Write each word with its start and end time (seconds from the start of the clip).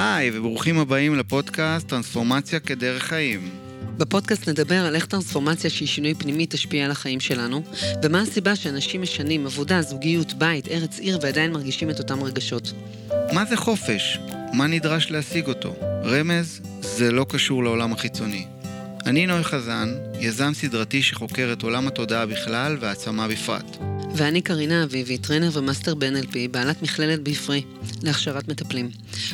היי, 0.00 0.30
וברוכים 0.38 0.78
הבאים 0.78 1.14
לפודקאסט 1.14 1.88
טרנספורמציה 1.88 2.60
כדרך 2.60 3.02
חיים. 3.02 3.50
בפודקאסט 3.96 4.48
נדבר 4.48 4.86
על 4.86 4.94
איך 4.94 5.06
טרנספורמציה 5.06 5.70
שהיא 5.70 5.88
שינוי 5.88 6.14
פנימי 6.14 6.46
תשפיע 6.48 6.84
על 6.84 6.90
החיים 6.90 7.20
שלנו, 7.20 7.62
ומה 8.02 8.20
הסיבה 8.20 8.56
שאנשים 8.56 9.02
משנים 9.02 9.46
עבודה, 9.46 9.82
זוגיות, 9.82 10.32
בית, 10.32 10.68
ארץ 10.68 10.98
עיר 10.98 11.18
ועדיין 11.22 11.52
מרגישים 11.52 11.90
את 11.90 11.98
אותם 11.98 12.22
רגשות. 12.22 12.72
מה 13.32 13.44
זה 13.44 13.56
חופש? 13.56 14.18
מה 14.52 14.66
נדרש 14.66 15.10
להשיג 15.10 15.46
אותו? 15.48 15.74
רמז, 16.04 16.60
זה 16.80 17.12
לא 17.12 17.26
קשור 17.28 17.64
לעולם 17.64 17.92
החיצוני. 17.92 18.46
אני 19.06 19.26
נוי 19.26 19.44
חזן, 19.44 19.94
יזם 20.20 20.54
סדרתי 20.54 21.02
שחוקר 21.02 21.50
את 21.52 21.62
עולם 21.62 21.86
התודעה 21.86 22.26
בכלל 22.26 22.76
והעצמה 22.80 23.28
בפרט. 23.28 23.97
ואני 24.16 24.40
קרינה 24.40 24.84
אביבי, 24.84 25.18
trainer 25.18 25.50
ו 25.52 25.58
master 25.58 25.94
ב-NLP, 25.94 26.34
בעלת 26.50 26.82
מכללת 26.82 27.22
בעפרי, 27.22 27.62
להכשרת 28.02 28.48
מטפלים. 28.48 28.90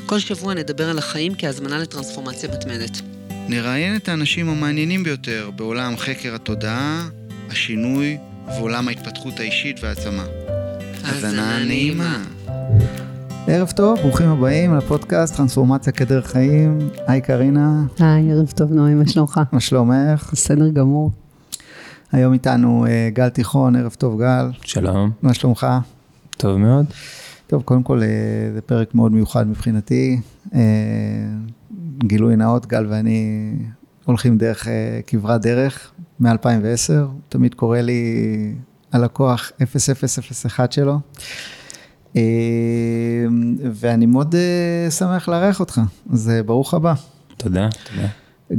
כל 0.06 0.18
שבוע 0.18 0.54
נדבר 0.54 0.90
על 0.90 0.98
החיים 0.98 1.32
כהזמנה 1.38 1.78
לטרנספורמציה 1.78 2.48
מתמדת. 2.52 3.00
נראיין 3.48 3.96
את 3.96 4.08
האנשים 4.08 4.48
המעניינים 4.48 5.04
ביותר 5.04 5.50
בעולם 5.56 5.96
חקר 5.96 6.34
התודעה, 6.34 7.08
השינוי 7.50 8.18
ועולם 8.46 8.88
ההתפתחות 8.88 9.40
האישית 9.40 9.80
והעצמה. 9.82 10.24
האזנה 11.04 11.64
נעימה. 11.64 12.22
ערב 13.46 13.70
טוב, 13.70 13.98
ברוכים 13.98 14.28
הבאים 14.28 14.76
לפודקאסט 14.76 15.36
טרנספורמציה 15.36 15.92
כדרך 15.92 16.30
חיים. 16.30 16.78
היי 17.06 17.20
קרינה. 17.20 17.82
היי, 17.98 18.32
ערב 18.32 18.50
טוב 18.50 18.72
נוי, 18.72 18.94
מה 18.94 19.08
שלומך? 19.08 19.40
מה 19.52 19.60
שלומך? 19.60 20.30
בסדר 20.32 20.68
גמור. 20.68 21.23
היום 22.14 22.32
איתנו 22.32 22.86
אה, 22.86 23.08
גל 23.12 23.28
תיכון, 23.28 23.76
ערב 23.76 23.94
טוב 23.98 24.20
גל. 24.20 24.50
שלום. 24.62 25.10
מה 25.22 25.34
שלומך? 25.34 25.66
טוב 26.36 26.56
מאוד. 26.56 26.86
טוב, 27.46 27.62
קודם 27.62 27.82
כל 27.82 28.02
אה, 28.02 28.08
זה 28.54 28.60
פרק 28.60 28.94
מאוד 28.94 29.12
מיוחד 29.12 29.48
מבחינתי. 29.48 30.20
אה, 30.54 30.60
גילוי 31.98 32.36
נאות, 32.36 32.66
גל 32.66 32.86
ואני 32.88 33.52
הולכים 34.04 34.38
דרך 34.38 34.68
כברת 35.06 35.42
דרך 35.42 35.92
מ-2010. 36.20 36.92
תמיד 37.28 37.54
קורא 37.54 37.78
לי 37.78 38.54
הלקוח 38.92 39.52
0001 40.44 40.72
שלו. 40.72 40.98
ואני 43.74 44.06
מאוד 44.06 44.34
שמח 44.90 45.28
לארח 45.28 45.60
אותך, 45.60 45.80
אז 46.12 46.30
ברוך 46.46 46.74
הבא. 46.74 46.94
תודה, 47.36 47.68
תודה. 47.84 48.06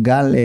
גל 0.01 0.35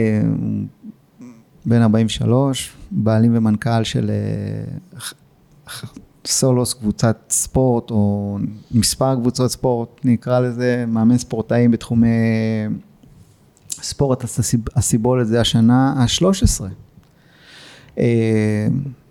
בן 1.66 1.82
43, 1.82 2.72
בעלים 2.90 3.36
ומנכ"ל 3.36 3.84
של 3.84 4.10
אה, 4.10 5.74
סולוס, 6.26 6.74
קבוצת 6.74 7.16
ספורט, 7.30 7.90
או 7.90 8.38
מספר 8.70 9.14
קבוצות 9.14 9.50
ספורט, 9.50 9.88
נקרא 10.04 10.40
לזה, 10.40 10.84
מאמן 10.88 11.18
ספורטאים 11.18 11.70
בתחומי 11.70 12.08
ספורט 13.82 14.24
הסיבולת, 14.76 15.26
זה 15.26 15.40
השנה 15.40 15.94
ה-13. 15.96 16.64
אה, 17.98 18.66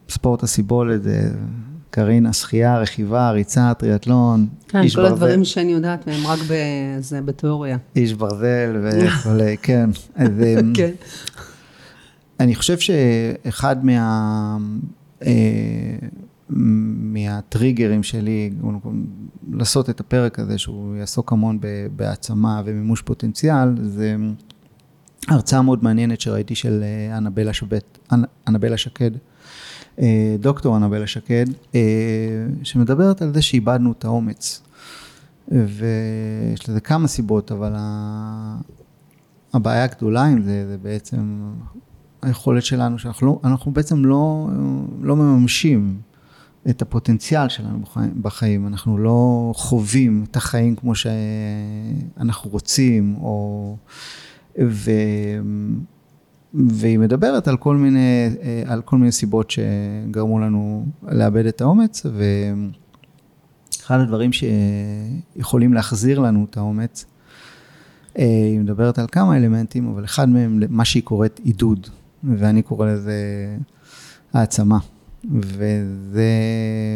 ספורט 0.10 0.44
הסיבולת 0.44 1.04
זה 1.04 1.32
קרינה, 1.90 2.34
שחייה, 2.34 2.80
רכיבה, 2.80 3.32
ריצה, 3.32 3.74
טריאטלון. 3.74 4.48
כן, 4.68 4.82
כל 4.82 4.96
ברזל. 4.96 5.14
הדברים 5.14 5.46
שאני 5.46 5.72
יודעת 5.72 6.08
מהם 6.08 6.28
רק 6.28 6.40
בזה, 6.50 7.22
בתיאוריה. 7.22 7.78
איש 7.96 8.14
ברזל 8.14 8.78
וכל, 8.84 9.40
כן. 9.62 9.90
אז, 10.16 10.30
כן. 10.78 10.92
אני 12.40 12.56
חושב 12.56 12.80
שאחד 12.80 13.86
מה... 13.86 14.58
אה, 15.26 16.08
מהטריגרים 16.50 18.04
שלי, 18.04 18.52
לעשות 19.52 19.90
את 19.90 20.00
הפרק 20.00 20.40
הזה, 20.40 20.58
שהוא 20.58 20.96
יעסוק 20.96 21.32
המון 21.32 21.60
בהעצמה 21.96 22.62
ומימוש 22.66 23.02
פוטנציאל, 23.02 23.76
זה 23.84 24.16
הרצאה 25.28 25.62
מאוד 25.62 25.84
מעניינת 25.84 26.22
שראיתי 26.22 26.56
של 26.56 26.84
אה, 26.84 27.18
אנבלה, 27.18 27.54
שבט, 27.54 27.98
אנבלה 28.48 28.78
שקד, 28.78 29.12
אה, 30.00 30.36
דוקטור 30.40 30.78
אנבלה 30.78 31.08
שקד, 31.08 31.46
שמדברת 32.64 33.22
על 33.22 33.34
זה 33.34 33.42
שאיבדנו 33.42 33.92
את 33.92 34.06
האומץ. 34.06 34.62
ויש 35.48 36.70
לזה 36.70 36.80
כמה 36.80 37.08
סיבות, 37.08 37.52
אבל 37.52 37.74
הבעיה 39.54 39.84
הגדולה 39.84 40.26
עם 40.26 40.42
זה, 40.42 40.68
זה 40.68 40.78
בעצם 40.78 41.52
היכולת 42.22 42.64
שלנו, 42.64 43.00
שאנחנו 43.00 43.28
לא, 43.28 43.40
אנחנו 43.44 43.72
בעצם 43.72 44.06
לא, 44.06 44.48
לא 45.02 45.16
מממשים 45.16 45.98
את 46.70 46.82
הפוטנציאל 46.82 47.50
שלנו 47.50 47.80
בחיים, 48.22 48.68
אנחנו 48.68 48.98
לא 48.98 49.52
חווים 49.56 50.26
את 50.32 50.36
החיים 50.36 50.76
כמו 50.76 50.94
שאנחנו 50.96 52.50
רוצים, 52.50 53.16
או... 53.22 53.76
ו... 54.66 54.92
והיא 56.54 57.00
מדברת 57.00 57.48
על 57.48 57.58
כל 57.58 57.76
מיני, 57.76 58.30
על 58.66 58.82
כל 58.82 58.98
מיני 58.98 59.12
סיבות 59.12 59.52
שגרמו 59.52 60.40
לנו 60.40 60.86
לאבד 61.12 61.46
את 61.46 61.62
האומץ, 61.62 62.06
ואחד 63.80 64.00
הדברים 64.00 64.32
שיכולים 64.34 65.74
להחזיר 65.74 66.20
לנו 66.20 66.46
את 66.50 66.58
האומץ, 66.58 67.06
היא 68.16 68.60
מדברת 68.60 69.00
על 69.00 69.06
כמה 69.12 69.38
אלמנטים, 69.38 69.90
אבל 69.90 70.06
אחד 70.06 70.30
מהם, 70.30 70.64
מה 70.70 70.86
שהיא 70.86 71.04
קוראת 71.04 71.40
עידוד. 71.44 71.88
ואני 72.24 72.62
קורא 72.62 72.88
לזה 72.88 73.16
העצמה. 74.34 74.78
וזה 75.32 76.28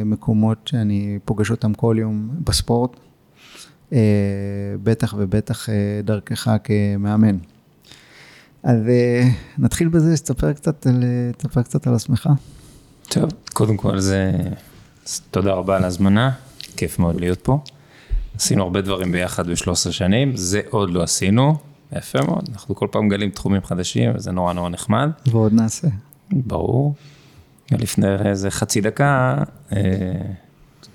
מקומות 0.05 0.67
שאני 0.67 1.19
פוגש 1.25 1.51
אותם 1.51 1.73
כל 1.73 1.95
יום 1.99 2.29
בספורט, 2.43 2.91
אה, 3.93 3.99
בטח 4.83 5.15
ובטח 5.17 5.69
אה, 5.69 5.73
דרכך 6.03 6.47
כמאמן. 6.63 7.37
אז 8.63 8.87
אה, 8.87 9.29
נתחיל 9.57 9.87
בזה, 9.87 10.17
שתספר 10.17 10.53
קצת, 10.53 10.87
קצת 11.63 11.87
על 11.87 11.95
עצמך. 11.95 12.29
טוב, 13.09 13.29
קודם 13.53 13.77
כל 13.77 13.99
זה, 13.99 14.31
תודה 15.31 15.53
רבה 15.53 15.77
על 15.77 15.83
ההזמנה, 15.83 16.31
כיף 16.77 16.99
מאוד 16.99 17.19
להיות 17.19 17.41
פה. 17.41 17.59
עשינו 18.35 18.63
הרבה 18.63 18.81
דברים 18.81 19.11
ביחד 19.11 19.47
ב-13 19.47 19.91
שנים, 19.91 20.35
זה 20.35 20.61
עוד 20.69 20.89
לא 20.89 21.03
עשינו, 21.03 21.57
יפה 21.97 22.19
מאוד, 22.27 22.49
אנחנו 22.51 22.75
כל 22.75 22.87
פעם 22.91 23.05
מגלים 23.05 23.29
תחומים 23.29 23.63
חדשים, 23.63 24.11
וזה 24.15 24.31
נורא 24.31 24.53
נורא 24.53 24.69
נחמד. 24.69 25.09
ועוד 25.25 25.53
נעשה. 25.53 25.87
ברור. 26.31 26.95
לפני 27.71 28.07
איזה 28.25 28.51
חצי 28.51 28.81
דקה, 28.81 29.37
אה, 29.75 29.81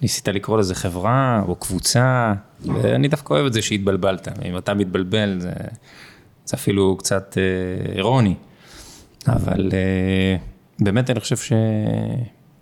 ניסית 0.02 0.28
לקרוא 0.28 0.58
לזה 0.58 0.74
חברה 0.74 1.42
או 1.48 1.54
קבוצה, 1.54 2.34
ואני 2.60 3.08
דווקא 3.08 3.34
אוהב 3.34 3.46
את 3.46 3.52
זה 3.52 3.62
שהתבלבלת. 3.62 4.28
אם 4.44 4.58
אתה 4.58 4.74
מתבלבל, 4.74 5.36
זה, 5.40 5.52
זה 6.44 6.56
אפילו 6.56 6.96
קצת 6.96 7.38
אה, 7.38 7.92
אירוני. 7.92 8.34
אבל 9.28 9.70
אה, 9.72 10.36
באמת 10.78 11.10
אני 11.10 11.20
חושב 11.20 11.36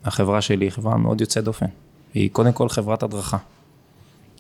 שהחברה 0.05 0.41
שלי 0.41 0.65
היא 0.65 0.71
חברה 0.71 0.97
מאוד 0.97 1.21
יוצאת 1.21 1.45
דופן. 1.45 1.67
היא 2.15 2.31
קודם 2.33 2.53
כל 2.53 2.69
חברת 2.69 3.03
הדרכה. 3.03 3.39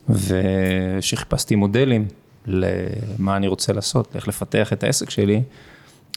ושחיפשתי 0.08 1.54
מודלים 1.54 2.08
למה 2.46 3.36
אני 3.36 3.48
רוצה 3.48 3.72
לעשות, 3.72 4.16
איך 4.16 4.28
לפתח 4.28 4.72
את 4.72 4.84
העסק 4.84 5.10
שלי, 5.10 5.42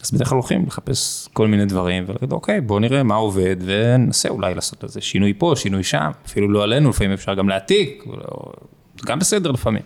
אז 0.02 0.10
בדרך 0.10 0.28
כלל 0.28 0.36
הולכים 0.36 0.66
לחפש 0.66 1.28
כל 1.32 1.48
מיני 1.48 1.66
דברים, 1.66 2.04
ולהגיד, 2.06 2.32
אוקיי, 2.32 2.60
בוא 2.60 2.80
נראה 2.80 3.02
מה 3.02 3.14
עובד, 3.14 3.56
וננסה 3.60 4.28
אולי 4.28 4.54
לעשות 4.54 4.84
איזה 4.84 5.00
שינוי 5.00 5.34
פה, 5.38 5.52
שינוי 5.56 5.82
שם, 5.82 6.10
אפילו 6.26 6.48
לא 6.48 6.62
עלינו, 6.62 6.90
לפעמים 6.90 7.12
אפשר 7.12 7.34
גם 7.34 7.48
להעתיק, 7.48 8.04
גם 9.06 9.18
בסדר 9.18 9.50
לפעמים. 9.50 9.82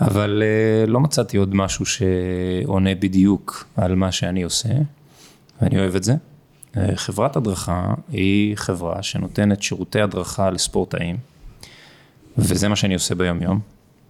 אבל 0.00 0.42
אה, 0.42 0.86
לא 0.86 1.00
מצאתי 1.00 1.36
עוד 1.36 1.54
משהו 1.54 1.84
שעונה 1.86 2.94
בדיוק 2.94 3.64
על 3.76 3.94
מה 3.94 4.12
שאני 4.12 4.42
עושה, 4.42 4.68
ואני 5.62 5.78
אוהב 5.78 5.94
את 5.94 6.04
זה. 6.04 6.14
אה, 6.76 6.96
חברת 6.96 7.36
הדרכה 7.36 7.94
היא 8.08 8.56
חברה 8.56 9.02
שנותנת 9.02 9.62
שירותי 9.62 10.00
הדרכה 10.00 10.50
לספורטאים, 10.50 11.16
וזה 12.38 12.68
מה 12.68 12.76
שאני 12.76 12.94
עושה 12.94 13.14
ביום 13.14 13.42
יום, 13.42 13.60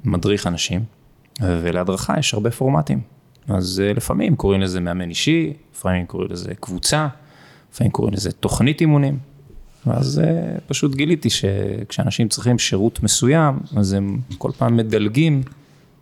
מדריך 0.05 0.47
אנשים. 0.47 1.00
ולהדרכה 1.41 2.19
יש 2.19 2.35
הרבה 2.35 2.51
פורמטים. 2.51 3.01
אז 3.49 3.83
אה, 3.85 3.93
לפעמים 3.93 4.37
קוראים 4.37 4.61
לזה 4.61 4.81
מאמן 4.81 5.09
אישי, 5.09 5.53
לפעמים 5.75 6.07
קוראים 6.07 6.31
לזה 6.31 6.55
קבוצה, 6.61 7.09
לפעמים 7.73 7.91
קוראים 7.91 8.15
לזה 8.15 8.33
תוכנית 8.33 8.81
אימונים. 8.81 9.19
ואז 9.87 10.19
אה, 10.25 10.59
פשוט 10.67 10.95
גיליתי 10.95 11.31
שכשאנשים 11.31 12.29
צריכים 12.29 12.59
שירות 12.59 13.03
מסוים, 13.03 13.59
אז 13.77 13.93
הם 13.93 14.19
כל 14.39 14.51
פעם 14.59 14.77
מדלגים 14.77 15.43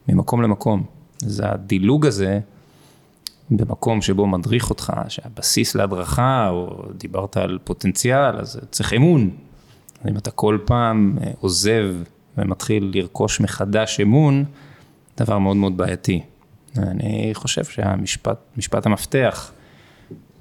ממקום 0.08 0.42
למקום. 0.42 0.84
זה 1.18 1.50
הדילוג 1.50 2.06
הזה, 2.06 2.40
במקום 3.50 4.02
שבו 4.02 4.26
מדריך 4.26 4.70
אותך, 4.70 4.92
שהבסיס 5.08 5.74
להדרכה, 5.74 6.48
או 6.48 6.84
דיברת 6.98 7.36
על 7.36 7.58
פוטנציאל, 7.64 8.36
אז 8.36 8.60
צריך 8.70 8.94
אמון. 8.94 9.30
אם 10.08 10.16
אתה 10.16 10.30
כל 10.30 10.58
פעם 10.64 11.18
אה, 11.22 11.30
עוזב 11.40 11.94
ומתחיל 12.38 12.90
לרכוש 12.94 13.40
מחדש 13.40 14.00
אמון, 14.00 14.44
דבר 15.22 15.38
מאוד 15.38 15.56
מאוד 15.56 15.76
בעייתי. 15.76 16.22
אני 16.78 17.30
חושב 17.34 17.64
שהמשפט, 17.64 18.38
משפט 18.56 18.86
המפתח 18.86 19.52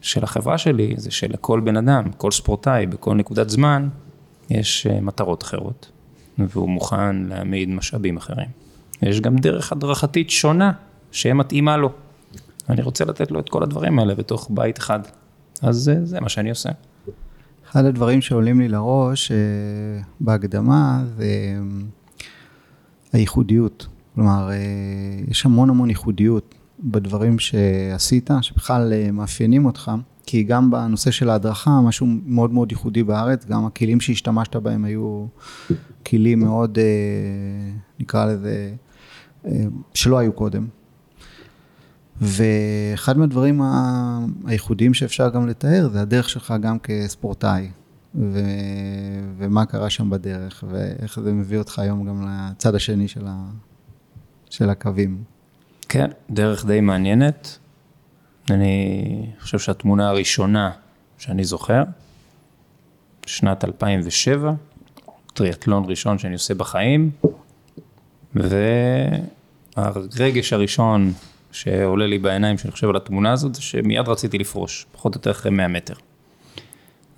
של 0.01 0.23
החברה 0.23 0.57
שלי 0.57 0.93
זה 0.97 1.11
שלכל 1.11 1.59
בן 1.59 1.77
אדם, 1.77 2.11
כל 2.17 2.31
ספורטאי, 2.31 2.85
בכל 2.85 3.15
נקודת 3.15 3.49
זמן, 3.49 3.89
יש 4.49 4.87
אה, 4.87 5.01
מטרות 5.01 5.43
אחרות, 5.43 5.91
והוא 6.39 6.69
מוכן 6.69 7.15
להעמיד 7.15 7.69
משאבים 7.69 8.17
אחרים. 8.17 8.47
יש 9.01 9.21
גם 9.21 9.35
דרך 9.35 9.71
הדרכתית 9.71 10.29
שונה 10.29 10.71
שמתאימה 11.11 11.77
לו. 11.77 11.91
אני 12.69 12.81
רוצה 12.81 13.05
לתת 13.05 13.31
לו 13.31 13.39
את 13.39 13.49
כל 13.49 13.63
הדברים 13.63 13.99
האלה 13.99 14.15
בתוך 14.15 14.47
בית 14.53 14.79
אחד. 14.79 14.99
אז 15.61 15.75
זה, 15.75 16.05
זה 16.05 16.19
מה 16.19 16.29
שאני 16.29 16.49
עושה. 16.49 16.69
אחד 17.71 17.85
הדברים 17.85 18.21
שעולים 18.21 18.59
לי 18.59 18.67
לראש 18.67 19.31
אה, 19.31 19.37
בהקדמה 20.19 21.03
זה 21.17 21.23
אה, 21.23 21.59
הייחודיות. 23.13 23.87
כלומר, 24.17 24.49
אה, 24.51 24.55
יש 25.27 25.45
המון 25.45 25.69
המון 25.69 25.89
ייחודיות 25.89 26.55
בדברים 26.79 27.39
שעשית, 27.39 28.29
שבכלל 28.41 29.11
מאפיינים 29.11 29.65
אותך, 29.65 29.91
כי 30.25 30.43
גם 30.43 30.71
בנושא 30.71 31.11
של 31.11 31.29
ההדרכה, 31.29 31.81
משהו 31.81 32.07
מאוד 32.25 32.53
מאוד 32.53 32.71
ייחודי 32.71 33.03
בארץ, 33.03 33.45
גם 33.45 33.65
הכלים 33.65 34.01
שהשתמשת 34.01 34.55
בהם 34.55 34.85
היו 34.85 35.25
כלים 36.05 36.39
מאוד, 36.39 36.77
נקרא 37.99 38.25
לזה, 38.25 38.73
שלא 39.93 40.17
היו 40.17 40.33
קודם. 40.33 40.67
ואחד 42.21 43.17
מהדברים 43.17 43.61
הייחודיים 44.45 44.93
שאפשר 44.93 45.29
גם 45.29 45.47
לתאר, 45.47 45.89
זה 45.93 46.01
הדרך 46.01 46.29
שלך 46.29 46.53
גם 46.61 46.77
כספורטאי, 46.79 47.69
ו... 48.15 48.39
ומה 49.37 49.65
קרה 49.65 49.89
שם 49.89 50.09
בדרך, 50.09 50.63
ואיך 50.69 51.19
זה 51.19 51.33
מביא 51.33 51.57
אותך 51.57 51.79
היום 51.79 52.07
גם 52.07 52.25
לצד 52.27 52.75
השני 52.75 53.07
של, 53.07 53.27
ה... 53.27 53.49
של 54.49 54.69
הקווים. 54.69 55.23
כן, 55.89 56.09
דרך 56.29 56.65
די 56.65 56.81
מעניינת. 56.81 57.57
אני 58.49 59.25
חושב 59.39 59.59
שהתמונה 59.59 60.09
הראשונה 60.09 60.71
שאני 61.17 61.43
זוכר, 61.43 61.83
שנת 63.25 63.65
2007, 63.65 64.53
טריאטלון 65.33 65.83
ראשון 65.87 66.17
שאני 66.17 66.33
עושה 66.33 66.53
בחיים, 66.53 67.11
והרגש 69.75 70.53
הראשון 70.53 71.13
שעולה 71.51 72.07
לי 72.07 72.17
בעיניים 72.17 72.57
כשאני 72.57 72.71
חושב 72.71 72.89
על 72.89 72.95
התמונה 72.95 73.31
הזאת, 73.31 73.55
זה 73.55 73.61
שמיד 73.61 74.07
רציתי 74.07 74.37
לפרוש, 74.37 74.85
פחות 74.91 75.15
או 75.15 75.19
יותר 75.19 75.31
אחרי 75.31 75.51
100 75.51 75.67
מטר. 75.67 75.93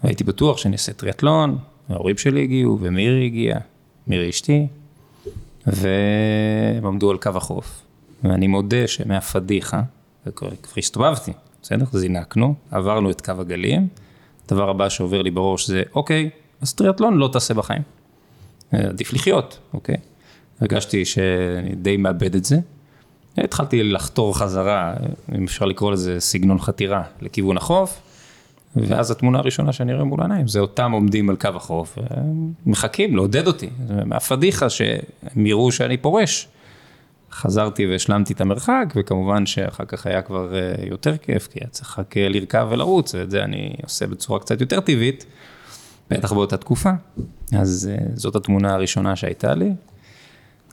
והייתי 0.04 0.24
בטוח 0.24 0.58
שאני 0.58 0.74
אעשה 0.74 0.94
טריאטלון, 0.94 1.58
ההורים 1.90 2.18
שלי 2.18 2.44
הגיעו, 2.44 2.78
ומירי 2.82 3.26
הגיעה, 3.26 3.60
מירי 4.08 4.30
אשתי, 4.30 4.68
והם 5.68 6.86
עמדו 6.86 7.12
על 7.12 7.18
קו 7.18 7.30
החוף. 7.36 7.82
ואני 8.24 8.48
מודה 8.48 8.88
שמהפדיחה, 8.88 9.82
וכבר 10.26 10.50
הסתובבתי, 10.78 11.32
בסדר? 11.62 11.86
זינקנו, 11.94 12.56
עברנו 12.72 13.10
את 13.12 13.22
קו 13.22 13.32
הגלים, 13.40 13.88
הדבר 14.46 14.70
הבא 14.70 14.90
שעובר 14.90 15.22
לי 15.22 15.32
בראש 15.32 15.68
זה, 15.68 15.84
אוקיי, 15.96 16.30
אז 16.62 16.74
טריאטלון 16.74 17.18
לא 17.18 17.30
תעשה 17.34 17.54
בחיים. 17.54 17.82
עדיף 18.72 19.14
לחיות, 19.14 19.60
אוקיי? 19.74 19.96
הרגשתי 20.62 21.06
שאני 21.06 21.76
די 21.76 21.98
מאבד 21.98 22.36
את 22.36 22.46
זה, 22.46 22.60
התחלתי 23.38 23.84
לחתור 23.84 24.38
חזרה, 24.38 24.94
אם 25.36 25.44
אפשר 25.44 25.66
לקרוא 25.66 25.92
לזה 25.92 26.20
סגנון 26.20 26.60
חתירה, 26.60 27.04
לכיוון 27.22 27.58
החוף, 27.58 28.02
ואז 28.76 29.12
התמונה 29.12 29.40
הראשונה 29.40 29.74
שאני 29.74 29.94
רואה 29.94 30.04
מול 30.04 30.22
העיניים, 30.22 30.48
זה 30.48 30.60
אותם 30.60 30.92
עומדים 30.92 31.30
על 31.30 31.36
קו 31.36 31.50
החוף, 31.56 31.98
מחכים 32.66 33.16
לעודד 33.16 33.48
אותי, 33.48 33.70
מהפדיחה 34.06 34.70
שהם 34.70 35.46
יראו 35.46 35.72
שאני 35.72 35.98
פורש. 35.98 36.48
חזרתי 37.32 37.88
והשלמתי 37.88 38.34
את 38.34 38.42
המרחק, 38.42 38.94
וכמובן 38.96 39.46
שאחר 39.46 39.86
כך 39.86 40.06
היה 40.06 40.22
כבר 40.22 40.56
אה, 40.56 40.74
יותר 40.88 41.18
כיף, 41.18 41.48
כי 41.48 41.60
היה 41.60 41.70
צריך 41.70 42.00
רק 42.00 42.18
אה, 42.18 42.30
לרכב 42.30 42.68
ולרוץ, 42.70 43.16
ואת 43.16 43.32
זה 43.32 43.44
אני 43.44 43.74
עושה 43.84 44.08
בצורה 44.08 44.40
קצת 44.40 44.62
יותר 44.62 44.80
טבעית, 44.80 45.26
בטח 46.10 46.34
באותה 46.34 46.58
תקופה. 46.58 46.92
אז 47.58 47.92
אה, 47.92 48.06
זאת 48.14 48.36
התמונה 48.36 48.74
הראשונה 48.74 49.16
שהייתה 49.16 49.54
לי, 49.54 49.70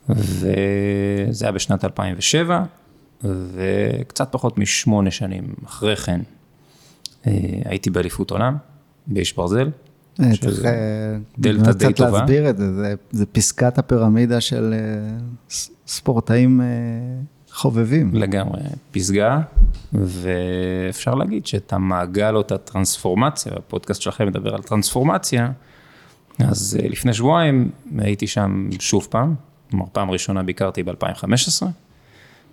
וזה 0.09 1.45
היה 1.45 1.53
בשנת 1.53 1.85
2007, 1.85 2.65
וקצת 3.25 4.29
פחות 4.33 4.59
משמונה 4.59 5.11
שנים 5.11 5.55
אחרי 5.67 5.97
כן 5.97 6.21
הייתי 7.65 7.91
באליפות 7.91 8.31
עולם, 8.31 8.57
באיש 9.07 9.37
ברזל. 9.37 9.71
אה, 10.21 10.31
צריך 10.41 10.65
אה, 10.65 10.71
דלתא 11.39 11.73
די 11.73 11.93
טובה. 11.93 11.93
קצת 11.93 12.01
להסביר 12.01 12.51
את 12.51 12.57
זה, 12.57 12.75
זה, 12.75 12.95
זה 13.11 13.27
פסקת 13.27 13.79
הפירמידה 13.79 14.41
של 14.41 14.75
ספורטאים 15.87 16.61
חובבים. 17.51 18.15
לגמרי, 18.15 18.61
פסגה, 18.91 19.41
ואפשר 19.93 21.15
להגיד 21.15 21.47
שאת 21.47 21.73
המעגל 21.73 22.35
או 22.37 22.41
את 22.41 22.53
הטרנספורמציה, 22.53 23.53
הפודקאסט 23.57 24.03
שלכם 24.03 24.27
מדבר 24.27 24.55
על 24.55 24.63
טרנספורמציה, 24.63 25.51
אז 26.39 26.79
לפני 26.91 27.15
שבועיים 27.15 27.71
הייתי 27.99 28.27
שם 28.27 28.69
שוב 28.81 29.07
פעם, 29.11 29.35
כלומר, 29.71 29.87
פעם 29.93 30.11
ראשונה 30.11 30.43
ביקרתי 30.43 30.83
ב-2015, 30.83 31.67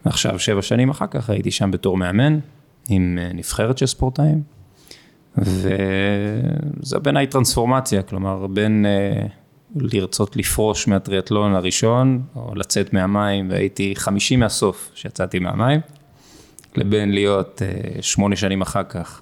ועכשיו, 0.05 0.39
שבע 0.39 0.61
שנים 0.61 0.89
אחר 0.89 1.07
כך, 1.07 1.29
הייתי 1.29 1.51
שם 1.51 1.71
בתור 1.71 1.97
מאמן, 1.97 2.39
עם 2.87 3.19
אה, 3.21 3.33
נבחרת 3.33 3.77
של 3.77 3.85
ספורטאים, 3.85 4.41
וזה 5.37 6.99
בעיניי 7.01 7.27
טרנספורמציה, 7.27 8.01
כלומר, 8.01 8.47
בין 8.47 8.85
uh, 8.85 9.29
לרצות 9.75 10.35
לפרוש 10.35 10.87
מהטריאטלון 10.87 11.55
הראשון, 11.55 12.21
או 12.35 12.55
לצאת 12.55 12.93
מהמים, 12.93 13.49
והייתי 13.49 13.93
חמישי 13.95 14.35
מהסוף 14.35 14.91
שיצאתי 14.95 15.39
מהמים, 15.39 15.79
לבין 16.75 17.11
להיות 17.11 17.61
uh, 17.61 18.01
שמונה 18.01 18.35
שנים 18.35 18.61
אחר 18.61 18.83
כך 18.83 19.21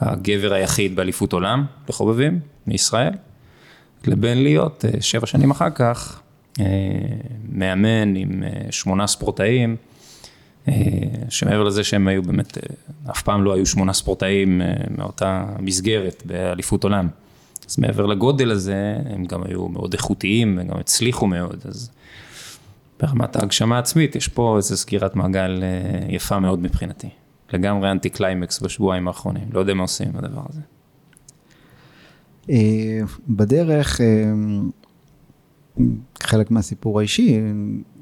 הגבר 0.00 0.52
היחיד 0.52 0.96
באליפות 0.96 1.32
עולם 1.32 1.64
לחובבים 1.88 2.40
מישראל, 2.66 3.12
לבין 4.06 4.42
להיות 4.42 4.84
uh, 4.84 5.00
שבע 5.00 5.26
שנים 5.26 5.50
אחר 5.50 5.70
כך 5.70 6.20
אה, 6.60 6.64
מאמן 7.52 8.16
עם 8.16 8.42
אה, 8.42 8.72
שמונה 8.72 9.06
ספורטאים, 9.06 9.70
אה, 9.70 9.89
שמעבר 11.28 11.62
לזה 11.62 11.84
שהם 11.84 12.08
היו 12.08 12.22
באמת, 12.22 12.58
אף 13.10 13.22
פעם 13.22 13.44
לא 13.44 13.54
היו 13.54 13.66
שמונה 13.66 13.92
ספורטאים 13.92 14.62
מאותה 14.98 15.46
מסגרת 15.58 16.22
באליפות 16.26 16.84
עולם. 16.84 17.08
אז 17.68 17.78
מעבר 17.78 18.06
לגודל 18.06 18.50
הזה, 18.50 18.96
הם 19.06 19.24
גם 19.24 19.42
היו 19.42 19.68
מאוד 19.68 19.92
איכותיים 19.92 20.58
וגם 20.60 20.76
הצליחו 20.80 21.26
מאוד, 21.26 21.60
אז 21.64 21.90
ברמת 23.00 23.36
ההגשמה 23.36 23.76
העצמית, 23.76 24.16
יש 24.16 24.28
פה 24.28 24.56
איזו 24.56 24.76
סגירת 24.76 25.16
מעגל 25.16 25.62
יפה 26.08 26.38
מאוד 26.38 26.58
מבחינתי. 26.58 27.08
לגמרי 27.52 27.90
אנטי 27.90 28.10
קליימקס 28.10 28.60
בשבועיים 28.60 29.08
האחרונים, 29.08 29.48
לא 29.52 29.60
יודע 29.60 29.74
מה 29.74 29.82
עושים 29.82 30.08
עם 30.08 30.16
הדבר 30.16 30.42
הזה. 30.48 30.60
בדרך, 33.28 34.00
חלק 36.22 36.50
מהסיפור 36.50 36.98
האישי, 36.98 37.40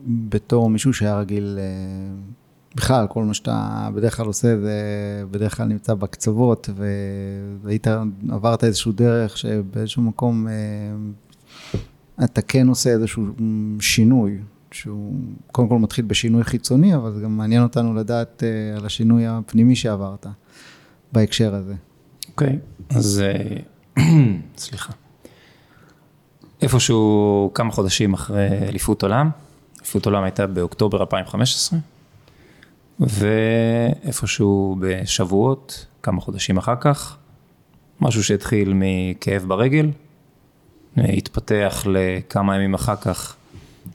בתור 0.07 0.71
מישהו 0.71 0.93
שהיה 0.93 1.19
רגיל, 1.19 1.59
אה, 1.61 2.15
בכלל, 2.75 3.07
כל 3.07 3.25
מה 3.25 3.35
שאתה 3.35 3.89
בדרך 3.95 4.17
כלל 4.17 4.27
עושה, 4.27 4.61
זה 4.61 4.75
בדרך 5.31 5.57
כלל 5.57 5.67
נמצא 5.67 5.95
בקצוות, 5.95 6.69
והיית, 7.63 7.87
עברת 8.29 8.65
איזשהו 8.65 8.93
דרך 8.93 9.39
שבאיזשהו 9.39 10.03
מקום 10.03 10.49
אה, 10.49 12.25
אתה 12.25 12.43
כן 12.43 12.69
עושה 12.69 12.91
איזשהו 12.91 13.27
שינוי, 13.81 14.39
שהוא 14.73 15.15
קודם 15.53 15.69
כל 15.69 15.79
מתחיל 15.79 16.05
בשינוי 16.05 16.45
חיצוני, 16.45 16.95
אבל 16.95 17.13
זה 17.13 17.21
גם 17.21 17.37
מעניין 17.37 17.63
אותנו 17.63 17.95
לדעת 17.95 18.43
אה, 18.43 18.79
על 18.79 18.87
השינוי 18.87 19.27
הפנימי 19.27 19.77
שעברת 19.77 20.27
בהקשר 21.13 21.55
הזה. 21.55 21.75
אוקיי, 22.31 22.59
okay, 22.91 22.97
אז 22.97 23.23
סליחה. 24.57 24.93
איפשהו 26.63 27.51
כמה 27.55 27.71
חודשים 27.71 28.15
אחרי 28.15 28.49
אליפות 28.69 29.03
עולם, 29.03 29.31
אליפות 29.79 30.07
עולם 30.07 30.23
הייתה 30.23 30.47
באוקטובר 30.47 31.01
2015, 31.01 31.79
ואיפשהו 33.00 34.76
בשבועות, 34.81 35.87
כמה 36.02 36.21
חודשים 36.21 36.57
אחר 36.57 36.75
כך, 36.81 37.17
משהו 38.00 38.25
שהתחיל 38.25 38.73
מכאב 38.75 39.45
ברגל, 39.49 39.90
התפתח 40.97 41.87
לכמה 41.87 42.57
ימים 42.57 42.75
אחר 42.75 42.97
כך, 42.97 43.37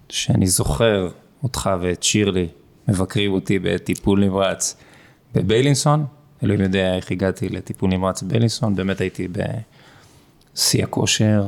שאני 0.10 0.48
זוכר 0.48 1.10
אותך 1.44 1.70
ואת 1.82 2.04
שירלי 2.04 2.48
מבקרים 2.88 3.32
אותי 3.32 3.60
בטיפול 3.60 4.20
נמרץ 4.26 4.76
בביילינסון, 5.36 6.06
אלוהים 6.44 6.62
יודע 6.62 6.96
איך 6.96 7.12
הגעתי 7.12 7.50
לטיפול 7.50 7.90
נמרץ 7.90 8.24
בביילינסון, 8.24 8.76
באמת 8.76 9.02
הייתי 9.02 9.28
בשיא 10.56 10.84
הכושר, 10.84 11.48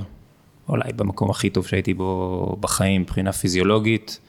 אולי 0.69 0.93
במקום 0.95 1.29
הכי 1.29 1.49
טוב 1.49 1.67
שהייתי 1.67 1.93
בו 1.93 2.57
בחיים 2.59 3.01
מבחינה 3.01 3.31
פיזיולוגית. 3.31 4.19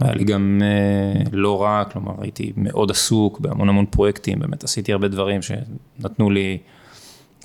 היה 0.00 0.14
לי 0.14 0.24
גם 0.24 0.62
אה, 0.62 1.22
לא 1.32 1.62
רע, 1.62 1.84
כלומר 1.92 2.12
הייתי 2.20 2.52
מאוד 2.56 2.90
עסוק 2.90 3.40
בהמון 3.40 3.68
המון 3.68 3.86
פרויקטים, 3.86 4.38
באמת 4.38 4.64
עשיתי 4.64 4.92
הרבה 4.92 5.08
דברים 5.08 5.40
שנתנו 5.42 6.30
לי 6.30 6.58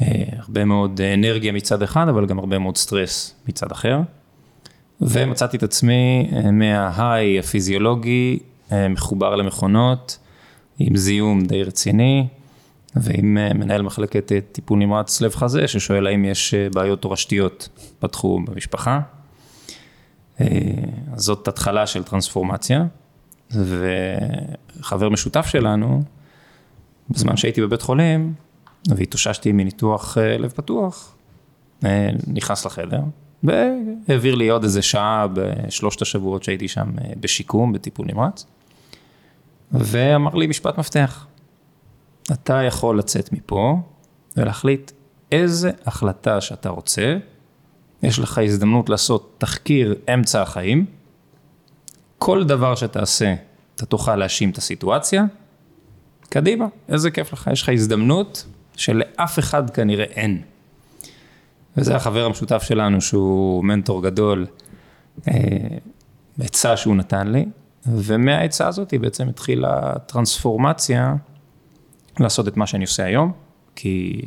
אה, 0.01 0.23
הרבה 0.37 0.65
מאוד 0.65 1.01
אנרגיה 1.01 1.51
מצד 1.51 1.83
אחד, 1.83 2.07
אבל 2.09 2.25
גם 2.25 2.39
הרבה 2.39 2.59
מאוד 2.59 2.77
סטרס 2.77 3.35
מצד 3.47 3.71
אחר. 3.71 3.99
ומצאתי 5.01 5.57
את 5.57 5.63
עצמי 5.63 6.29
אה, 6.33 6.51
מההיי 6.51 7.39
הפיזיולוגי 7.39 8.39
מחובר 8.89 9.35
למכונות, 9.35 10.17
עם 10.79 10.95
זיהום 10.95 11.45
די 11.45 11.63
רציני. 11.63 12.27
ועם 12.95 13.33
מנהל 13.33 13.81
מחלקת 13.81 14.31
טיפול 14.51 14.79
נמרץ 14.79 15.21
לב 15.21 15.35
חזה, 15.35 15.67
ששואל 15.67 16.07
האם 16.07 16.25
יש 16.25 16.53
בעיות 16.73 17.01
תורשתיות 17.01 17.69
בתחום 18.01 18.45
במשפחה. 18.45 18.99
אז 20.39 20.47
זאת 21.15 21.47
התחלה 21.47 21.87
של 21.87 22.03
טרנספורמציה, 22.03 22.85
וחבר 23.51 25.09
משותף 25.09 25.45
שלנו, 25.45 26.03
בזמן 27.09 27.37
שהייתי 27.37 27.61
בבית 27.61 27.81
חולים, 27.81 28.33
והתאוששתי 28.87 29.51
מניתוח 29.51 30.17
לב 30.39 30.49
פתוח, 30.49 31.15
נכנס 32.27 32.65
לחדר, 32.65 33.01
והעביר 33.43 34.35
לי 34.35 34.49
עוד 34.49 34.63
איזה 34.63 34.81
שעה 34.81 35.27
בשלושת 35.33 36.01
השבועות 36.01 36.43
שהייתי 36.43 36.67
שם 36.67 36.91
בשיקום, 37.19 37.73
בטיפול 37.73 38.07
נמרץ, 38.11 38.45
ואמר 39.71 40.35
לי 40.35 40.47
משפט 40.47 40.77
מפתח, 40.77 41.27
אתה 42.31 42.61
יכול 42.63 42.99
לצאת 42.99 43.33
מפה 43.33 43.81
ולהחליט 44.37 44.91
איזה 45.31 45.71
החלטה 45.85 46.41
שאתה 46.41 46.69
רוצה, 46.69 47.17
יש 48.03 48.19
לך 48.19 48.37
הזדמנות 48.37 48.89
לעשות 48.89 49.35
תחקיר 49.37 49.95
אמצע 50.13 50.41
החיים, 50.41 50.85
כל 52.17 52.43
דבר 52.43 52.75
שתעשה, 52.75 53.35
אתה 53.75 53.85
תוכל 53.85 54.15
להאשים 54.15 54.49
את 54.49 54.57
הסיטואציה, 54.57 55.23
קדימה, 56.29 56.65
איזה 56.89 57.11
כיף 57.11 57.33
לך, 57.33 57.49
יש 57.53 57.61
לך 57.61 57.69
הזדמנות 57.69 58.45
שלאף 58.75 59.39
אחד 59.39 59.69
כנראה 59.69 60.05
אין. 60.05 60.41
וזה 61.77 61.95
החבר 61.95 62.25
המשותף 62.25 62.63
שלנו 62.63 63.01
שהוא 63.01 63.63
מנטור 63.63 64.03
גדול, 64.03 64.45
אה, 65.27 65.33
עצה 66.39 66.77
שהוא 66.77 66.95
נתן 66.95 67.27
לי, 67.27 67.45
ומהעצה 67.85 68.67
הזאת 68.67 68.91
היא 68.91 68.99
בעצם 68.99 69.29
התחילה 69.29 69.93
טרנספורמציה 70.05 71.15
לעשות 72.19 72.47
את 72.47 72.57
מה 72.57 72.67
שאני 72.67 72.83
עושה 72.83 73.05
היום, 73.05 73.31
כי 73.75 74.21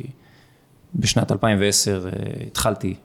בשנת 0.95 1.31
2010 1.31 2.05
אה, 2.05 2.11
התחלתי 2.47 2.95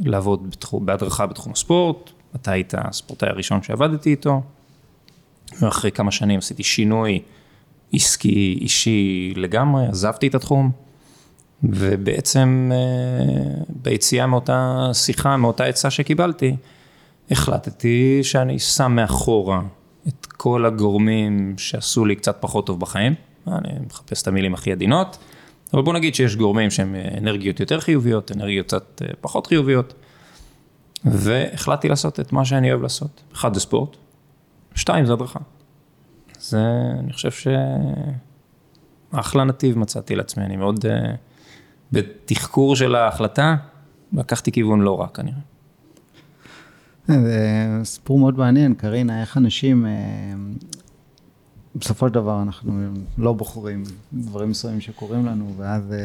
לעבוד 0.00 0.50
בתחום, 0.50 0.86
בהדרכה 0.86 1.26
בתחום 1.26 1.52
הספורט, 1.52 2.10
אתה 2.36 2.52
היית 2.52 2.74
הספורטאי 2.76 3.28
הראשון 3.28 3.62
שעבדתי 3.62 4.10
איתו, 4.10 4.42
ואחרי 5.60 5.90
כמה 5.90 6.10
שנים 6.10 6.38
עשיתי 6.38 6.62
שינוי 6.62 7.22
עסקי 7.92 8.58
אישי 8.60 9.32
לגמרי, 9.36 9.86
עזבתי 9.86 10.28
את 10.28 10.34
התחום. 10.34 10.70
ובעצם 11.62 12.70
אה, 12.74 13.62
ביציאה 13.68 14.26
מאותה 14.26 14.90
שיחה, 14.92 15.36
מאותה 15.36 15.64
עצה 15.64 15.90
שקיבלתי, 15.90 16.56
החלטתי 17.30 18.20
שאני 18.22 18.58
שם 18.58 18.92
מאחורה 18.92 19.62
את 20.08 20.26
כל 20.26 20.66
הגורמים 20.66 21.54
שעשו 21.58 22.04
לי 22.04 22.16
קצת 22.16 22.36
פחות 22.40 22.66
טוב 22.66 22.80
בחיים, 22.80 23.14
אני 23.48 23.68
מחפש 23.86 24.22
את 24.22 24.28
המילים 24.28 24.54
הכי 24.54 24.72
עדינות, 24.72 25.18
אבל 25.74 25.82
בוא 25.82 25.94
נגיד 25.94 26.14
שיש 26.14 26.36
גורמים 26.36 26.70
שהם 26.70 26.94
אנרגיות 27.18 27.60
יותר 27.60 27.80
חיוביות, 27.80 28.32
אנרגיות 28.32 28.66
קצת 28.66 29.02
אה, 29.04 29.08
פחות 29.20 29.46
חיוביות, 29.46 29.94
והחלטתי 31.04 31.88
לעשות 31.88 32.20
את 32.20 32.32
מה 32.32 32.44
שאני 32.44 32.70
אוהב 32.70 32.82
לעשות. 32.82 33.22
אחד 33.32 33.54
זה 33.54 33.60
ספורט, 33.60 33.96
שתיים 34.74 35.06
זה 35.06 35.12
הדרכה. 35.12 35.40
זה, 36.40 36.60
אני 36.98 37.12
חושב 37.12 37.52
שאחלה 39.12 39.44
נתיב 39.44 39.78
מצאתי 39.78 40.16
לעצמי, 40.16 40.44
אני 40.44 40.56
מאוד... 40.56 40.86
אה, 40.86 41.14
בתחקור 41.92 42.76
של 42.76 42.94
ההחלטה, 42.94 43.56
לקחתי 44.12 44.52
כיוון 44.52 44.80
לא 44.80 45.00
רע 45.00 45.08
כנראה. 45.08 45.38
זה 47.08 47.80
סיפור 47.84 48.18
מאוד 48.18 48.38
מעניין, 48.38 48.74
קרינה, 48.74 49.20
איך 49.20 49.36
אנשים, 49.36 49.86
אה, 49.86 49.90
בסופו 51.74 52.08
של 52.08 52.14
דבר 52.14 52.42
אנחנו 52.42 52.72
לא 53.18 53.32
בוחרים 53.32 53.84
דברים 54.12 54.50
מסוימים 54.50 54.80
שקורים 54.80 55.26
לנו, 55.26 55.54
ואז 55.56 55.92
אה, 55.92 55.98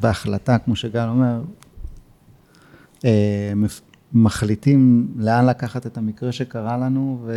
בהחלטה, 0.00 0.58
כמו 0.58 0.76
שגל 0.76 1.08
אומר, 1.08 1.42
אה, 3.04 3.52
מחליטים 4.12 5.08
לאן 5.16 5.46
לקחת 5.46 5.86
את 5.86 5.98
המקרה 5.98 6.32
שקרה 6.32 6.76
לנו, 6.76 7.20
ו... 7.24 7.32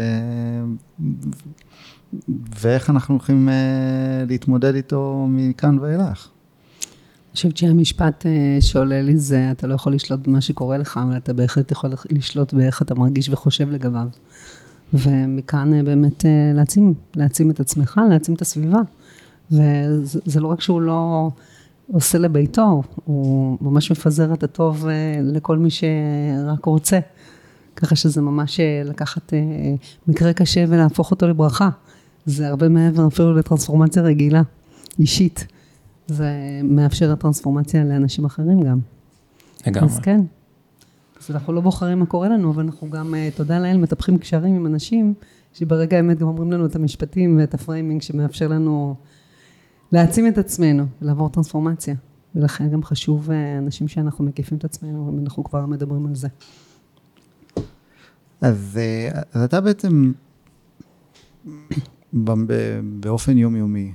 ואיך 2.59 2.89
אנחנו 2.89 3.13
הולכים 3.15 3.49
להתמודד 4.27 4.75
איתו 4.75 5.27
מכאן 5.29 5.79
ואילך. 5.79 6.29
חושבת 7.37 7.57
שהמשפט 7.57 8.25
אה, 8.25 8.57
שעולה 8.61 9.01
לי 9.01 9.17
זה, 9.17 9.51
אתה 9.51 9.67
לא 9.67 9.73
יכול 9.73 9.93
לשלוט 9.93 10.27
במה 10.27 10.41
שקורה 10.41 10.77
לך, 10.77 10.99
אבל 11.03 11.17
אתה 11.17 11.33
בהחלט 11.33 11.71
יכול 11.71 11.89
לשלוט 12.09 12.53
באיך 12.53 12.81
אתה 12.81 12.95
מרגיש 12.95 13.29
וחושב 13.29 13.69
לגביו. 13.69 14.07
ומכאן 14.93 15.73
אה, 15.73 15.83
באמת 15.83 16.25
אה, 16.25 16.51
להעצים, 16.53 16.93
להעצים 17.15 17.51
את 17.51 17.59
עצמך, 17.59 18.01
להעצים 18.09 18.35
את 18.35 18.41
הסביבה. 18.41 18.79
וזה 19.51 20.39
לא 20.39 20.47
רק 20.47 20.61
שהוא 20.61 20.81
לא 20.81 21.29
עושה 21.91 22.17
לביתו, 22.17 22.83
הוא 23.05 23.57
ממש 23.61 23.91
מפזר 23.91 24.33
את 24.33 24.43
הטוב 24.43 24.87
לכל 25.21 25.57
מי 25.57 25.69
שרק 25.69 26.65
רוצה. 26.65 26.99
ככה 27.75 27.95
שזה 27.95 28.21
ממש 28.21 28.59
לקחת 28.85 29.33
מקרה 30.07 30.33
קשה 30.33 30.65
ולהפוך 30.67 31.11
אותו 31.11 31.27
לברכה. 31.27 31.69
זה 32.25 32.47
הרבה 32.47 32.69
מעבר 32.69 33.07
אפילו 33.07 33.35
לטרנספורמציה 33.35 34.03
רגילה, 34.03 34.41
אישית. 34.99 35.47
זה 36.07 36.31
מאפשר 36.63 37.11
הטרנספורמציה 37.11 37.83
לאנשים 37.83 38.25
אחרים 38.25 38.63
גם. 38.63 38.79
לגמרי. 39.67 39.89
אז 39.89 39.99
כן. 39.99 40.21
אז 41.19 41.31
אנחנו 41.31 41.53
לא 41.53 41.61
בוחרים 41.61 41.99
מה 41.99 42.05
קורה 42.05 42.29
לנו, 42.29 42.51
אבל 42.51 42.63
אנחנו 42.63 42.89
גם, 42.89 43.15
אה, 43.15 43.29
תודה 43.35 43.59
לאל, 43.59 43.77
מטפחים 43.77 44.17
קשרים 44.17 44.55
עם 44.55 44.65
אנשים, 44.65 45.13
שברגע 45.53 45.97
האמת 45.97 46.19
גם 46.19 46.27
אומרים 46.27 46.51
לנו 46.51 46.65
את 46.65 46.75
המשפטים 46.75 47.37
ואת 47.39 47.53
ה 47.53 47.59
framing 47.59 48.01
שמאפשר 48.01 48.47
לנו 48.47 48.95
להעצים 49.91 50.27
את 50.27 50.37
עצמנו, 50.37 50.85
לעבור 51.01 51.29
טרנספורמציה. 51.29 51.95
ולכן 52.35 52.69
גם 52.69 52.83
חשוב 52.83 53.31
אה, 53.31 53.57
אנשים 53.57 53.87
שאנחנו 53.87 54.25
מקיפים 54.25 54.57
את 54.57 54.65
עצמנו, 54.65 55.09
אם 55.13 55.19
אנחנו 55.23 55.43
כבר 55.43 55.65
מדברים 55.65 56.05
על 56.05 56.15
זה. 56.15 56.27
אז, 58.41 58.79
אה, 58.81 59.21
אז 59.33 59.43
אתה 59.43 59.61
בעצם 59.61 60.11
באופן 62.99 63.37
יומיומי, 63.37 63.91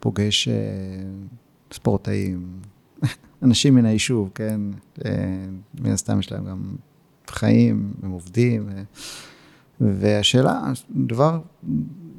פוגש 0.00 0.48
ספורטאים, 1.72 2.46
אנשים 3.42 3.74
מן 3.74 3.84
היישוב, 3.84 4.30
כן? 4.34 4.60
אה, 5.04 5.10
מן 5.80 5.90
הסתם 5.90 6.20
יש 6.20 6.32
להם 6.32 6.44
גם 6.44 6.62
חיים, 7.30 7.92
הם 8.02 8.10
עובדים. 8.10 8.68
והשאלה, 9.80 10.62
דבר, 10.90 11.40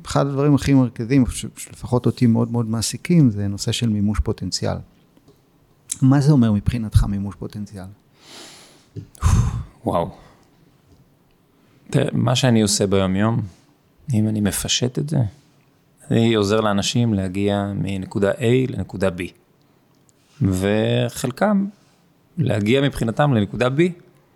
אחד 0.06 0.27
הדברים 0.27 0.56
הכי 0.56 0.74
מרכזיים, 0.74 1.25
שלפחות 1.56 2.06
אותי 2.06 2.27
מאוד 2.27 2.51
מאוד 2.51 2.70
מעסיקים, 2.70 3.30
זה 3.30 3.48
נושא 3.48 3.72
של 3.72 3.89
מימוש 3.89 4.20
פוטנציאל. 4.20 4.77
מה 6.01 6.22
זה 6.22 6.32
אומר 6.32 6.51
מבחינתך 6.51 7.04
מימוש 7.04 7.36
פוטנציאל? 7.36 7.86
וואו. 9.86 10.10
תראה, 11.89 12.10
מה 12.13 12.36
שאני 12.36 12.62
עושה 12.62 12.88
ביום-יום, 12.88 13.42
אם 14.13 14.27
אני 14.27 14.42
מפשט 14.42 15.00
את 15.00 15.10
זה, 15.10 15.18
אני 16.12 16.34
עוזר 16.34 16.62
לאנשים 16.62 17.13
להגיע 17.13 17.72
מנקודה 17.75 18.32
A 18.32 18.72
לנקודה 18.72 19.10
B. 19.10 19.44
וחלקם, 20.42 21.65
להגיע 22.38 22.82
מבחינתם 22.82 23.34
לנקודה 23.34 23.68
B, 23.68 23.82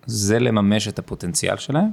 זה 0.06 0.38
לממש 0.38 0.88
את 0.88 0.98
הפוטנציאל 0.98 1.56
שלהם. 1.56 1.90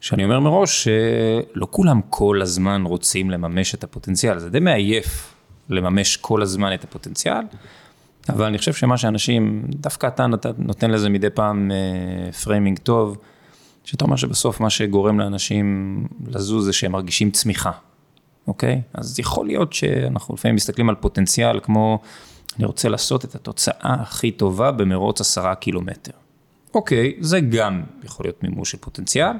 שאני 0.00 0.24
אומר 0.24 0.40
מראש 0.40 0.84
שלא 0.84 1.66
כולם 1.70 2.00
כל 2.10 2.42
הזמן 2.42 2.82
רוצים 2.84 3.30
לממש 3.30 3.74
את 3.74 3.84
הפוטנציאל, 3.84 4.38
זה 4.38 4.50
די 4.50 4.60
מעייף 4.60 5.34
לממש 5.68 6.16
כל 6.16 6.42
הזמן 6.42 6.74
את 6.74 6.84
הפוטנציאל, 6.84 7.44
אבל 8.28 8.44
אני 8.44 8.58
חושב 8.58 8.72
שמה 8.72 8.98
שאנשים, 8.98 9.62
דווקא 9.68 10.06
אתה 10.06 10.26
נותן 10.58 10.90
לזה 10.90 11.08
מדי 11.08 11.30
פעם 11.30 11.70
framing 12.44 12.78
אה, 12.78 12.84
טוב, 12.84 13.18
שאתה 13.84 14.04
אומר 14.04 14.16
שבסוף 14.16 14.60
מה 14.60 14.70
שגורם 14.70 15.20
לאנשים 15.20 16.06
לזוז 16.26 16.64
זה 16.64 16.72
שהם 16.72 16.92
מרגישים 16.92 17.30
צמיחה. 17.30 17.70
אוקיי? 18.46 18.80
אז 18.94 19.18
יכול 19.18 19.46
להיות 19.46 19.72
שאנחנו 19.72 20.34
לפעמים 20.34 20.54
מסתכלים 20.54 20.88
על 20.88 20.94
פוטנציאל 20.94 21.60
כמו, 21.60 21.98
אני 22.58 22.64
רוצה 22.64 22.88
לעשות 22.88 23.24
את 23.24 23.34
התוצאה 23.34 23.94
הכי 24.00 24.30
טובה 24.30 24.72
במרוץ 24.72 25.20
עשרה 25.20 25.54
קילומטר. 25.54 26.12
אוקיי, 26.74 27.14
זה 27.20 27.40
גם 27.40 27.82
יכול 28.04 28.26
להיות 28.26 28.42
מימוש 28.42 28.70
של 28.70 28.78
פוטנציאל, 28.78 29.36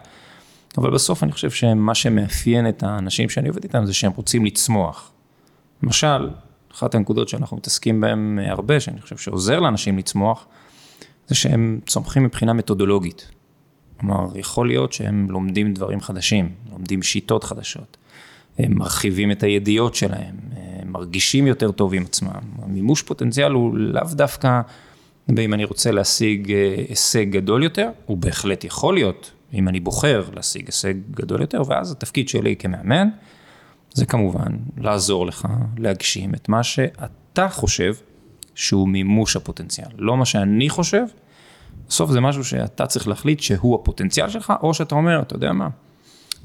אבל 0.79 0.91
בסוף 0.91 1.23
אני 1.23 1.33
חושב 1.33 1.51
שמה 1.51 1.95
שמאפיין 1.95 2.69
את 2.69 2.83
האנשים 2.83 3.29
שאני 3.29 3.49
עובד 3.49 3.65
איתם 3.65 3.87
זה 3.87 3.95
שהם 3.95 4.13
רוצים 4.17 4.45
לצמוח. 4.45 5.11
למשל, 5.83 6.31
אחת 6.73 6.95
הנקודות 6.95 7.29
שאנחנו 7.29 7.57
מתעסקים 7.57 8.01
בהן 8.01 8.39
הרבה, 8.47 8.81
שאני 8.81 9.01
חושב 9.01 9.17
שעוזר 9.17 9.61
לאנשים 9.61 9.99
לצמוח, 9.99 10.47
זה 11.29 11.35
שהם 11.35 11.81
צומחים 11.87 12.25
מבחינה 12.25 12.53
מתודולוגית. 12.53 13.31
כלומר, 14.01 14.39
יכול 14.39 14.69
להיות 14.69 14.93
שהם 14.93 15.31
לומדים 15.31 15.75
דברים 15.75 16.01
חדשים, 16.01 16.53
לומדים 16.73 17.03
שיטות 17.03 17.45
חדשות. 17.45 17.97
הם 18.59 18.79
מרחיבים 18.79 19.31
את 19.31 19.43
הידיעות 19.43 19.95
שלהם, 19.95 20.35
הם 20.57 20.72
מרגישים 20.87 21.47
יותר 21.47 21.73
טוב 21.73 21.95
עם 21.95 22.03
עצמם. 22.03 22.41
המימוש 22.63 23.03
פוטנציאל 23.03 23.53
הוא 23.53 23.77
לאו 23.77 24.07
דווקא, 24.13 24.61
אם 25.39 25.55
אני 25.55 25.65
רוצה 25.65 25.91
להשיג 25.91 26.53
אה, 26.53 26.75
הישג 26.89 27.31
גדול 27.31 27.63
יותר, 27.63 27.89
הוא 28.07 28.17
בהחלט 28.17 28.65
יכול 28.65 28.95
להיות, 28.95 29.31
אם 29.55 29.69
אני 29.69 29.81
בוחר 29.81 30.25
להשיג 30.37 30.67
הישג 30.67 30.95
גדול 31.11 31.41
יותר, 31.41 31.63
ואז 31.67 31.93
התפקיד 31.93 32.29
שלי 32.29 32.57
כמאמן, 32.57 33.09
זה 33.95 34.07
כמובן 34.07 34.57
לעזור 34.77 35.27
לך 35.27 35.49
להגשים 35.79 36.35
את 36.35 36.49
מה 36.49 36.63
שאתה 36.63 37.49
חושב 37.49 37.95
שהוא 38.55 38.89
מימוש 38.89 39.37
הפוטנציאל, 39.37 39.89
לא 39.99 40.17
מה 40.17 40.25
שאני 40.25 40.69
חושב, 40.69 41.05
בסוף 41.89 42.11
זה 42.11 42.21
משהו 42.21 42.45
שאתה 42.45 42.87
צריך 42.87 43.09
להחליט 43.09 43.41
שהוא 43.41 43.75
הפוטנציאל 43.75 44.29
שלך, 44.29 44.53
או 44.63 44.75
שאתה 44.75 44.95
אומר, 44.95 45.23
אתה 45.23 45.37
יודע 45.37 45.53
מה, 45.53 45.69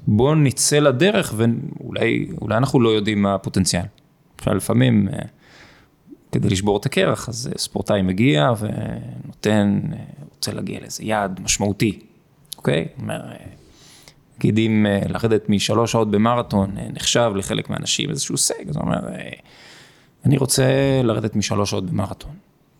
בוא 0.07 0.35
נצא 0.35 0.79
לדרך 0.79 1.33
ואולי 1.37 2.27
אנחנו 2.51 2.81
לא 2.81 2.89
יודעים 2.89 3.21
מה 3.21 3.35
הפוטנציאל. 3.35 3.83
לפעמים, 4.45 5.07
אה, 5.13 5.19
כדי 6.31 6.49
לשבור 6.49 6.77
את 6.77 6.85
הקרח, 6.85 7.29
אז 7.29 7.49
אה, 7.51 7.57
ספורטאי 7.57 8.01
מגיע 8.01 8.51
ונותן, 8.59 9.81
אה, 9.93 9.97
רוצה 10.35 10.51
להגיע 10.51 10.79
לאיזה 10.79 11.03
יעד 11.03 11.39
משמעותי, 11.43 11.99
אוקיי? 12.57 12.87
אומר, 13.01 13.21
נגיד 14.37 14.57
אם 14.57 14.85
לרדת 15.09 15.49
משלוש 15.49 15.91
שעות 15.91 16.11
במרתון 16.11 16.75
נחשב 16.93 17.31
לחלק 17.35 17.69
מהאנשים 17.69 18.09
איזשהו 18.09 18.33
הישג, 18.33 18.69
אז 18.69 18.75
הוא 18.75 18.83
אומר, 18.83 18.99
אני 20.25 20.37
רוצה 20.37 20.63
לרדת 21.03 21.35
משלוש 21.35 21.69
שעות 21.69 21.85
במרתון. 21.85 22.31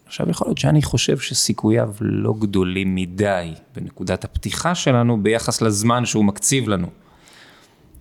עכשיו, 0.06 0.30
יכול 0.30 0.48
להיות 0.48 0.58
שאני 0.58 0.82
חושב 0.82 1.18
שסיכוייו 1.18 1.94
לא 2.02 2.34
גדולים 2.40 2.96
מדי 2.96 3.54
בנקודת 3.76 4.24
הפתיחה 4.24 4.76
שלנו 4.76 5.24
ביחס 5.24 5.62
לזמן 5.62 6.06
שהוא 6.06 6.26
מקציב 6.26 6.70
לנו. 6.70 6.88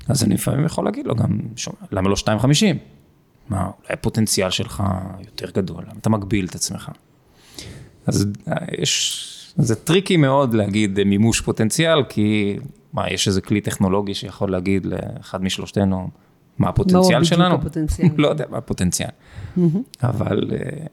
אז 0.08 0.24
אני 0.24 0.34
לפעמים 0.34 0.64
יכול 0.64 0.84
להגיד 0.84 1.06
לו 1.06 1.14
גם, 1.14 1.38
שומע, 1.56 1.76
למה 1.92 2.08
לא 2.08 2.14
2.50? 2.14 2.95
מה, 3.48 3.64
אולי 3.64 3.72
הפוטנציאל 3.90 4.50
שלך 4.50 4.82
יותר 5.26 5.50
גדול, 5.50 5.84
אתה 6.00 6.10
מגביל 6.10 6.46
את 6.46 6.54
עצמך? 6.54 6.90
אז 8.06 8.26
אה, 8.48 8.56
יש, 8.78 9.52
זה 9.56 9.74
tricky 9.74 10.16
מאוד 10.16 10.54
להגיד 10.54 11.04
מימוש 11.04 11.40
פוטנציאל, 11.40 12.04
כי 12.08 12.56
מה, 12.92 13.10
יש 13.10 13.28
איזה 13.28 13.40
כלי 13.40 13.60
טכנולוגי 13.60 14.14
שיכול 14.14 14.50
להגיד 14.50 14.86
לאחד 14.86 15.42
משלושתנו 15.42 16.10
מה 16.58 16.68
הפוטנציאל 16.68 17.24
שלנו? 17.24 17.42
לא, 17.42 17.56
בדיוק 17.56 17.66
הפוטנציאל. 17.66 18.08
לא 18.22 18.28
יודע 18.28 18.44
מה 18.50 18.58
הפוטנציאל. 18.58 19.08
אבל 20.02 20.50
אה, 20.52 20.86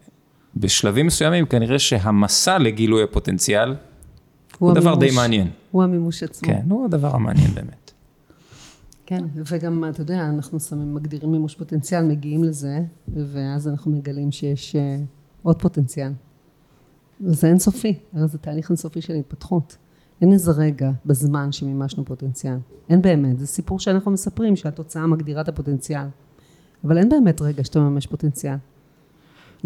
בשלבים 0.56 1.06
מסוימים 1.06 1.46
כנראה 1.46 1.80
שהמסע 1.80 2.58
לגילוי 2.58 3.04
הפוטנציאל 3.04 3.70
הוא, 3.70 4.70
הוא 4.70 4.74
דבר 4.74 4.96
די 4.96 5.12
מעניין. 5.16 5.50
הוא 5.72 5.84
המימוש 5.84 6.24
עצמו. 6.24 6.48
כן, 6.48 6.62
הוא 6.70 6.86
הדבר 6.86 7.16
המעניין 7.16 7.52
באמת. 7.54 7.93
כן, 9.18 9.26
וגם, 9.52 9.84
אתה 9.90 10.02
יודע, 10.02 10.30
אנחנו 10.30 10.60
שמים, 10.60 10.96
מגדירים 10.96 11.32
מימוש 11.32 11.56
פוטנציאל, 11.56 12.06
מגיעים 12.06 12.44
לזה, 12.44 12.80
ואז 13.08 13.68
אנחנו 13.68 13.92
מגלים 13.92 14.32
שיש 14.32 14.76
uh, 14.76 14.80
עוד 15.44 15.62
פוטנציאל. 15.62 16.12
וזה 17.22 17.48
אינסופי, 17.48 18.00
הרי 18.14 18.28
זה 18.28 18.38
תהליך 18.38 18.70
אינסופי 18.70 19.02
של 19.02 19.14
התפתחות. 19.14 19.78
אין 20.22 20.34
איזה 20.34 20.52
רגע 20.52 20.92
בזמן 21.06 21.52
שמימשנו 21.52 22.06
פוטנציאל. 22.06 22.58
אין 22.90 23.02
באמת, 23.02 23.40
זה 23.40 23.48
סיפור 23.48 23.80
שאנחנו 23.80 24.12
מספרים, 24.12 24.56
שהתוצאה 24.56 25.08
מגדירה 25.08 25.42
את 25.42 25.48
הפוטנציאל. 25.48 26.06
אבל 26.84 26.98
אין 26.98 27.10
באמת 27.10 27.42
רגע 27.42 27.64
שאתה 27.64 27.80
מממש 27.80 28.08
פוטנציאל. 28.08 28.56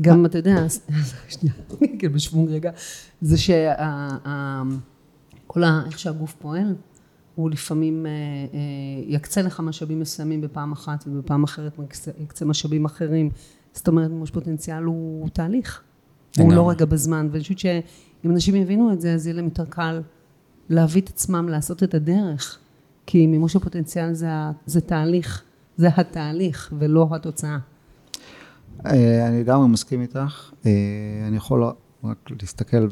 גם, 0.02 0.26
אתה 0.26 0.38
יודע, 0.38 0.56
שנייה, 1.30 1.56
אגיד 1.84 2.14
בשוונג 2.14 2.50
רגע, 2.50 2.72
זה 3.22 3.38
שכל 3.38 3.58
ה... 5.64 5.84
איך 5.86 6.00
שהגוף 6.00 6.36
פועל, 6.40 6.76
הוא 7.38 7.50
לפעמים 7.50 8.06
אה, 8.06 8.12
אה, 8.12 8.60
יקצה 9.08 9.42
לך 9.42 9.60
משאבים 9.60 10.00
מסוימים 10.00 10.42
בפעם 10.42 10.72
אחת 10.72 11.04
ובפעם 11.08 11.44
אחרת 11.44 11.80
יקצה 12.20 12.46
משאבים 12.46 12.86
אחרים. 12.86 13.30
זאת 13.74 13.88
אומרת, 13.88 14.12
מימוש 14.12 14.32
פוטנציאל 14.32 14.84
הוא 14.84 15.30
תהליך. 15.30 15.82
הוא 16.40 16.54
לא 16.54 16.70
רגע 16.70 16.86
בזמן, 16.86 17.28
ואני 17.32 17.42
חושבת 17.42 17.60
שאם 17.60 18.32
אנשים 18.32 18.56
יבינו 18.56 18.94
את 18.94 19.02
זה, 19.02 19.14
אז 19.14 19.28
יהיה 19.28 19.36
להם 19.36 19.46
יותר 19.46 19.66
קל 19.66 20.02
להביא 20.70 21.02
את 21.02 21.10
עצמם 21.10 21.50
לעשות 21.50 21.84
את 21.84 21.94
הדרך. 21.94 22.58
כי 23.06 23.28
מימוש 23.28 23.56
הפוטנציאל 23.56 24.14
זה, 24.14 24.28
זה 24.66 24.82
תהליך, 24.82 25.44
זה 25.78 25.88
התהליך 25.88 26.74
ולא 26.80 27.08
התוצאה. 27.12 27.58
אה, 28.86 29.28
אני 29.28 29.40
לגמרי 29.40 29.68
מסכים 29.68 30.02
איתך. 30.02 30.52
אני 31.28 31.38
יכול 31.38 31.72
רק 32.04 32.32
להסתכל 32.42 32.88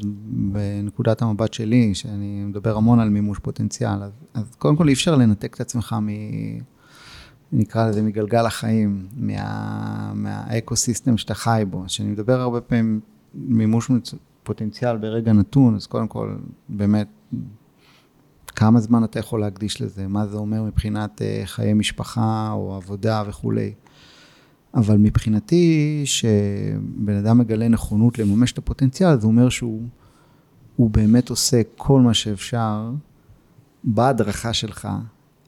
בנקודת 0.52 1.22
המבט 1.22 1.54
שלי, 1.54 1.96
שאני 1.96 2.44
מדבר 2.44 2.78
המון 2.78 3.00
על 3.00 3.10
מימוש 3.10 3.40
פוטנציאל, 3.40 4.04
אז, 4.04 4.12
אז 4.34 4.56
קודם 4.58 4.76
כל 4.76 4.88
אי 4.88 4.94
אפשר 4.94 5.16
לנתק 5.16 5.56
את 5.56 5.62
עצמך 5.62 5.96
מ... 6.02 6.10
נקרא 7.52 7.90
לזה 7.90 8.02
מגלגל 8.02 8.46
החיים, 8.46 9.08
מה, 9.16 10.12
מהאקו-סיסטם 10.16 11.18
שאתה 11.18 11.34
חי 11.34 11.64
בו. 11.70 11.84
כשאני 11.86 12.10
מדבר 12.10 12.42
הרבה 12.42 12.62
פעמים 12.62 13.00
מימוש 13.34 13.92
פוטנציאל 14.44 14.98
ברגע 14.98 15.34
נתון, 15.34 15.76
אז 15.76 15.88
קודם 15.88 16.08
כל, 16.08 16.36
באמת, 16.70 17.08
כמה 18.48 18.80
זמן 18.80 19.04
אתה 19.04 19.20
יכול 19.20 19.42
להקדיש 19.42 19.82
לזה, 19.82 20.08
מה 20.08 20.28
זה 20.28 20.38
אומר 20.38 20.64
מבחינת 20.64 21.22
אה, 21.22 21.42
חיי 21.46 21.74
משפחה 21.74 22.50
או 22.52 22.76
עבודה 22.76 23.24
וכולי. 23.28 23.74
אבל 24.76 24.98
מבחינתי, 24.98 26.02
שבן 26.06 27.14
אדם 27.14 27.38
מגלה 27.38 27.68
נכונות 27.68 28.20
לממש 28.20 28.52
את 28.52 28.58
הפוטנציאל, 28.58 29.20
זה 29.20 29.28
אומר 29.28 29.50
שהוא 29.50 29.82
באמת 30.80 31.30
עושה 31.30 31.62
כל 31.78 32.02
מה 32.02 32.14
שאפשר 32.14 32.92
בהדרכה 33.84 34.54
שלך, 34.54 34.88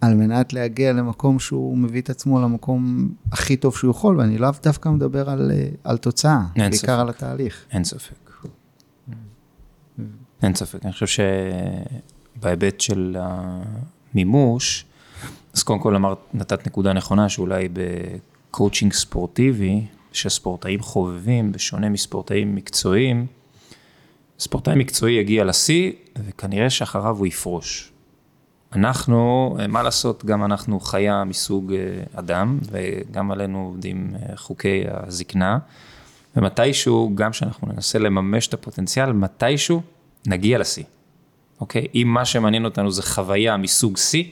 על 0.01 0.15
מנת 0.15 0.53
להגיע 0.53 0.93
למקום 0.93 1.39
שהוא 1.39 1.77
מביא 1.77 2.01
את 2.01 2.09
עצמו 2.09 2.41
למקום 2.41 3.09
הכי 3.31 3.57
טוב 3.57 3.75
שהוא 3.75 3.91
יכול, 3.91 4.19
ואני 4.19 4.37
לאו 4.37 4.49
דווקא 4.63 4.89
מדבר 4.89 5.29
על, 5.29 5.51
על 5.83 5.97
תוצאה, 5.97 6.41
בעיקר 6.55 6.77
ספק. 6.77 6.89
על 6.89 7.09
התהליך. 7.09 7.65
אין 7.71 7.83
ספק. 7.83 8.31
אין 10.43 10.55
ספק. 10.55 10.85
אני 10.85 10.93
חושב 10.93 11.23
שבהיבט 12.37 12.81
של 12.81 13.17
המימוש, 13.19 14.85
אז 15.53 15.63
קודם 15.63 15.79
כל 15.79 15.95
אמרת, 15.95 16.17
נתת 16.33 16.67
נקודה 16.67 16.93
נכונה, 16.93 17.29
שאולי 17.29 17.69
קואוצ'ינג 18.51 18.93
ספורטיבי, 18.93 19.85
שספורטאים 20.11 20.81
חובבים, 20.81 21.51
בשונה 21.51 21.89
מספורטאים 21.89 22.55
מקצועיים, 22.55 23.27
ספורטאי 24.39 24.75
מקצועי 24.75 25.13
יגיע 25.13 25.43
לשיא, 25.43 25.91
וכנראה 26.25 26.69
שאחריו 26.69 27.17
הוא 27.17 27.27
יפרוש. 27.27 27.91
אנחנו, 28.73 29.57
מה 29.69 29.83
לעשות, 29.83 30.25
גם 30.25 30.43
אנחנו 30.43 30.79
חיה 30.79 31.23
מסוג 31.23 31.73
אה, 31.73 32.03
אדם, 32.13 32.59
וגם 32.71 33.31
עלינו 33.31 33.65
עובדים 33.65 34.13
אה, 34.15 34.37
חוקי 34.37 34.83
הזקנה, 34.89 35.57
ומתישהו, 36.35 37.11
גם 37.15 37.31
כשאנחנו 37.31 37.67
ננסה 37.73 37.99
לממש 37.99 38.47
את 38.47 38.53
הפוטנציאל, 38.53 39.11
מתישהו 39.11 39.81
נגיע 40.27 40.59
לשיא. 40.59 40.83
אוקיי? 41.61 41.87
אם 41.95 42.07
מה 42.13 42.25
שמעניין 42.25 42.65
אותנו 42.65 42.91
זה 42.91 43.03
חוויה 43.03 43.57
מסוג 43.57 43.97
שיא, 43.97 44.23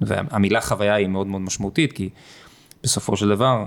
והמילה 0.00 0.60
חוויה 0.60 0.94
היא 0.94 1.06
מאוד 1.06 1.26
מאוד 1.26 1.40
משמעותית, 1.40 1.92
כי 1.92 2.08
בסופו 2.86 3.16
של 3.16 3.28
דבר, 3.28 3.64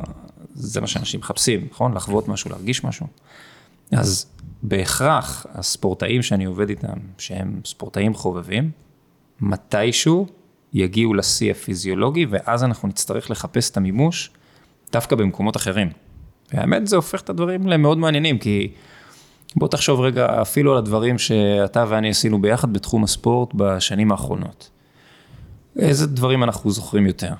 זה 0.53 0.82
מה 0.82 0.88
שאנשים 0.88 1.19
מחפשים, 1.19 1.67
נכון? 1.71 1.93
לחוות 1.93 2.27
משהו, 2.27 2.49
להרגיש 2.49 2.84
משהו. 2.84 3.08
אז 3.91 4.25
בהכרח 4.63 5.45
הספורטאים 5.53 6.21
שאני 6.21 6.45
עובד 6.45 6.69
איתם, 6.69 6.97
שהם 7.17 7.62
ספורטאים 7.65 8.13
חובבים, 8.13 8.71
מתישהו 9.41 10.27
יגיעו 10.73 11.13
לשיא 11.13 11.51
הפיזיולוגי, 11.51 12.25
ואז 12.29 12.63
אנחנו 12.63 12.88
נצטרך 12.88 13.32
לחפש 13.32 13.69
את 13.69 13.77
המימוש 13.77 14.32
דווקא 14.91 15.15
במקומות 15.15 15.58
אחרים. 15.58 15.89
והאמת, 16.53 16.88
זה 16.88 16.95
הופך 16.95 17.21
את 17.21 17.29
הדברים 17.29 17.67
למאוד 17.67 17.97
מעניינים, 17.97 18.38
כי 18.38 18.71
בוא 19.55 19.67
תחשוב 19.67 19.99
רגע 19.99 20.41
אפילו 20.41 20.71
על 20.71 20.77
הדברים 20.77 21.17
שאתה 21.17 21.86
ואני 21.89 22.10
עשינו 22.10 22.41
ביחד 22.41 22.73
בתחום 22.73 23.03
הספורט 23.03 23.49
בשנים 23.53 24.12
האחרונות. 24.12 24.69
איזה 25.79 26.08
דברים 26.08 26.43
אנחנו 26.43 26.71
זוכרים 26.71 27.05
יותר? 27.05 27.34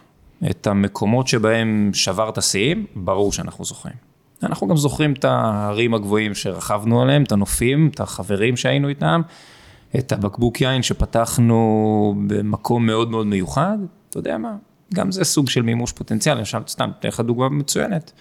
את 0.50 0.68
המקומות 0.68 1.28
שבהם 1.28 1.92
שברת 1.94 2.44
שיאים, 2.44 2.86
ברור 2.96 3.34
שאנחנו 3.34 3.66
זוכרים. 3.66 3.96
אנחנו 4.44 4.68
גם 4.68 4.78
זוכרים 4.78 5.14
את 5.14 5.26
ההרים 5.26 5.94
הגבוהים 5.94 6.36
שרכבנו 6.36 7.02
עליהם, 7.02 7.24
את 7.24 7.32
הנופים, 7.32 7.90
את 7.94 8.00
החברים 8.00 8.58
שהיינו 8.58 8.90
איתם, 8.90 9.22
את 9.96 10.12
הבקבוק 10.12 10.62
יין 10.62 10.82
שפתחנו 10.82 12.16
במקום 12.28 12.86
מאוד 12.86 13.12
מאוד 13.12 13.28
מיוחד, 13.28 13.78
אתה 14.10 14.20
יודע 14.20 14.38
מה, 14.38 14.56
גם 14.94 15.12
זה 15.12 15.24
סוג 15.24 15.50
של 15.50 15.62
מימוש 15.62 15.92
פוטנציאל, 15.92 16.38
למשל, 16.38 16.58
סתם, 16.68 16.90
אתן 17.00 17.08
לך 17.08 17.20
דוגמה 17.20 17.50
מצוינת. 17.50 18.12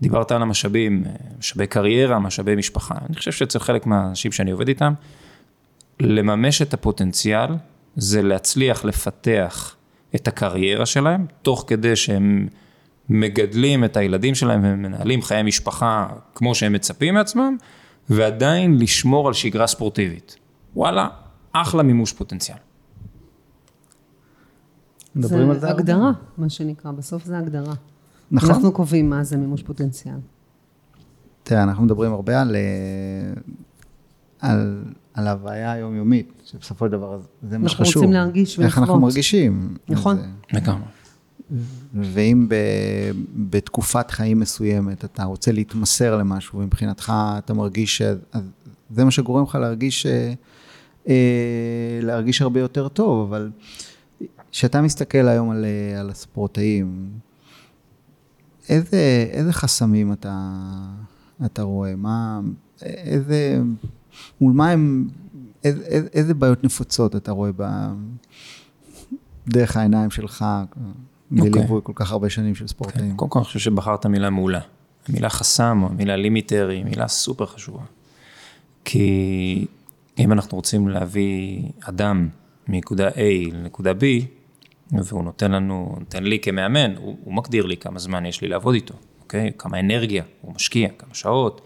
דיברת 0.00 0.32
על 0.32 0.42
המשאבים, 0.42 1.04
משאבי 1.38 1.66
קריירה, 1.66 2.18
משאבי 2.18 2.56
משפחה. 2.56 2.94
אני 3.08 3.16
חושב 3.16 3.32
שאצל 3.32 3.58
חלק 3.58 3.86
מהאנשים 3.86 4.32
שאני 4.32 4.50
עובד 4.50 4.68
איתם, 4.68 4.92
לממש 6.00 6.62
את 6.62 6.74
הפוטנציאל 6.74 7.50
זה 7.96 8.22
להצליח 8.22 8.84
לפתח 8.84 9.76
את 10.14 10.28
הקריירה 10.28 10.86
שלהם, 10.86 11.26
תוך 11.42 11.64
כדי 11.66 11.96
שהם 11.96 12.48
מגדלים 13.08 13.84
את 13.84 13.96
הילדים 13.96 14.34
שלהם 14.34 14.60
ומנהלים 14.64 15.22
חיי 15.22 15.42
משפחה 15.42 16.06
כמו 16.34 16.54
שהם 16.54 16.72
מצפים 16.72 17.14
מעצמם, 17.14 17.56
ועדיין 18.10 18.78
לשמור 18.78 19.28
על 19.28 19.34
שגרה 19.34 19.66
ספורטיבית. 19.66 20.36
וואלה, 20.76 21.08
אחלה 21.52 21.82
מימוש 21.82 22.12
פוטנציאל. 22.12 22.56
מדברים 25.14 25.50
על 25.50 25.58
זה 25.58 25.70
הגדרה, 25.70 26.12
מה 26.38 26.48
שנקרא, 26.48 26.90
בסוף 26.90 27.24
זה 27.24 27.38
הגדרה. 27.38 27.74
נכון. 28.30 28.50
אנחנו 28.50 28.72
קובעים 28.72 29.10
מה 29.10 29.24
זה 29.24 29.36
מימוש 29.36 29.62
פוטנציאל. 29.62 30.14
תראה, 31.42 31.62
אנחנו 31.62 31.84
מדברים 31.84 32.12
הרבה 32.12 32.40
על, 32.40 32.56
אה, 32.56 32.60
על 34.50 34.84
על 35.14 35.26
ההוויה 35.26 35.72
היומיומית, 35.72 36.42
שבסופו 36.44 36.86
של 36.86 36.92
דבר 36.92 37.20
זה 37.42 37.58
מה 37.58 37.68
שחשוב. 37.68 37.86
אנחנו 37.86 38.00
רוצים 38.00 38.12
להרגיש 38.12 38.58
ולחוות. 38.58 38.66
איך 38.66 38.78
אנחנו 38.78 39.00
מרגישים. 39.00 39.76
נכון. 39.88 40.18
לגמרי. 40.52 40.88
ואם 41.94 42.46
ב, 42.48 42.54
בתקופת 43.34 44.10
חיים 44.10 44.40
מסוימת 44.40 45.04
אתה 45.04 45.24
רוצה 45.24 45.52
להתמסר 45.52 46.16
למשהו, 46.16 46.58
ומבחינתך 46.58 47.12
אתה 47.38 47.54
מרגיש 47.54 48.02
זה 48.90 49.04
מה 49.04 49.10
שגורם 49.10 49.42
לך 49.42 49.54
להרגיש, 49.54 50.06
אה, 50.06 50.32
אה, 51.08 51.98
להרגיש 52.02 52.42
הרבה 52.42 52.60
יותר 52.60 52.88
טוב, 52.88 53.28
אבל 53.28 53.50
כשאתה 54.52 54.82
מסתכל 54.82 55.28
היום 55.28 55.50
על, 55.50 55.64
אה, 55.64 56.00
על 56.00 56.10
הספורטאים, 56.10 57.10
איזה, 58.68 59.26
איזה 59.30 59.52
חסמים 59.52 60.12
אתה, 60.12 60.50
אתה 61.44 61.62
רואה? 61.62 61.96
מה, 61.96 62.40
איזה, 62.82 63.60
מול 64.40 64.52
מה 64.52 64.70
הם, 64.70 65.08
איזה, 65.64 66.08
איזה 66.12 66.34
בעיות 66.34 66.64
נפוצות 66.64 67.16
אתה 67.16 67.32
רואה 67.32 67.50
ב, 67.56 67.64
דרך 69.48 69.76
העיניים 69.76 70.10
שלך, 70.10 70.44
בליווי 71.30 71.78
okay. 71.78 71.82
כל 71.82 71.92
כך 71.94 72.12
הרבה 72.12 72.30
שנים 72.30 72.54
של 72.54 72.66
ספורטאים? 72.66 73.12
Okay. 73.12 73.16
קודם 73.16 73.30
כל 73.30 73.38
אני 73.38 73.44
חושב 73.44 73.58
שבחרת 73.58 74.06
מילה 74.06 74.30
מעולה. 74.30 74.60
המילה 75.08 75.30
חסם 75.30 75.84
המילה 75.90 76.16
לימיטר 76.16 76.68
היא 76.68 76.84
מילה 76.84 77.08
סופר 77.08 77.46
חשובה. 77.46 77.82
כי 78.84 79.66
אם 80.18 80.32
אנחנו 80.32 80.56
רוצים 80.56 80.88
להביא 80.88 81.62
אדם 81.80 82.28
מנקודה 82.68 83.08
A 83.08 83.52
לנקודה 83.52 83.92
B, 83.92 84.04
והוא 84.92 85.24
נותן 85.24 85.50
לנו, 85.50 85.96
נותן 85.98 86.24
לי 86.24 86.38
כמאמן, 86.38 86.96
הוא, 86.96 87.16
הוא 87.24 87.34
מגדיר 87.34 87.66
לי 87.66 87.76
כמה 87.76 87.98
זמן 87.98 88.26
יש 88.26 88.42
לי 88.42 88.48
לעבוד 88.48 88.74
איתו, 88.74 88.94
אוקיי? 89.22 89.52
כמה 89.58 89.80
אנרגיה 89.80 90.24
הוא 90.40 90.54
משקיע, 90.54 90.88
כמה 90.88 91.14
שעות, 91.14 91.60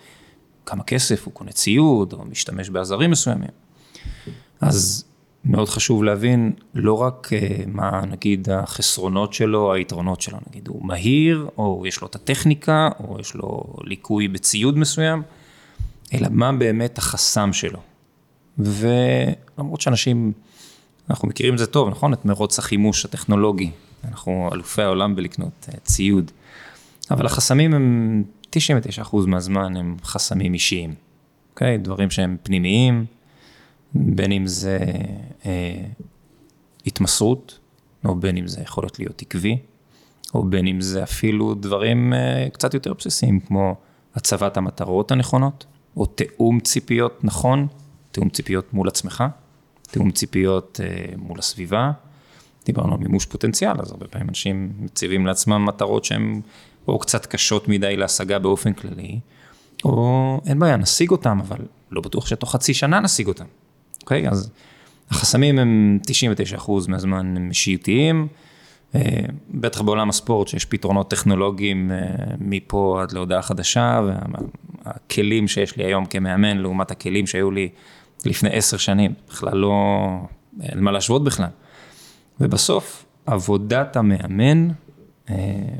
כמה 0.68 0.84
כסף, 0.84 1.24
הוא 1.24 1.34
קונה 1.34 1.52
ציוד, 1.52 2.12
או 2.12 2.24
משתמש 2.24 2.70
בעזרים 2.70 3.10
מסוימים. 3.10 3.50
אז 4.60 5.04
מאוד 5.44 5.68
חשוב 5.68 6.04
להבין 6.04 6.52
לא 6.74 7.02
רק 7.02 7.28
אה, 7.32 7.64
מה 7.66 8.00
נגיד 8.10 8.50
החסרונות 8.50 9.32
שלו, 9.32 9.72
היתרונות 9.72 10.20
שלו, 10.20 10.38
נגיד 10.48 10.68
הוא 10.68 10.86
מהיר, 10.86 11.48
או 11.58 11.84
יש 11.86 12.00
לו 12.00 12.08
את 12.08 12.14
הטכניקה, 12.14 12.88
או 13.00 13.20
יש 13.20 13.34
לו 13.34 13.64
ליקוי 13.84 14.28
בציוד 14.28 14.78
מסוים, 14.78 15.22
אלא 16.14 16.28
מה 16.30 16.52
באמת 16.52 16.98
החסם 16.98 17.52
שלו. 17.52 17.80
ולמרות 18.58 19.80
שאנשים, 19.80 20.32
אנחנו 21.10 21.28
מכירים 21.28 21.54
את 21.54 21.58
זה 21.58 21.66
טוב, 21.66 21.88
נכון? 21.88 22.12
את 22.12 22.24
מרוץ 22.24 22.58
החימוש 22.58 23.04
הטכנולוגי, 23.04 23.70
אנחנו 24.08 24.50
אלופי 24.52 24.82
העולם 24.82 25.16
בלקנות 25.16 25.68
אה, 25.68 25.78
ציוד, 25.84 26.30
אבל 27.10 27.26
החסמים 27.26 27.74
הם 27.74 28.24
99% 28.56 29.16
מהזמן 29.26 29.76
הם 29.76 29.96
חסמים 30.02 30.54
אישיים, 30.54 30.94
אוקיי? 31.50 31.78
דברים 31.78 32.10
שהם 32.10 32.36
פנימיים. 32.42 33.06
בין 33.94 34.32
אם 34.32 34.46
זה 34.46 34.78
אה, 35.46 35.84
התמסרות, 36.86 37.58
או 38.04 38.14
בין 38.14 38.36
אם 38.36 38.46
זה 38.46 38.60
יכולת 38.60 38.98
להיות 38.98 39.22
עקבי, 39.22 39.58
או 40.34 40.44
בין 40.44 40.66
אם 40.66 40.80
זה 40.80 41.02
אפילו 41.02 41.54
דברים 41.54 42.12
אה, 42.12 42.48
קצת 42.52 42.74
יותר 42.74 42.94
בסיסיים, 42.94 43.40
כמו 43.40 43.76
הצבת 44.14 44.56
המטרות 44.56 45.10
הנכונות, 45.10 45.66
או 45.96 46.06
תיאום 46.06 46.60
ציפיות 46.60 47.24
נכון, 47.24 47.66
תיאום 48.10 48.28
ציפיות 48.28 48.74
מול 48.74 48.88
עצמך, 48.88 49.24
תיאום 49.90 50.10
ציפיות 50.10 50.80
אה, 50.82 51.16
מול 51.16 51.38
הסביבה. 51.38 51.92
דיברנו 52.66 52.94
על 52.94 52.98
מימוש 52.98 53.26
פוטנציאל, 53.26 53.80
אז 53.80 53.90
הרבה 53.90 54.06
פעמים 54.06 54.28
אנשים 54.28 54.72
מציבים 54.78 55.26
לעצמם 55.26 55.64
מטרות 55.64 56.04
שהן 56.04 56.40
או 56.88 56.98
קצת 56.98 57.26
קשות 57.26 57.68
מדי 57.68 57.96
להשגה 57.96 58.38
באופן 58.38 58.72
כללי, 58.72 59.20
או 59.84 60.40
אין 60.46 60.58
בעיה, 60.58 60.76
נשיג 60.76 61.10
אותם, 61.10 61.40
אבל 61.40 61.58
לא 61.90 62.00
בטוח 62.00 62.26
שתוך 62.26 62.52
חצי 62.52 62.74
שנה 62.74 63.00
נשיג 63.00 63.26
אותם. 63.26 63.44
אוקיי? 64.02 64.28
אז 64.28 64.50
החסמים 65.10 65.58
הם 65.58 65.98
99% 66.56 66.70
מהזמן 66.88 67.36
הם 67.36 67.48
אישיותיים, 67.48 68.28
אה, 68.94 69.00
בטח 69.50 69.80
בעולם 69.80 70.08
הספורט 70.08 70.48
שיש 70.48 70.64
פתרונות 70.64 71.10
טכנולוגיים 71.10 71.90
אה, 71.90 71.96
מפה 72.38 72.98
עד 73.02 73.12
להודעה 73.12 73.42
חדשה, 73.42 74.00
והכלים 74.84 75.48
שיש 75.48 75.76
לי 75.76 75.84
היום 75.84 76.06
כמאמן 76.06 76.58
לעומת 76.58 76.90
הכלים 76.90 77.26
שהיו 77.26 77.50
לי 77.50 77.68
לפני 78.24 78.50
עשר 78.52 78.76
שנים, 78.76 79.14
בכלל 79.28 79.56
לא, 79.56 80.06
אין 80.62 80.80
מה 80.80 80.90
להשוות 80.90 81.24
בכלל. 81.24 81.48
ובסוף, 82.40 83.04
עבודת 83.26 83.96
המאמן, 83.96 84.68
אה, 85.30 85.34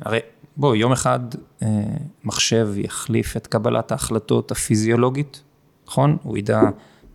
הרי 0.04 0.18
בוא, 0.58 0.74
יום 0.74 0.92
אחד 0.92 1.20
מחשב 2.24 2.68
יחליף 2.76 3.36
את 3.36 3.46
קבלת 3.46 3.92
ההחלטות 3.92 4.50
הפיזיולוגית, 4.50 5.42
נכון? 5.86 6.16
הוא 6.22 6.38
ידע 6.38 6.60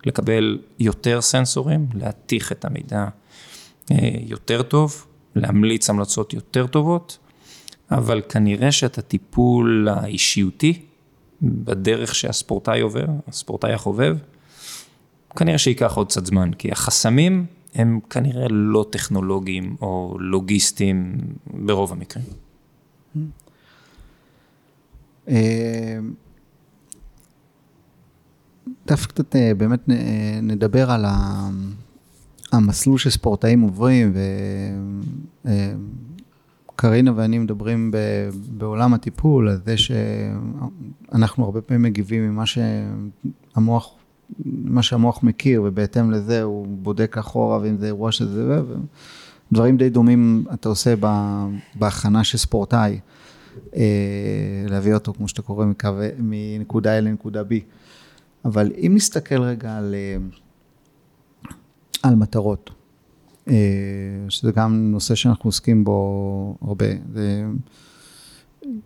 לקבל 0.05 0.59
יותר 0.79 1.21
סנסורים, 1.21 1.87
להתיך 1.93 2.51
את 2.51 2.65
המידע 2.65 3.07
אה, 3.91 4.09
יותר 4.25 4.61
טוב, 4.61 5.05
להמליץ 5.35 5.89
המלצות 5.89 6.33
יותר 6.33 6.67
טובות, 6.67 7.17
אבל 7.91 8.21
כנראה 8.29 8.71
שאת 8.71 8.97
הטיפול 8.97 9.87
האישיותי, 9.91 10.81
בדרך 11.41 12.15
שהספורטאי 12.15 12.81
עובר, 12.81 13.05
הספורטאי 13.27 13.73
החובב, 13.73 14.17
כנראה 15.35 15.57
שייקח 15.57 15.93
עוד 15.95 16.07
קצת 16.07 16.25
זמן, 16.25 16.53
כי 16.53 16.71
החסמים 16.71 17.45
הם 17.75 17.99
כנראה 18.09 18.47
לא 18.49 18.85
טכנולוגיים 18.89 19.75
או 19.81 20.17
לוגיסטיים 20.19 21.17
ברוב 21.53 21.91
המקרים. 21.91 22.42
אה, 25.27 25.99
דווקא 28.87 29.13
קצת 29.13 29.35
אה, 29.35 29.51
באמת 29.57 29.79
נדבר 30.41 30.91
על 30.91 31.05
המסלול 32.51 32.97
שספורטאים 32.97 33.61
עוברים, 33.61 34.13
וקרינה 36.75 37.11
אה, 37.11 37.17
ואני 37.17 37.39
מדברים 37.39 37.91
בעולם 38.47 38.93
הטיפול, 38.93 39.49
על 39.49 39.61
זה 39.65 39.75
שאנחנו 39.77 41.45
הרבה 41.45 41.61
פעמים 41.61 41.81
מגיבים 41.81 42.29
ממה 42.29 42.43
שהמוח, 42.45 43.93
מה 44.45 44.83
שהמוח 44.83 45.23
מכיר, 45.23 45.63
ובהתאם 45.63 46.11
לזה 46.11 46.43
הוא 46.43 46.67
בודק 46.67 47.17
אחורה, 47.17 47.59
ואם 47.61 47.77
זה 47.77 47.85
אירוע 47.85 48.11
שזה, 48.11 48.61
דברים 49.53 49.77
די 49.77 49.89
דומים 49.89 50.45
אתה 50.53 50.69
עושה 50.69 50.93
בהכנה 51.75 52.23
של 52.23 52.37
ספורטאי, 52.37 52.99
אה, 53.75 54.65
להביא 54.69 54.93
אותו, 54.93 55.13
כמו 55.13 55.27
שאתה 55.27 55.41
קורא, 55.41 55.65
מנקודה 56.19 56.97
A 56.97 57.01
לנקודה 57.01 57.41
B. 57.41 57.53
אבל 58.45 58.71
אם 58.77 58.91
נסתכל 58.95 59.41
רגע 59.41 59.77
על, 59.77 59.95
אה, 59.95 60.17
על 62.03 62.15
מטרות, 62.15 62.69
אה, 63.47 63.53
שזה 64.29 64.51
גם 64.51 64.91
נושא 64.91 65.15
שאנחנו 65.15 65.47
עוסקים 65.47 65.83
בו 65.83 66.57
הרבה, 66.61 66.85
זה, 67.13 67.43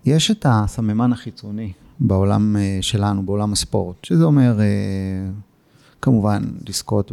יש 0.05 0.31
את 0.31 0.45
הסממן 0.49 1.13
החיצוני 1.13 1.71
בעולם 1.99 2.55
שלנו, 2.81 3.25
בעולם 3.25 3.53
הספורט, 3.53 4.05
שזה 4.05 4.23
אומר 4.23 4.59
כמובן 6.01 6.43
לזכות 6.69 7.11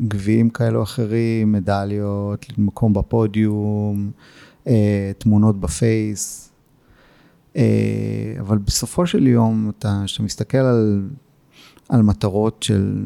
בגביעים 0.00 0.50
כאלו 0.50 0.78
או 0.78 0.82
אחרים, 0.82 1.52
מדליות, 1.52 2.46
מקום 2.58 2.92
בפודיום, 2.92 4.10
תמונות 5.18 5.60
בפייס, 5.60 6.46
אה, 7.56 8.34
אבל 8.40 8.58
בסופו 8.58 9.06
של 9.06 9.26
יום, 9.26 9.72
אתה, 9.78 10.02
כשאתה 10.04 10.22
מסתכל 10.22 10.58
על, 10.58 11.08
על 11.88 12.02
מטרות 12.02 12.62
של, 12.62 13.04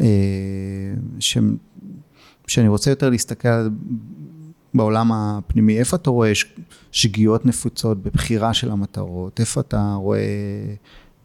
אה, 0.00 0.94
ש, 1.20 1.38
שאני 2.46 2.68
רוצה 2.68 2.90
יותר 2.90 3.10
להסתכל 3.10 3.68
בעולם 4.74 5.12
הפנימי, 5.12 5.78
איפה 5.78 5.96
אתה 5.96 6.10
רואה 6.10 6.32
שגיאות 6.92 7.46
נפוצות 7.46 8.02
בבחירה 8.02 8.54
של 8.54 8.70
המטרות? 8.70 9.40
איפה 9.40 9.60
אתה 9.60 9.94
רואה 9.94 10.20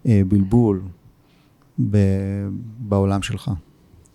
אה, 0.07 0.21
בלבול 0.27 0.81
בעולם 2.79 3.21
שלך? 3.21 3.51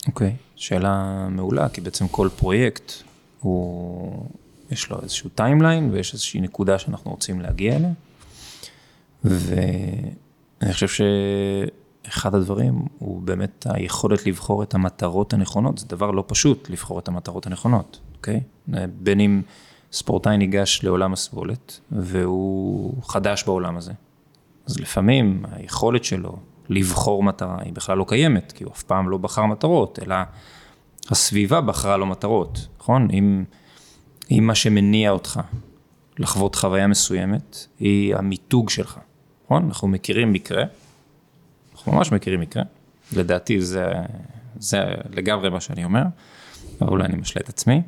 אוקיי, 0.08 0.28
okay. 0.28 0.52
שאלה 0.56 1.26
מעולה, 1.30 1.68
כי 1.68 1.80
בעצם 1.80 2.08
כל 2.08 2.28
פרויקט 2.36 2.92
הוא, 3.40 4.26
יש 4.70 4.90
לו 4.90 5.02
איזשהו 5.02 5.30
timeline 5.30 5.90
ויש 5.92 6.12
איזושהי 6.12 6.40
נקודה 6.40 6.78
שאנחנו 6.78 7.10
רוצים 7.10 7.40
להגיע 7.40 7.76
אליה. 7.76 7.90
ואני 9.24 10.72
חושב 10.72 11.04
שאחד 12.06 12.34
הדברים 12.34 12.82
הוא 12.98 13.22
באמת 13.22 13.66
היכולת 13.70 14.26
לבחור 14.26 14.62
את 14.62 14.74
המטרות 14.74 15.32
הנכונות, 15.32 15.78
זה 15.78 15.86
דבר 15.86 16.10
לא 16.10 16.24
פשוט 16.26 16.70
לבחור 16.70 16.98
את 16.98 17.08
המטרות 17.08 17.46
הנכונות, 17.46 18.00
אוקיי? 18.16 18.40
בין 19.00 19.20
אם 19.20 19.42
ספורטאי 19.92 20.36
ניגש 20.36 20.80
לעולם 20.84 21.12
הסבולת 21.12 21.80
והוא 21.92 23.02
חדש 23.02 23.44
בעולם 23.44 23.76
הזה, 23.76 23.92
אז 24.66 24.80
לפעמים 24.80 25.44
היכולת 25.52 26.04
שלו 26.04 26.38
לבחור 26.68 27.22
מטרה 27.22 27.56
היא 27.60 27.72
בכלל 27.72 27.98
לא 27.98 28.04
קיימת, 28.08 28.52
כי 28.52 28.64
הוא 28.64 28.72
אף 28.72 28.82
פעם 28.82 29.08
לא 29.08 29.18
בחר 29.18 29.46
מטרות, 29.46 29.98
אלא 30.02 30.16
הסביבה 31.10 31.60
בחרה 31.60 31.96
לו 31.96 32.06
מטרות, 32.06 32.66
נכון? 32.78 33.08
אם, 33.10 33.44
אם 34.30 34.44
מה 34.46 34.54
שמניע 34.54 35.10
אותך 35.10 35.40
לחוות 36.18 36.54
חוויה 36.54 36.86
מסוימת, 36.86 37.66
היא 37.80 38.16
המיתוג 38.16 38.70
שלך. 38.70 38.98
נכון? 39.44 39.64
אנחנו 39.64 39.88
מכירים 39.88 40.32
מקרה, 40.32 40.64
אנחנו 41.72 41.92
ממש 41.92 42.12
מכירים 42.12 42.40
מקרה, 42.40 42.62
לדעתי 43.12 43.60
זה, 43.60 43.86
זה 44.58 44.80
לגמרי 45.10 45.50
מה 45.50 45.60
שאני 45.60 45.84
אומר, 45.84 46.02
אבל 46.80 46.90
אולי 46.90 47.04
אני 47.04 47.16
משלה 47.16 47.42
את 47.44 47.48
עצמי. 47.48 47.82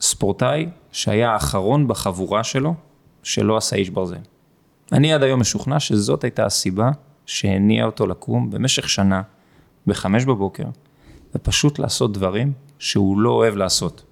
ספורטאי 0.00 0.68
שהיה 0.92 1.30
האחרון 1.30 1.88
בחבורה 1.88 2.44
שלו, 2.44 2.74
שלא 3.22 3.56
עשה 3.56 3.76
איש 3.76 3.90
ברזל. 3.90 4.16
אני 4.92 5.12
עד 5.12 5.22
היום 5.22 5.40
משוכנע 5.40 5.80
שזאת 5.80 6.24
הייתה 6.24 6.46
הסיבה 6.46 6.90
שהניע 7.28 7.84
אותו 7.84 8.06
לקום 8.06 8.50
במשך 8.50 8.88
שנה, 8.88 9.22
בחמש 9.86 10.24
בבוקר, 10.24 10.64
ופשוט 11.34 11.78
לעשות 11.78 12.12
דברים 12.12 12.52
שהוא 12.78 13.20
לא 13.20 13.30
אוהב 13.30 13.56
לעשות, 13.56 14.04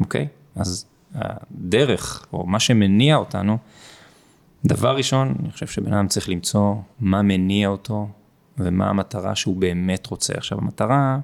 אוקיי? 0.00 0.28
אז 0.54 0.86
הדרך, 1.14 2.26
או 2.32 2.46
מה 2.46 2.60
שמניע 2.60 3.16
אותנו, 3.16 3.58
דבר 4.64 4.96
ראשון, 4.96 5.34
אני 5.40 5.52
חושב 5.52 5.66
שבן 5.66 5.92
אדם 5.92 6.08
צריך 6.08 6.28
למצוא 6.28 6.74
מה 7.00 7.22
מניע 7.22 7.68
אותו 7.68 8.08
ומה 8.58 8.88
המטרה 8.88 9.34
שהוא 9.34 9.56
באמת 9.56 10.06
רוצה. 10.06 10.34
עכשיו, 10.36 10.58
המטרה, 10.58 11.18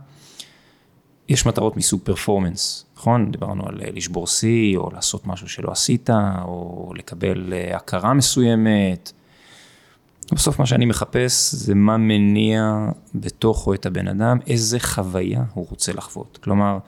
יש 1.29 1.47
מטרות 1.47 1.77
מסוג 1.77 2.01
פרפורמנס, 2.05 2.87
נכון? 2.97 3.31
דיברנו 3.31 3.69
על 3.69 3.81
אה, 3.83 3.91
לשבור 3.93 4.27
שיא, 4.27 4.77
או 4.77 4.91
לעשות 4.91 5.27
משהו 5.27 5.49
שלא 5.49 5.73
עשית, 5.73 6.11
או 6.43 6.93
לקבל 6.97 7.53
אה, 7.53 7.77
הכרה 7.77 8.15
מסוימת. 8.15 9.13
בסוף 10.33 10.59
מה 10.59 10.67
שאני 10.67 10.85
מחפש 10.85 11.55
זה 11.55 11.75
מה 11.75 11.97
מניע 11.97 12.89
בתוכו 13.15 13.75
את 13.75 13.87
הבן 13.87 14.09
אדם, 14.09 14.39
איזה 14.47 14.81
חוויה 14.81 15.45
הוא 15.55 15.67
רוצה 15.71 15.93
לחוות. 15.93 16.39
כלומר, 16.43 16.79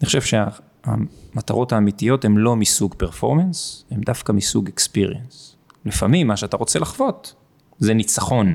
אני 0.00 0.06
חושב 0.06 0.20
שהמטרות 0.22 1.72
האמיתיות 1.72 2.24
הן 2.24 2.36
לא 2.36 2.56
מסוג 2.56 2.94
פרפורמנס, 2.94 3.84
הן 3.90 4.00
דווקא 4.00 4.32
מסוג 4.32 4.68
אקספיריאנס. 4.68 5.56
לפעמים 5.84 6.26
מה 6.26 6.36
שאתה 6.36 6.56
רוצה 6.56 6.78
לחוות 6.78 7.34
זה 7.78 7.94
ניצחון, 7.94 8.54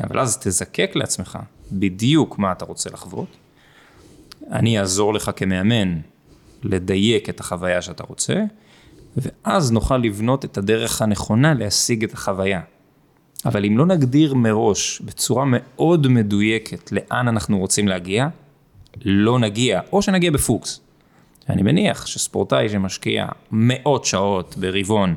אבל 0.00 0.18
אז 0.18 0.38
תזקק 0.38 0.90
לעצמך 0.94 1.38
בדיוק 1.72 2.38
מה 2.38 2.52
אתה 2.52 2.64
רוצה 2.64 2.90
לחוות. 2.90 3.28
אני 4.50 4.80
אעזור 4.80 5.14
לך 5.14 5.30
כמאמן 5.36 5.98
לדייק 6.62 7.28
את 7.28 7.40
החוויה 7.40 7.82
שאתה 7.82 8.04
רוצה, 8.08 8.34
ואז 9.16 9.72
נוכל 9.72 9.96
לבנות 9.96 10.44
את 10.44 10.58
הדרך 10.58 11.02
הנכונה 11.02 11.54
להשיג 11.54 12.04
את 12.04 12.12
החוויה. 12.12 12.60
אבל 13.46 13.64
אם 13.64 13.78
לא 13.78 13.86
נגדיר 13.86 14.34
מראש 14.34 15.00
בצורה 15.00 15.44
מאוד 15.48 16.08
מדויקת 16.08 16.92
לאן 16.92 17.28
אנחנו 17.28 17.58
רוצים 17.58 17.88
להגיע, 17.88 18.28
לא 19.04 19.38
נגיע, 19.38 19.80
או 19.92 20.02
שנגיע 20.02 20.30
בפוקס. 20.30 20.80
אני 21.48 21.62
מניח 21.62 22.06
שספורטאי 22.06 22.68
שמשקיע 22.68 23.26
מאות 23.50 24.04
שעות 24.04 24.54
ברבעון, 24.58 25.14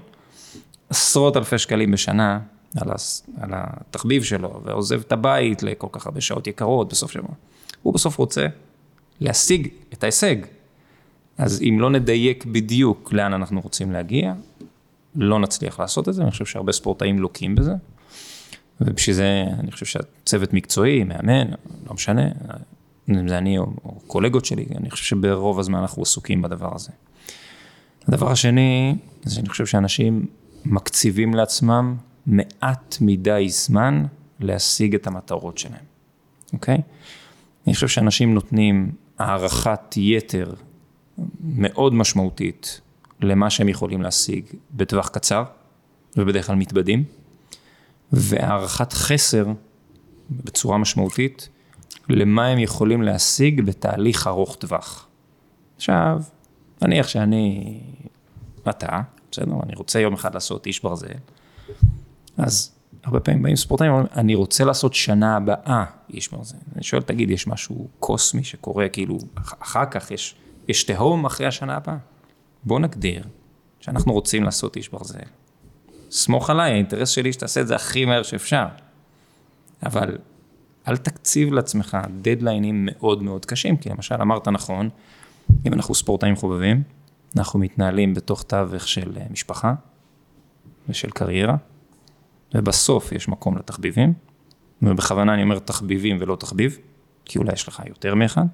עשרות 0.89 1.37
אלפי 1.37 1.57
שקלים 1.57 1.91
בשנה 1.91 2.39
על, 2.81 2.91
הס, 2.91 3.27
על 3.41 3.49
התחביב 3.53 4.23
שלו, 4.23 4.61
ועוזב 4.63 4.99
את 4.99 5.11
הבית 5.11 5.63
לכל 5.63 5.87
כך 5.91 6.05
הרבה 6.05 6.21
שעות 6.21 6.47
יקרות 6.47 6.89
בסוף 6.89 7.11
שבוע, 7.11 7.31
הוא 7.83 7.93
בסוף 7.93 8.17
רוצה 8.17 8.47
להשיג 9.19 9.67
את 9.93 10.03
ההישג. 10.03 10.35
אז 11.37 11.61
אם 11.61 11.77
לא 11.79 11.89
נדייק 11.89 12.45
בדיוק 12.45 13.13
לאן 13.13 13.33
אנחנו 13.33 13.61
רוצים 13.61 13.91
להגיע, 13.91 14.33
לא 15.15 15.39
נצליח 15.39 15.79
לעשות 15.79 16.09
את 16.09 16.13
זה, 16.13 16.21
אני 16.21 16.31
חושב 16.31 16.45
שהרבה 16.45 16.71
ספורטאים 16.71 17.19
לוקים 17.19 17.55
בזה. 17.55 17.73
ובשביל 18.81 19.15
זה 19.15 19.43
אני 19.59 19.71
חושב 19.71 19.85
שהצוות 19.85 20.53
מקצועי, 20.53 21.03
מאמן, 21.03 21.47
לא 21.87 21.93
משנה, 21.93 22.27
אם 23.09 23.27
זה 23.27 23.37
אני 23.37 23.57
או, 23.57 23.63
או 23.85 23.99
קולגות 24.07 24.45
שלי, 24.45 24.65
אני 24.75 24.89
חושב 24.89 25.03
שברוב 25.03 25.59
הזמן 25.59 25.79
אנחנו 25.79 26.01
עסוקים 26.01 26.41
בדבר 26.41 26.75
הזה. 26.75 26.91
הדבר 28.07 28.31
השני, 28.31 28.95
זה 29.23 29.35
שאני 29.35 29.49
חושב 29.49 29.65
שאנשים 29.65 30.25
מקציבים 30.65 31.33
לעצמם 31.33 31.95
מעט 32.25 32.97
מדי 33.01 33.45
זמן 33.49 34.05
להשיג 34.39 34.95
את 34.95 35.07
המטרות 35.07 35.57
שלהם, 35.57 35.85
אוקיי? 36.53 36.77
אני 37.67 37.73
חושב 37.75 37.87
שאנשים 37.87 38.33
נותנים 38.33 38.91
הערכת 39.19 39.97
יתר 39.97 40.53
מאוד 41.43 41.93
משמעותית 41.93 42.81
למה 43.21 43.49
שהם 43.49 43.69
יכולים 43.69 44.01
להשיג 44.01 44.45
בטווח 44.71 45.07
קצר, 45.07 45.43
ובדרך 46.17 46.47
כלל 46.47 46.55
מתבדים. 46.55 47.03
והערכת 48.11 48.93
חסר 48.93 49.45
בצורה 50.29 50.77
משמעותית 50.77 51.49
למה 52.09 52.47
הם 52.47 52.59
יכולים 52.59 53.01
להשיג 53.01 53.61
בתהליך 53.61 54.27
ארוך 54.27 54.55
טווח. 54.55 55.07
עכשיו, 55.75 56.21
נניח 56.81 57.07
שאני, 57.07 57.79
אתה, 58.69 59.01
בסדר, 59.31 59.53
אני 59.63 59.75
רוצה 59.75 59.99
יום 59.99 60.13
אחד 60.13 60.33
לעשות 60.33 60.67
איש 60.67 60.83
ברזל, 60.83 61.07
אז 62.37 62.71
הרבה 63.03 63.19
פעמים 63.19 63.43
באים 63.43 63.55
ספורטאים 63.55 63.91
ואומרים, 63.91 64.09
אני 64.15 64.35
רוצה 64.35 64.65
לעשות 64.65 64.93
שנה 64.93 65.37
הבאה 65.37 65.85
איש 66.13 66.31
ברזל. 66.31 66.57
אני 66.75 66.83
שואל, 66.83 67.01
תגיד, 67.01 67.29
יש 67.29 67.47
משהו 67.47 67.87
קוסמי 67.99 68.43
שקורה, 68.43 68.89
כאילו, 68.89 69.17
אחר 69.35 69.85
כך 69.91 70.11
יש, 70.11 70.35
יש 70.67 70.83
תהום 70.83 71.25
אחרי 71.25 71.47
השנה 71.47 71.75
הבאה? 71.75 71.97
בוא 72.63 72.79
נגדיר 72.79 73.23
שאנחנו 73.79 74.13
רוצים 74.13 74.43
לעשות 74.43 74.75
איש 74.75 74.89
ברזל. 74.89 75.19
סמוך 76.11 76.49
עליי, 76.49 76.71
האינטרס 76.71 77.09
שלי 77.09 77.33
שתעשה 77.33 77.61
את 77.61 77.67
זה 77.67 77.75
הכי 77.75 78.05
מהר 78.05 78.23
שאפשר. 78.23 78.65
אבל 79.85 80.17
אל 80.87 80.97
תקציב 80.97 81.53
לעצמך 81.53 81.97
דדליינים 82.21 82.89
מאוד 82.91 83.23
מאוד 83.23 83.45
קשים, 83.45 83.77
כי 83.77 83.89
למשל 83.89 84.15
אמרת 84.21 84.47
נכון, 84.47 84.89
אם 85.65 85.73
אנחנו 85.73 85.95
ספורטאים 85.95 86.35
חובבים, 86.35 86.83
אנחנו 87.37 87.59
מתנהלים 87.59 88.13
בתוך 88.13 88.43
תווך 88.43 88.87
של 88.87 89.11
אה, 89.17 89.25
משפחה 89.31 89.73
ושל 90.89 91.09
קריירה, 91.09 91.55
ובסוף 92.53 93.11
יש 93.11 93.27
מקום 93.27 93.57
לתחביבים, 93.57 94.13
ובכוונה 94.81 95.33
אני 95.33 95.43
אומר 95.43 95.59
תחביבים 95.59 96.17
ולא 96.19 96.35
תחביב, 96.35 96.77
כי 97.25 97.39
אולי 97.39 97.53
יש 97.53 97.67
לך 97.67 97.81
יותר 97.87 98.15
מאחד, 98.15 98.45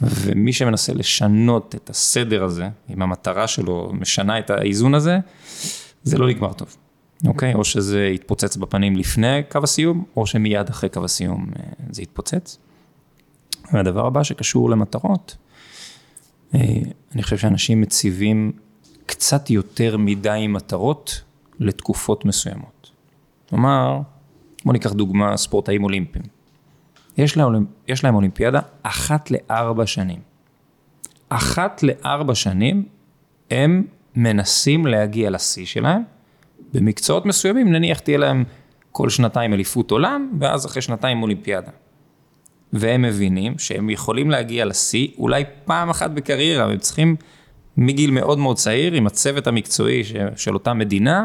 ומי 0.00 0.52
שמנסה 0.52 0.94
לשנות 0.94 1.74
את 1.74 1.90
הסדר 1.90 2.44
הזה, 2.44 2.68
אם 2.90 3.02
המטרה 3.02 3.46
שלו 3.46 3.92
משנה 3.92 4.38
את 4.38 4.50
האיזון 4.50 4.94
הזה, 4.94 5.18
זה 6.04 6.18
לא 6.18 6.28
נגמר 6.28 6.52
טוב, 6.52 6.76
אוקיי? 7.26 7.54
או 7.54 7.64
שזה 7.64 8.06
יתפוצץ 8.06 8.56
בפנים 8.56 8.96
לפני 8.96 9.42
קו 9.50 9.58
הסיום, 9.62 10.04
או 10.16 10.26
שמיד 10.26 10.68
אחרי 10.68 10.88
קו 10.88 11.04
הסיום 11.04 11.46
אה, 11.58 11.64
זה 11.90 12.02
יתפוצץ. 12.02 12.58
והדבר 13.72 14.06
הבא 14.06 14.22
שקשור 14.22 14.70
למטרות, 14.70 15.36
אה, 16.54 16.60
אני 17.14 17.22
חושב 17.22 17.36
שאנשים 17.36 17.80
מציבים 17.80 18.52
קצת 19.06 19.50
יותר 19.50 19.96
מדי 19.96 20.46
מטרות 20.48 21.22
לתקופות 21.58 22.24
מסוימות. 22.24 22.90
כלומר, 23.48 24.00
בוא 24.64 24.72
ניקח 24.72 24.92
דוגמה 24.92 25.36
ספורטאים 25.36 25.84
אולימפיים. 25.84 26.24
יש 27.16 27.36
להם, 27.36 27.66
יש 27.88 28.04
להם 28.04 28.14
אולימפיאדה 28.14 28.60
אחת 28.82 29.30
לארבע 29.30 29.86
שנים. 29.86 30.20
אחת 31.28 31.82
לארבע 31.82 32.34
שנים 32.34 32.88
הם 33.50 33.84
מנסים 34.16 34.86
להגיע 34.86 35.30
לשיא 35.30 35.66
שלהם. 35.66 36.02
במקצועות 36.72 37.26
מסוימים, 37.26 37.72
נניח 37.72 37.98
תהיה 37.98 38.18
להם 38.18 38.44
כל 38.92 39.08
שנתיים 39.08 39.52
אליפות 39.52 39.90
עולם, 39.90 40.32
ואז 40.40 40.66
אחרי 40.66 40.82
שנתיים 40.82 41.22
אולימפיאדה. 41.22 41.70
והם 42.72 43.02
מבינים 43.02 43.58
שהם 43.58 43.90
יכולים 43.90 44.30
להגיע 44.30 44.64
לשיא 44.64 45.08
אולי 45.18 45.44
פעם 45.64 45.90
אחת 45.90 46.10
בקריירה, 46.10 46.66
והם 46.66 46.78
צריכים 46.78 47.16
מגיל 47.76 48.10
מאוד 48.10 48.38
מאוד 48.38 48.56
צעיר, 48.56 48.92
עם 48.92 49.06
הצוות 49.06 49.46
המקצועי 49.46 50.02
של 50.36 50.54
אותה 50.54 50.74
מדינה, 50.74 51.24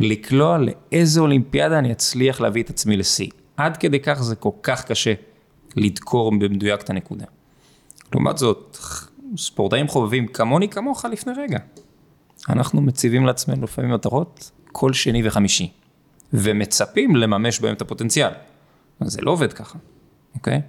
לקלוע 0.00 0.58
לאיזה 0.58 1.20
אולימפיאדה 1.20 1.78
אני 1.78 1.92
אצליח 1.92 2.40
להביא 2.40 2.62
את 2.62 2.70
עצמי 2.70 2.96
לשיא. 2.96 3.28
עד 3.56 3.76
כדי 3.76 4.00
כך 4.00 4.22
זה 4.22 4.36
כל 4.36 4.50
כך 4.62 4.84
קשה 4.84 5.14
לדקור 5.76 6.30
במדויק 6.30 6.80
את 6.80 6.90
הנקודה. 6.90 7.24
לעומת 8.12 8.38
זאת, 8.38 8.76
ספורטאים 9.36 9.88
חובבים 9.88 10.26
כמוני 10.26 10.68
כמוך 10.68 11.04
לפני 11.04 11.32
רגע. 11.36 11.58
אנחנו 12.48 12.80
מציבים 12.80 13.26
לעצמנו 13.26 13.64
לפעמים 13.64 13.90
מטרות 13.90 14.50
כל 14.72 14.92
שני 14.92 15.28
וחמישי, 15.28 15.70
ומצפים 16.32 17.16
לממש 17.16 17.60
בהם 17.60 17.74
את 17.74 17.80
הפוטנציאל. 17.82 18.30
זה 19.00 19.22
לא 19.22 19.30
עובד 19.30 19.52
ככה, 19.52 19.78
אוקיי? 20.34 20.60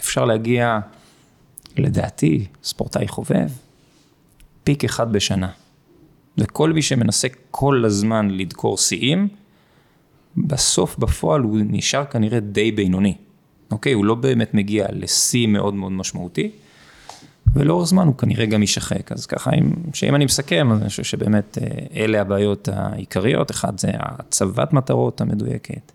אפשר 0.00 0.24
להגיע, 0.24 0.78
לדעתי, 1.76 2.46
ספורטאי 2.62 3.08
חובב, 3.08 3.48
פיק 4.64 4.84
אחד 4.84 5.12
בשנה. 5.12 5.48
וכל 6.38 6.72
מי 6.72 6.82
שמנסה 6.82 7.28
כל 7.50 7.84
הזמן 7.84 8.30
לדקור 8.30 8.78
שיאים, 8.78 9.28
בסוף 10.36 10.98
בפועל 10.98 11.40
הוא 11.40 11.58
נשאר 11.64 12.04
כנראה 12.04 12.40
די 12.40 12.72
בינוני. 12.72 13.16
אוקיי? 13.70 13.92
הוא 13.92 14.04
לא 14.04 14.14
באמת 14.14 14.54
מגיע 14.54 14.86
לשיא 14.92 15.46
מאוד 15.46 15.74
מאוד 15.74 15.92
משמעותי, 15.92 16.50
ולאורך 17.52 17.88
זמן 17.88 18.06
הוא 18.06 18.14
כנראה 18.14 18.46
גם 18.46 18.60
יישחק. 18.60 19.12
אז 19.12 19.26
ככה, 19.26 19.50
אם, 19.50 19.72
שאם 19.94 20.14
אני 20.14 20.24
מסכם, 20.24 20.72
אז 20.72 20.80
אני 20.80 20.88
חושב 20.88 21.02
שבאמת 21.02 21.58
אה, 21.58 22.02
אלה 22.04 22.20
הבעיות 22.20 22.68
העיקריות. 22.72 23.50
אחד 23.50 23.80
זה 23.80 23.90
הצבת 23.94 24.72
מטרות 24.72 25.20
המדויקת, 25.20 25.92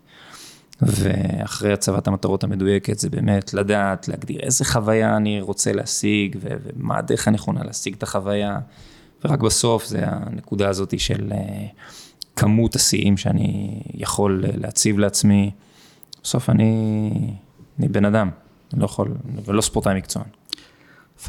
ואחרי 0.82 1.72
הצבת 1.72 2.08
המטרות 2.08 2.44
המדויקת 2.44 2.98
זה 2.98 3.10
באמת 3.10 3.54
לדעת, 3.54 4.08
להגדיר 4.08 4.40
איזה 4.40 4.64
חוויה 4.64 5.16
אני 5.16 5.40
רוצה 5.40 5.72
להשיג, 5.72 6.36
ומה 6.40 6.98
הדרך 6.98 7.28
הנכונה 7.28 7.64
להשיג 7.64 7.94
את 7.94 8.02
החוויה, 8.02 8.58
ורק 9.24 9.40
בסוף 9.40 9.86
זה 9.86 9.98
הנקודה 10.02 10.68
הזאת 10.68 11.00
של 11.00 11.32
אה, 11.32 11.66
כמות 12.36 12.76
השיאים 12.76 13.16
שאני 13.16 13.82
יכול 13.94 14.44
אה, 14.44 14.50
להציב 14.56 14.98
לעצמי. 14.98 15.50
בסוף 16.22 16.50
אני, 16.50 17.10
אני 17.78 17.88
בן 17.88 18.04
אדם, 18.04 18.30
אני 18.72 18.80
לא 18.80 18.84
יכול, 18.84 19.14
ולא 19.44 19.60
ספורטאי 19.60 19.94
מקצוען. 19.94 20.39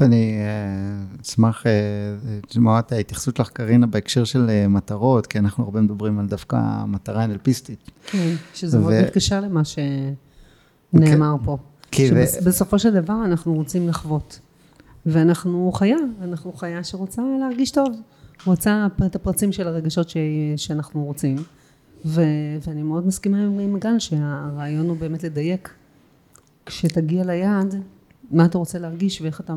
אני 0.01 0.36
אה, 0.39 1.21
אשמח 1.21 1.67
אה, 1.67 1.71
לשמוע 2.49 2.80
את 2.80 2.91
ההתייחסות 2.91 3.38
שלך, 3.38 3.49
קרינה, 3.49 3.88
בהקשר 3.88 4.23
של 4.23 4.49
אה, 4.49 4.67
מטרות, 4.67 5.27
כי 5.27 5.39
אנחנו 5.39 5.63
הרבה 5.63 5.82
מדברים 5.82 6.19
על 6.19 6.27
דווקא 6.27 6.86
מטרה 6.88 7.25
NLPיסטית. 7.25 7.91
כן, 8.06 8.34
שזה 8.54 8.80
מאוד 8.80 8.93
מתקשר 9.04 9.41
למה 9.41 9.62
שנאמר 10.93 11.36
פה. 11.43 11.58
כי 11.91 12.10
ו- 12.13 12.27
שבסופו 12.27 12.80
של 12.80 13.01
דבר 13.01 13.25
אנחנו 13.25 13.54
רוצים 13.54 13.88
לחוות. 13.88 14.39
ואנחנו 15.06 15.71
חיה, 15.71 15.97
אנחנו 16.21 16.54
חיה 16.54 16.84
שרוצה 16.84 17.21
להרגיש 17.39 17.71
טוב. 17.71 17.88
רוצה 18.45 18.88
את 19.06 19.15
הפרצים 19.15 19.51
של 19.51 19.67
הרגשות 19.67 20.10
ש... 20.10 20.17
שאנחנו 20.58 21.04
רוצים. 21.04 21.38
ו... 22.06 22.21
ואני 22.67 22.84
מאוד 22.84 23.08
מסכימה 23.08 23.38
עם 23.38 23.80
גל 23.80 23.99
שהרעיון 23.99 24.89
הוא 24.89 24.97
באמת 24.97 25.23
לדייק. 25.23 25.69
כשתגיע 26.65 27.23
ליעד, 27.23 27.75
מה 28.32 28.46
אתה 28.46 28.58
רוצה 28.58 28.80
להרגיש 28.80 29.22
ואיך 29.22 29.41
אתה 29.41 29.54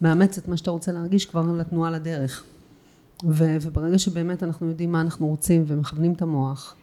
מאמץ 0.00 0.38
את 0.38 0.48
מה 0.48 0.56
שאתה 0.56 0.70
רוצה 0.70 0.92
להרגיש 0.92 1.26
כבר 1.26 1.52
לתנועה 1.52 1.90
לדרך. 1.90 2.44
ו... 3.24 3.56
וברגע 3.62 3.98
שבאמת 3.98 4.42
אנחנו 4.42 4.68
יודעים 4.68 4.92
מה 4.92 5.00
אנחנו 5.00 5.26
רוצים 5.26 5.64
ומכוונים 5.66 6.12
את 6.12 6.22
המוח, 6.22 6.74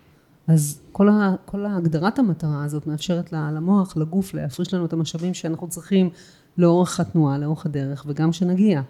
אז 0.48 0.80
כל, 0.92 1.10
ה... 1.10 1.36
כל 1.46 1.66
ההגדרת 1.66 2.20
המטרה 2.20 2.64
הזאת 2.64 2.88
מאפשרת 2.88 3.32
למוח, 3.32 3.98
לגוף, 3.98 4.34
להפריש 4.34 4.74
לנו 4.74 4.86
את 4.86 4.94
המשאבים 4.94 5.34
שאנחנו 5.34 5.68
צריכים 5.68 6.10
לאורך 6.58 7.00
התנועה, 7.00 7.38
לאורך 7.38 7.66
הדרך, 7.66 8.04
וגם 8.08 8.32
כשנגיע. 8.32 8.82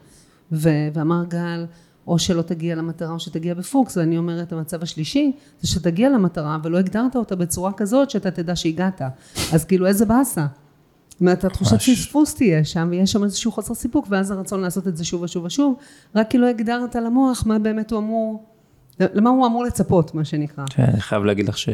ו... 0.51 0.69
ואמר 0.93 1.23
גל, 1.27 1.65
או 2.07 2.19
שלא 2.19 2.41
תגיע 2.41 2.75
למטרה 2.75 3.11
או 3.11 3.19
שתגיע 3.19 3.53
בפוקס, 3.53 3.97
ואני 3.97 4.17
אומרת 4.17 4.53
המצב 4.53 4.83
השלישי 4.83 5.31
זה 5.61 5.67
שתגיע 5.67 6.09
למטרה 6.09 6.57
ולא 6.63 6.77
הגדרת 6.77 7.15
אותה 7.15 7.35
בצורה 7.35 7.73
כזאת 7.73 8.09
שאתה 8.09 8.31
תדע 8.31 8.55
שהגעת. 8.55 9.01
אז 9.53 9.65
כאילו 9.65 9.87
איזה 9.87 10.05
באסה. 10.05 10.45
זאת 11.15 11.21
אומרת, 11.21 11.43
התחושת. 11.43 11.79
פספוס 11.79 12.35
תהיה 12.35 12.63
שם, 12.65 12.87
ויש 12.91 13.11
שם 13.11 13.23
איזשהו 13.23 13.51
חוסר 13.51 13.73
סיפוק, 13.73 14.07
ואז 14.09 14.31
הרצון 14.31 14.61
לעשות 14.61 14.87
את 14.87 14.97
זה 14.97 15.05
שוב 15.05 15.21
ושוב 15.21 15.43
ושוב, 15.45 15.75
רק 16.15 16.29
כי 16.29 16.37
לא 16.37 16.47
הגדרת 16.47 16.95
למוח 16.95 17.43
מה 17.45 17.59
באמת 17.59 17.91
הוא 17.91 17.99
אמור, 17.99 18.43
למה 18.99 19.29
הוא 19.29 19.47
אמור 19.47 19.63
לצפות, 19.63 20.15
מה 20.15 20.25
שנקרא. 20.25 20.65
כן, 20.69 20.83
אני 20.83 21.01
חייב 21.01 21.23
להגיד 21.23 21.49
לך 21.49 21.57
ש... 21.57 21.69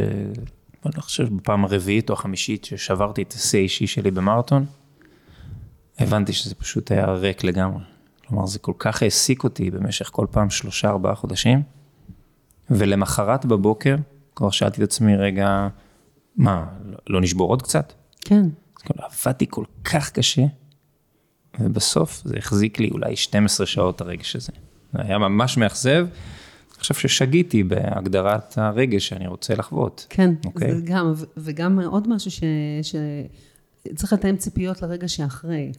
אני 0.86 1.02
חושב 1.02 1.36
בפעם 1.36 1.66
הרביעית 1.66 2.10
או 2.10 2.14
החמישית 2.14 2.66
ששברתי 2.66 3.22
את 3.22 3.34
השיא 3.34 3.60
האישי 3.60 3.88
שלי 3.88 4.12
במרתון, 4.12 4.66
הבנתי 6.00 6.34
שזה 6.34 6.56
פשוט 6.56 6.92
היה 6.92 7.06
ריק 7.06 7.44
לגמרי. 7.44 7.84
כלומר, 8.28 8.46
זה 8.46 8.60
כל 8.60 8.74
כך 8.80 9.04
העסיק 9.04 9.44
אותי 9.44 9.72
במשך 9.72 10.10
כל 10.12 10.28
פעם 10.32 10.50
שלושה, 10.50 10.90
ארבעה 10.90 11.16
חודשים, 11.16 11.62
ולמחרת 12.70 13.46
בבוקר, 13.46 13.96
כבר 14.36 14.50
שאלתי 14.50 14.84
את 14.84 14.88
עצמי, 14.88 15.16
רגע, 15.18 15.68
מה, 16.38 16.66
לא- 16.86 16.98
לא 17.10 17.22
נשבור 17.22 17.50
עוד 17.50 17.62
קצת? 17.62 17.94
כן, 18.22 18.46
כאילו, 18.82 19.06
עבדתי 19.06 19.46
כל 19.50 19.66
כך 19.84 20.12
קשה, 20.12 20.46
ובסוף 21.60 22.22
זה 22.26 22.38
החזיק 22.38 22.80
לי 22.80 22.90
אולי 22.92 23.16
12 23.16 23.66
שעות 23.66 24.02
הרגש 24.02 24.36
הזה. 24.36 24.52
זה 24.94 25.02
היה 25.02 25.18
ממש 25.18 25.58
מאכזב. 25.58 26.08
אני 26.72 26.80
חושב 26.80 26.94
ששגיתי 26.94 27.64
בהגדרת 27.64 28.58
הרגש 28.58 29.08
שאני 29.08 29.28
רוצה 29.28 29.56
לחוות. 29.56 30.06
כן, 30.10 30.34
אוקיי. 30.46 30.76
זה 30.76 30.82
גם, 30.86 31.14
ו- 31.16 31.26
וגם 31.38 31.80
עוד 31.80 32.10
משהו 32.10 32.32
ש... 32.32 32.44
ש... 32.82 32.96
צריך 33.96 34.14
לתאם 34.14 34.38
ציפיות 34.38 34.82
לרגע 34.82 35.08
שאחרי. 35.08 35.72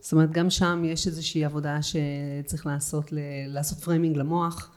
זאת 0.00 0.12
אומרת, 0.12 0.32
גם 0.32 0.50
שם 0.50 0.82
יש 0.86 1.06
איזושהי 1.06 1.44
עבודה 1.44 1.78
שצריך 1.82 2.66
לעשות, 2.66 3.12
ל... 3.12 3.18
לעשות 3.46 3.78
framing 3.78 4.16
למוח, 4.16 4.70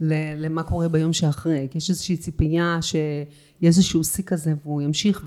ל... 0.00 0.14
למה 0.36 0.62
קורה 0.62 0.88
ביום 0.88 1.12
שאחרי. 1.12 1.68
כי 1.70 1.78
יש 1.78 1.90
איזושהי 1.90 2.16
ציפייה 2.16 2.78
שיהיה 2.82 3.26
איזשהו 3.62 4.04
שיא 4.04 4.24
כזה 4.24 4.54
והוא 4.62 4.82
ימשיך, 4.82 5.24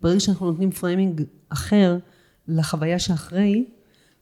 וברגע 0.00 0.20
שאנחנו 0.20 0.46
נותנים 0.46 0.70
framing 0.70 1.22
אחר 1.48 1.98
לחוויה 2.48 2.98
שאחרי, 2.98 3.64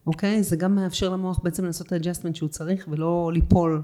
אוקיי? 0.06 0.42
זה 0.42 0.56
גם 0.56 0.74
מאפשר 0.74 1.08
למוח 1.08 1.40
בעצם 1.42 1.64
לעשות 1.64 1.87
את 1.87 1.92
ה 1.92 1.96
adjustment 1.96 2.37
שהוא 2.37 2.48
צריך, 2.48 2.88
ולא 2.90 3.30
ליפול 3.34 3.82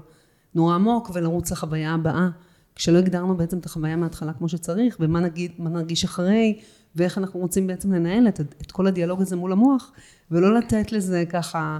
נורא 0.55 0.75
עמוק 0.75 1.11
ולרוץ 1.13 1.51
לחוויה 1.51 1.93
הבאה. 1.93 2.29
כשלא 2.75 2.97
הגדרנו 2.97 3.37
בעצם 3.37 3.57
את 3.57 3.65
החוויה 3.65 3.95
מההתחלה 3.95 4.33
כמו 4.33 4.49
שצריך, 4.49 4.97
ומה 4.99 5.19
נגיד, 5.19 5.51
מה 5.57 5.69
נרגיש 5.69 6.03
אחרי, 6.03 6.59
ואיך 6.95 7.17
אנחנו 7.17 7.39
רוצים 7.39 7.67
בעצם 7.67 7.93
לנהל 7.93 8.27
את, 8.27 8.39
את 8.39 8.71
כל 8.71 8.87
הדיאלוג 8.87 9.21
הזה 9.21 9.35
מול 9.35 9.51
המוח, 9.51 9.91
ולא 10.31 10.57
לתת 10.57 10.91
לזה 10.91 11.23
ככה, 11.29 11.79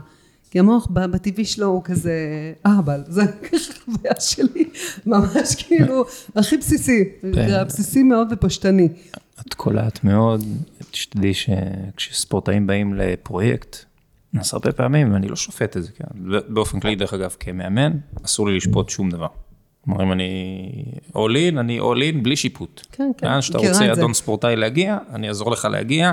כי 0.52 0.60
המוח 0.60 0.88
בטבעי 0.94 1.46
שלו 1.46 1.68
הוא 1.68 1.84
כזה 1.84 2.14
אהבל, 2.66 3.02
זה 3.08 3.22
ככה 3.52 3.74
החוויה 3.82 4.20
שלי, 4.20 4.70
ממש 5.06 5.56
כאילו 5.56 6.04
הכי 6.36 6.58
בסיסי, 6.58 7.04
כן. 7.34 7.50
הבסיסי 7.54 8.04
מאוד 8.04 8.28
ופשטני. 8.32 8.90
את 9.48 9.54
קולעת 9.54 10.04
מאוד, 10.04 10.46
תשתדלי 10.92 11.34
שכשספורטאים 11.34 12.68
באים 12.68 12.94
לפרויקט, 12.94 13.86
אז 14.40 14.54
הרבה 14.54 14.72
פעמים, 14.72 15.14
ואני 15.14 15.28
לא 15.28 15.36
שופט 15.36 15.78
את 15.78 15.84
זה, 15.84 15.92
כן? 15.92 16.06
באופן 16.48 16.80
כללי, 16.80 16.96
דרך 16.96 17.14
אגב, 17.14 17.36
כמאמן, 17.40 17.92
אסור 18.26 18.48
לי 18.48 18.58
לשפוט 18.58 18.90
שום 18.90 19.10
דבר. 19.10 19.28
כלומר, 19.86 20.04
אם 20.04 20.12
אני 20.12 20.84
all 21.14 21.54
in, 21.54 21.60
אני 21.60 21.80
all 21.80 22.14
in 22.14 22.24
בלי 22.24 22.36
שיפוט. 22.36 22.82
כן, 22.92 23.12
כן, 23.18 23.28
לאן 23.28 23.42
שאתה 23.42 23.58
מכירה 23.58 23.72
רוצה. 23.74 23.94
אדון 23.94 24.14
ספורטאי, 24.14 24.56
להגיע, 24.56 24.98
אני 25.14 25.28
אעזור 25.28 25.52
לך 25.52 25.66
להגיע, 25.72 26.12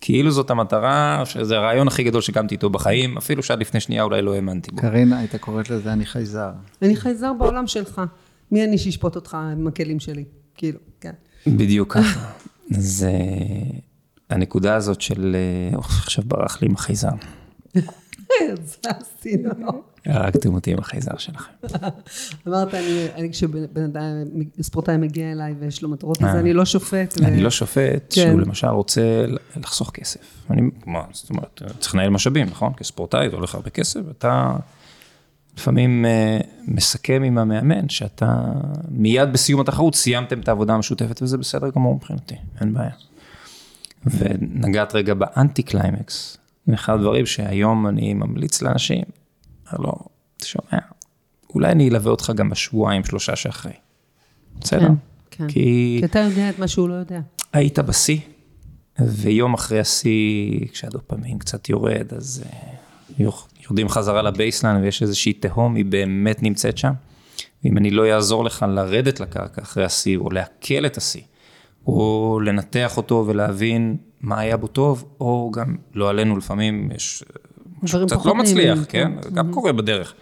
כאילו 0.00 0.30
זאת 0.30 0.50
המטרה, 0.50 1.22
שזה 1.24 1.56
הרעיון 1.56 1.88
הכי 1.88 2.02
גדול 2.02 2.20
שקמתי 2.20 2.54
איתו 2.54 2.70
בחיים, 2.70 3.16
אפילו 3.16 3.42
שעד 3.42 3.60
לפני 3.60 3.80
שנייה 3.80 4.02
אולי 4.02 4.22
לא 4.22 4.34
האמנתי 4.34 4.70
בו. 4.70 4.80
קרינה 4.80 5.18
הייתה 5.18 5.38
קוראת 5.38 5.70
לזה 5.70 5.92
אני 5.92 6.06
חייזר. 6.06 6.50
אני 6.82 6.96
חייזר 6.96 7.32
בעולם 7.32 7.66
שלך, 7.66 8.02
מי 8.52 8.64
אני 8.64 8.78
שישפוט 8.78 9.16
אותך 9.16 9.36
עם 9.52 9.66
הכלים 9.66 10.00
שלי, 10.00 10.24
כאילו, 10.54 10.78
כן. 11.00 11.12
בדיוק 11.46 11.92
ככה. 11.94 12.30
אז 12.76 13.06
אה, 13.08 13.78
הנקודה 14.30 14.74
הזאת 14.74 15.00
של, 15.00 15.36
אה, 15.36 15.78
עכשיו 15.78 16.24
ברח 16.26 16.62
לי 16.62 16.68
עם 16.68 16.74
החייזר. 16.74 17.08
זה. 18.60 18.88
הרגתם 20.06 20.54
אותי 20.54 20.72
עם 20.72 20.78
החייזר 20.78 21.16
שלכם. 21.16 21.52
אמרת, 22.48 22.74
אני, 22.74 23.28
כשבן 23.32 23.82
אדם, 23.84 24.02
ספורטאי 24.62 24.96
מגיע 24.96 25.32
אליי 25.32 25.54
ויש 25.58 25.82
לו 25.82 25.88
מטרות, 25.88 26.22
אז 26.22 26.34
אה. 26.34 26.40
אני 26.40 26.52
לא 26.52 26.64
שופט. 26.64 27.20
אני 27.22 27.40
לא 27.40 27.50
שופט 27.50 28.14
כן. 28.14 28.28
שהוא 28.28 28.40
למשל 28.40 28.66
רוצה 28.66 29.24
לחסוך 29.56 29.90
כסף. 29.90 30.20
אני, 30.50 30.62
מה, 30.86 31.02
זאת 31.12 31.30
אומרת, 31.30 31.62
צריך 31.80 31.94
לנהל 31.94 32.10
משאבים, 32.10 32.46
נכון? 32.46 32.72
כספורטאי 32.72 33.30
זה 33.30 33.36
הולך 33.36 33.54
הרבה 33.54 33.70
כסף, 33.70 34.00
ואתה 34.06 34.56
לפעמים 35.58 36.04
אה, 36.06 36.38
מסכם 36.68 37.22
עם 37.22 37.38
המאמן 37.38 37.88
שאתה 37.88 38.52
מיד 38.90 39.32
בסיום 39.32 39.60
התחרות 39.60 39.94
סיימתם 39.94 40.40
את 40.40 40.48
העבודה 40.48 40.74
המשותפת, 40.74 41.22
וזה 41.22 41.38
בסדר 41.38 41.70
גמור 41.70 41.94
מבחינתי, 41.94 42.34
אין 42.60 42.74
בעיה. 42.74 42.90
ונגעת 44.06 44.94
רגע 44.94 45.14
באנטי 45.14 45.62
קליימקס, 45.62 46.36
אחד 46.74 46.94
הדברים 46.94 47.26
שהיום 47.26 47.86
אני 47.88 48.14
ממליץ 48.14 48.62
לאנשים, 48.62 49.02
אומר 49.72 49.84
לו, 49.86 49.92
אתה 50.36 50.46
שומע, 50.46 50.78
אולי 51.54 51.72
אני 51.72 51.88
אלווה 51.88 52.10
אותך 52.10 52.32
גם 52.36 52.50
בשבועיים, 52.50 53.04
שלושה 53.04 53.36
שאחרי. 53.36 53.72
בסדר? 54.60 54.80
כן, 54.88 54.94
כן. 55.30 55.48
כי... 55.48 55.96
כי 56.00 56.04
אתה 56.04 56.18
יודע 56.18 56.50
את 56.50 56.58
מה 56.58 56.68
שהוא 56.68 56.88
לא 56.88 56.94
יודע. 56.94 57.20
היית 57.52 57.78
בשיא, 57.78 58.18
ויום 58.98 59.54
אחרי 59.54 59.80
השיא, 59.80 60.66
כשהדופמין 60.72 61.38
קצת 61.38 61.68
יורד, 61.68 62.14
אז 62.16 62.44
אה, 62.46 62.58
יור- 63.18 63.48
יורדים 63.70 63.88
חזרה 63.88 64.22
ל 64.22 64.28
baseline 64.28 64.76
ויש 64.76 65.02
איזושהי 65.02 65.32
תהום, 65.32 65.74
היא 65.74 65.84
באמת 65.84 66.42
נמצאת 66.42 66.78
שם. 66.78 66.92
ואם 67.64 67.78
אני 67.78 67.90
לא 67.90 68.14
אעזור 68.14 68.44
לך 68.44 68.66
לרדת 68.68 69.20
לקרקע 69.20 69.62
אחרי 69.62 69.84
השיא, 69.84 70.16
או 70.16 70.30
לעכל 70.30 70.86
את 70.86 70.96
השיא, 70.96 71.22
או 71.86 72.40
לנתח 72.44 72.96
אותו 72.96 73.24
ולהבין 73.26 73.96
מה 74.20 74.40
היה 74.40 74.56
בו 74.56 74.66
טוב, 74.66 75.04
או 75.20 75.50
גם, 75.54 75.76
לא 75.94 76.10
עלינו, 76.10 76.36
לפעמים 76.36 76.88
יש 76.94 77.24
משהו 77.82 78.06
קצת 78.06 78.24
לא 78.24 78.34
מצליח, 78.34 78.78
כן? 78.88 79.12
כן. 79.22 79.34
גם 79.34 79.52
קורה 79.52 79.72
בדרך. 79.72 80.14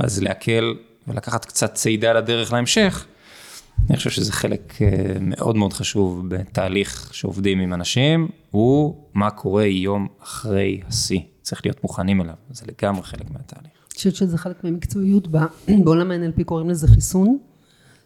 אז 0.00 0.22
לעכל 0.22 0.74
ולקחת 1.08 1.44
קצת 1.44 1.74
צעידה 1.74 2.12
לדרך 2.12 2.52
להמשך, 2.52 3.06
אני 3.90 3.96
חושב 3.96 4.10
שזה 4.10 4.32
חלק 4.32 4.74
אה, 4.82 4.88
מאוד 5.20 5.56
מאוד 5.56 5.72
חשוב 5.72 6.28
בתהליך 6.28 7.08
שעובדים 7.12 7.60
עם 7.60 7.74
אנשים, 7.74 8.28
הוא 8.50 9.04
מה 9.14 9.30
קורה 9.30 9.64
יום 9.64 10.06
אחרי 10.22 10.80
השיא. 10.88 11.20
צריך 11.50 11.66
להיות 11.66 11.82
מוכנים 11.82 12.20
אליו, 12.20 12.34
זה 12.50 12.64
לגמרי 12.66 13.02
חלק 13.02 13.30
מהתהליך. 13.30 13.70
אני 13.88 13.94
חושבת 13.96 14.14
שזה 14.14 14.38
חלק 14.38 14.64
מהמקצועיות 14.64 15.28
בעולם 15.84 16.10
ה-NLP 16.10 16.44
קוראים 16.44 16.70
לזה 16.70 16.88
חיסון, 16.88 17.38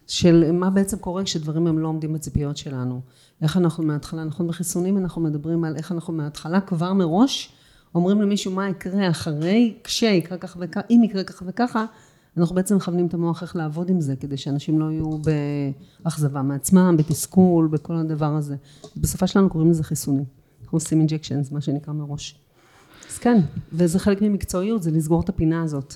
של 0.06 0.52
מה 0.52 0.70
בעצם 0.70 0.98
קורה 0.98 1.24
כשדברים 1.24 1.66
הם 1.66 1.78
לא 1.78 1.88
עומדים 1.88 2.12
בציפיות 2.12 2.56
שלנו. 2.56 3.00
איך 3.42 3.56
אנחנו 3.56 3.84
מההתחלה, 3.84 4.24
נכון 4.24 4.46
בחיסונים 4.46 4.98
אנחנו 4.98 5.22
מדברים 5.22 5.64
על 5.64 5.76
איך 5.76 5.92
אנחנו 5.92 6.12
מההתחלה 6.12 6.60
כבר 6.60 6.92
מראש 6.92 7.52
אומרים 7.94 8.22
למישהו 8.22 8.52
מה 8.52 8.68
יקרה 8.68 9.10
אחרי, 9.10 9.74
כשיקרה 9.84 10.38
ככה 10.38 10.58
וככה, 10.62 10.80
אם 10.90 11.00
יקרה 11.04 11.24
ככה 11.24 11.44
וככה, 11.48 11.84
אנחנו 12.36 12.54
בעצם 12.54 12.76
מכוונים 12.76 13.06
את 13.06 13.14
המוח 13.14 13.42
איך 13.42 13.56
לעבוד 13.56 13.90
עם 13.90 14.00
זה, 14.00 14.16
כדי 14.16 14.36
שאנשים 14.36 14.80
לא 14.80 14.92
יהיו 14.92 15.18
באכזבה 16.02 16.42
מעצמם, 16.42 16.96
בתסכול, 16.98 17.68
בכל 17.68 17.96
הדבר 17.96 18.34
הזה. 18.36 18.56
בשפה 18.96 19.26
שלנו 19.26 19.50
קוראים 19.50 19.70
לזה 19.70 19.84
חיסונים. 19.84 20.24
אנחנו 20.62 20.76
עושים 20.76 20.98
injections, 20.98 21.52
מה 21.52 21.60
שנקרא 21.60 21.94
מראש. 21.94 22.43
אז 23.10 23.18
כן, 23.18 23.40
וזה 23.72 23.98
חלק 23.98 24.22
ממקצועיות, 24.22 24.82
זה 24.82 24.90
לסגור 24.90 25.20
את 25.20 25.28
הפינה 25.28 25.62
הזאת. 25.62 25.94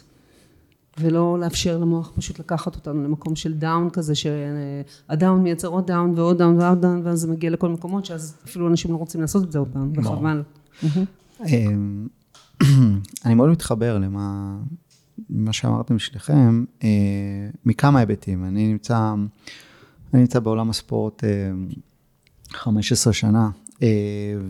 ולא 1.01 1.39
לאפשר 1.41 1.79
למוח 1.79 2.13
פשוט 2.17 2.39
לקחת 2.39 2.75
אותנו 2.75 3.05
למקום 3.05 3.37
של 3.37 3.55
down 3.55 3.91
כזה, 3.91 4.15
שה 4.15 4.70
down 4.70 5.43
מייצר 5.43 5.69
עוד 5.69 5.87
down 5.87 6.13
ועוד 6.17 6.39
down 6.39 6.61
ועוד 6.61 6.81
down, 6.81 7.01
ואז 7.05 7.21
זה 7.21 7.29
מגיע 7.29 7.51
לכל 7.51 7.69
מקומות, 7.69 8.05
שאז 8.05 8.37
אפילו 8.45 8.69
אנשים 8.69 8.93
לא 8.93 8.97
רוצים 8.97 9.21
לעשות 9.21 9.45
את 9.45 9.53
זה 9.53 9.59
עוד 9.59 9.69
פעם. 9.73 9.93
וחבל. 9.97 10.43
אמ, 11.47 12.07
אני 13.25 13.35
מאוד 13.35 13.51
מתחבר 13.51 13.99
למה 13.99 14.57
מה 15.31 15.53
שאמרתם 15.53 15.99
שליכם, 15.99 16.65
אה, 16.83 16.89
מכמה 17.65 17.99
היבטים. 17.99 18.45
אני 18.45 18.67
נמצא, 18.67 19.15
אני 20.15 20.21
נמצא 20.21 20.41
בעולם 20.41 20.71
הספורט 20.71 21.25
אה, 21.25 21.51
15 22.51 23.13
שנה, 23.13 23.45
אה, 23.45 23.51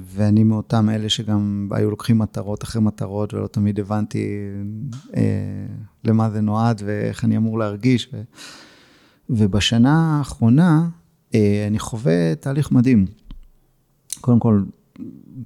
ואני 0.04 0.44
מאותם 0.44 0.90
אלה 0.90 1.08
שגם 1.08 1.68
היו 1.70 1.90
לוקחים 1.90 2.18
מטרות 2.18 2.64
אחרי 2.64 2.82
מטרות, 2.82 3.34
ולא 3.34 3.46
תמיד 3.46 3.80
הבנתי 3.80 4.28
אה, 5.16 5.22
למה 6.04 6.30
זה 6.30 6.40
נועד 6.40 6.82
ואיך 6.84 7.24
אני 7.24 7.36
אמור 7.36 7.58
להרגיש. 7.58 8.10
ובשנה 9.30 10.18
האחרונה 10.18 10.88
אה, 11.34 11.64
אני 11.66 11.78
חווה 11.78 12.34
תהליך 12.34 12.72
מדהים. 12.72 13.06
קודם 14.20 14.38
כל, 14.38 14.62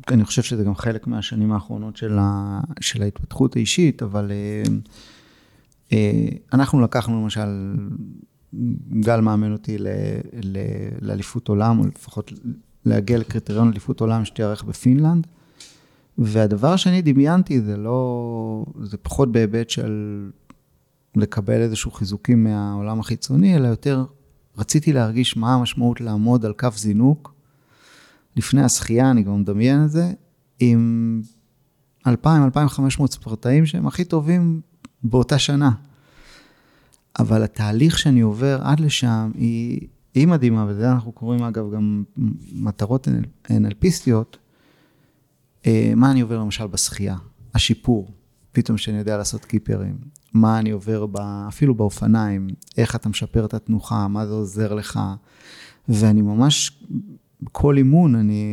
אני 0.09 0.25
חושב 0.25 0.43
שזה 0.43 0.65
גם 0.65 0.75
חלק 0.75 1.07
מהשנים 1.07 1.53
האחרונות 1.53 1.97
של, 1.97 2.19
ה, 2.21 2.61
של 2.81 3.03
ההתפתחות 3.03 3.57
האישית, 3.57 4.03
אבל 4.03 4.31
אנחנו 6.53 6.81
לקחנו 6.81 7.23
למשל, 7.23 7.77
גל 9.01 9.21
מאמן 9.21 9.53
אותי 9.53 9.77
לאליפות 11.01 11.49
עולם, 11.49 11.79
או 11.79 11.87
לפחות 11.87 12.33
להגיע 12.85 13.19
לקריטריון 13.19 13.69
אליפות 13.69 14.01
עולם 14.01 14.25
שתיארך 14.25 14.65
בפינלנד. 14.65 15.27
והדבר 16.19 16.77
שאני 16.77 17.03
דמיינתי 17.03 17.61
זה 17.61 17.77
לא, 17.77 18.65
זה 18.83 18.97
פחות 18.97 19.33
בהיבט 19.33 19.71
של 19.71 20.31
לקבל 21.17 21.61
איזשהו 21.61 21.91
חיזוקים 21.91 22.45
מהעולם 22.45 23.01
החיצוני, 23.01 23.57
אלא 23.57 23.69
יותר 23.69 24.05
רציתי 24.59 24.93
להרגיש 24.93 25.37
מה 25.37 25.55
המשמעות 25.55 26.01
לעמוד 26.01 26.45
על 26.45 26.53
כף 26.59 26.77
זינוק. 26.77 27.35
לפני 28.37 28.63
השחייה, 28.63 29.11
אני 29.11 29.23
גם 29.23 29.41
מדמיין 29.41 29.85
את 29.85 29.91
זה, 29.91 30.13
עם 30.61 31.23
2,000-2,500 32.09 32.11
ספורטאים 33.11 33.67
שהם 33.67 33.87
הכי 33.87 34.05
טובים 34.05 34.61
באותה 35.03 35.39
שנה. 35.39 35.71
אבל 37.19 37.43
התהליך 37.43 37.99
שאני 37.99 38.21
עובר 38.21 38.59
עד 38.63 38.81
לשם 38.81 39.31
היא, 39.35 39.89
היא 40.15 40.27
מדהימה, 40.27 40.67
וזה 40.69 40.93
אנחנו 40.93 41.13
קוראים 41.13 41.43
אגב 41.43 41.75
גם 41.75 42.05
מטרות 42.53 43.09
NLPיסטיות. 43.49 44.37
אה, 45.67 45.93
מה 45.97 46.11
אני 46.11 46.21
עובר 46.21 46.39
למשל 46.39 46.67
בשחייה? 46.67 47.17
השיפור, 47.55 48.11
פתאום 48.53 48.79
שאני 48.79 48.99
יודע 48.99 49.17
לעשות 49.17 49.45
קיפרים. 49.45 49.99
מה 50.35 50.59
אני 50.59 50.71
עובר 50.71 51.07
ב, 51.07 51.17
אפילו 51.49 51.75
באופניים, 51.75 52.49
איך 52.79 52.97
אתה 52.97 53.09
משפר 53.09 53.45
את 53.45 53.55
התנוחה, 53.55 54.09
מה 54.09 54.27
זה 54.27 54.33
עוזר 54.33 54.75
לך. 54.75 55.01
ואני 55.89 56.23
ממש, 56.23 56.85
בכל 57.43 57.77
אימון 57.77 58.15
אני 58.15 58.45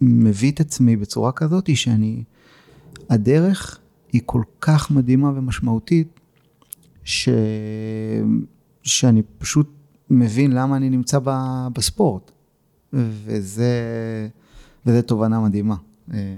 מביא 0.00 0.52
את 0.52 0.60
עצמי 0.60 0.96
בצורה 0.96 1.32
כזאת 1.32 1.76
שאני, 1.76 2.24
הדרך 3.10 3.78
היא 4.12 4.22
כל 4.26 4.42
כך 4.60 4.90
מדהימה 4.90 5.28
ומשמעותית, 5.28 6.20
ש... 7.04 7.28
שאני 8.82 9.22
פשוט 9.38 9.79
מבין 10.10 10.52
למה 10.52 10.76
אני 10.76 10.90
נמצא 10.90 11.18
ב... 11.24 11.30
בספורט. 11.72 12.30
וזה, 12.92 13.70
וזה 14.86 15.02
תובנה 15.02 15.40
מדהימה. 15.40 15.76
אה, 16.14 16.36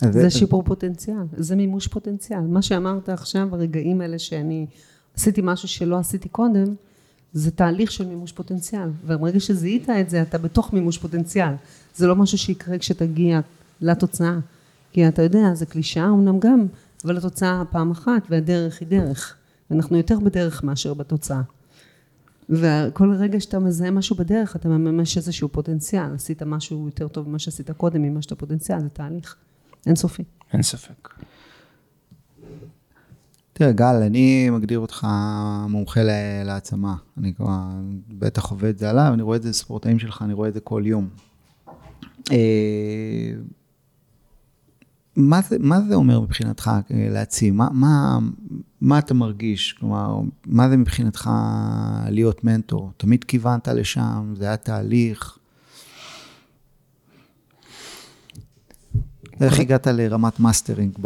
זה 0.00 0.26
אז... 0.26 0.32
שיפור 0.32 0.62
פוטנציאל, 0.62 1.24
זה 1.36 1.56
מימוש 1.56 1.86
פוטנציאל. 1.86 2.40
מה 2.40 2.62
שאמרת 2.62 3.08
עכשיו, 3.08 3.48
הרגעים 3.52 4.00
האלה 4.00 4.18
שאני 4.18 4.66
עשיתי 5.16 5.40
משהו 5.44 5.68
שלא 5.68 5.98
עשיתי 5.98 6.28
קודם, 6.28 6.74
זה 7.32 7.50
תהליך 7.50 7.92
של 7.92 8.06
מימוש 8.06 8.32
פוטנציאל. 8.32 8.88
וברגע 9.06 9.40
שזיהית 9.40 9.90
את 9.90 10.10
זה, 10.10 10.22
אתה 10.22 10.38
בתוך 10.38 10.72
מימוש 10.72 10.98
פוטנציאל. 10.98 11.52
זה 11.96 12.06
לא 12.06 12.16
משהו 12.16 12.38
שיקרה 12.38 12.78
כשתגיע 12.78 13.40
לתוצאה. 13.80 14.38
כי 14.92 15.08
אתה 15.08 15.22
יודע, 15.22 15.54
זה 15.54 15.66
קלישאה 15.66 16.08
אמנם 16.08 16.38
גם, 16.38 16.66
אבל 17.04 17.16
התוצאה 17.16 17.62
פעם 17.70 17.90
אחת, 17.90 18.22
והדרך 18.30 18.80
היא 18.80 18.88
דרך. 18.88 19.34
אנחנו 19.70 19.96
יותר 19.96 20.18
בדרך 20.18 20.64
מאשר 20.64 20.94
בתוצאה. 20.94 21.42
וכל 22.48 23.12
רגע 23.12 23.40
שאתה 23.40 23.58
מזהה 23.58 23.90
משהו 23.90 24.16
בדרך, 24.16 24.56
אתה 24.56 24.68
מממש 24.68 25.16
איזשהו 25.16 25.48
פוטנציאל. 25.48 26.14
עשית 26.14 26.42
משהו 26.42 26.86
יותר 26.86 27.08
טוב 27.08 27.28
ממה 27.28 27.38
שעשית 27.38 27.70
קודם, 27.70 28.02
ממה 28.02 28.22
שאתה 28.22 28.34
פוטנציאל, 28.34 28.80
זה 28.80 28.88
תהליך 28.88 29.36
אינסופי. 29.86 30.24
אין 30.52 30.62
ספק. 30.62 31.08
תראה, 33.52 33.72
גל, 33.72 34.02
אני 34.06 34.50
מגדיר 34.50 34.78
אותך 34.78 35.06
מומחה 35.68 36.00
להעצמה. 36.44 36.96
אני 37.18 37.34
כבר 37.34 37.58
בטח 38.08 38.50
עובד 38.50 38.68
את 38.68 38.78
זה 38.78 38.90
עליו, 38.90 39.10
אני 39.14 39.22
רואה 39.22 39.36
את 39.36 39.42
זה 39.42 39.48
בספורטאים 39.48 39.98
שלך, 39.98 40.22
אני 40.22 40.32
רואה 40.32 40.48
את 40.48 40.54
זה 40.54 40.60
כל 40.60 40.82
יום. 40.86 41.08
אה, 42.32 43.32
מה 45.16 45.40
זה, 45.40 45.56
מה 45.60 45.80
זה 45.80 45.94
אומר 45.94 46.20
מבחינתך 46.20 46.70
אה, 46.90 47.08
להציב? 47.10 47.54
מה, 47.54 47.68
מה, 47.72 48.18
מה 48.80 48.98
אתה 48.98 49.14
מרגיש? 49.14 49.72
כלומר, 49.72 50.20
מה 50.46 50.68
זה 50.68 50.76
מבחינתך 50.76 51.30
להיות 52.08 52.44
מנטור? 52.44 52.92
תמיד 52.96 53.24
כיוונת 53.24 53.68
לשם, 53.68 54.34
זה 54.36 54.44
היה 54.44 54.56
תהליך. 54.56 55.38
איך 59.40 59.58
הגעת 59.58 59.86
לרמת 59.86 60.40
מאסטרינג 60.40 60.98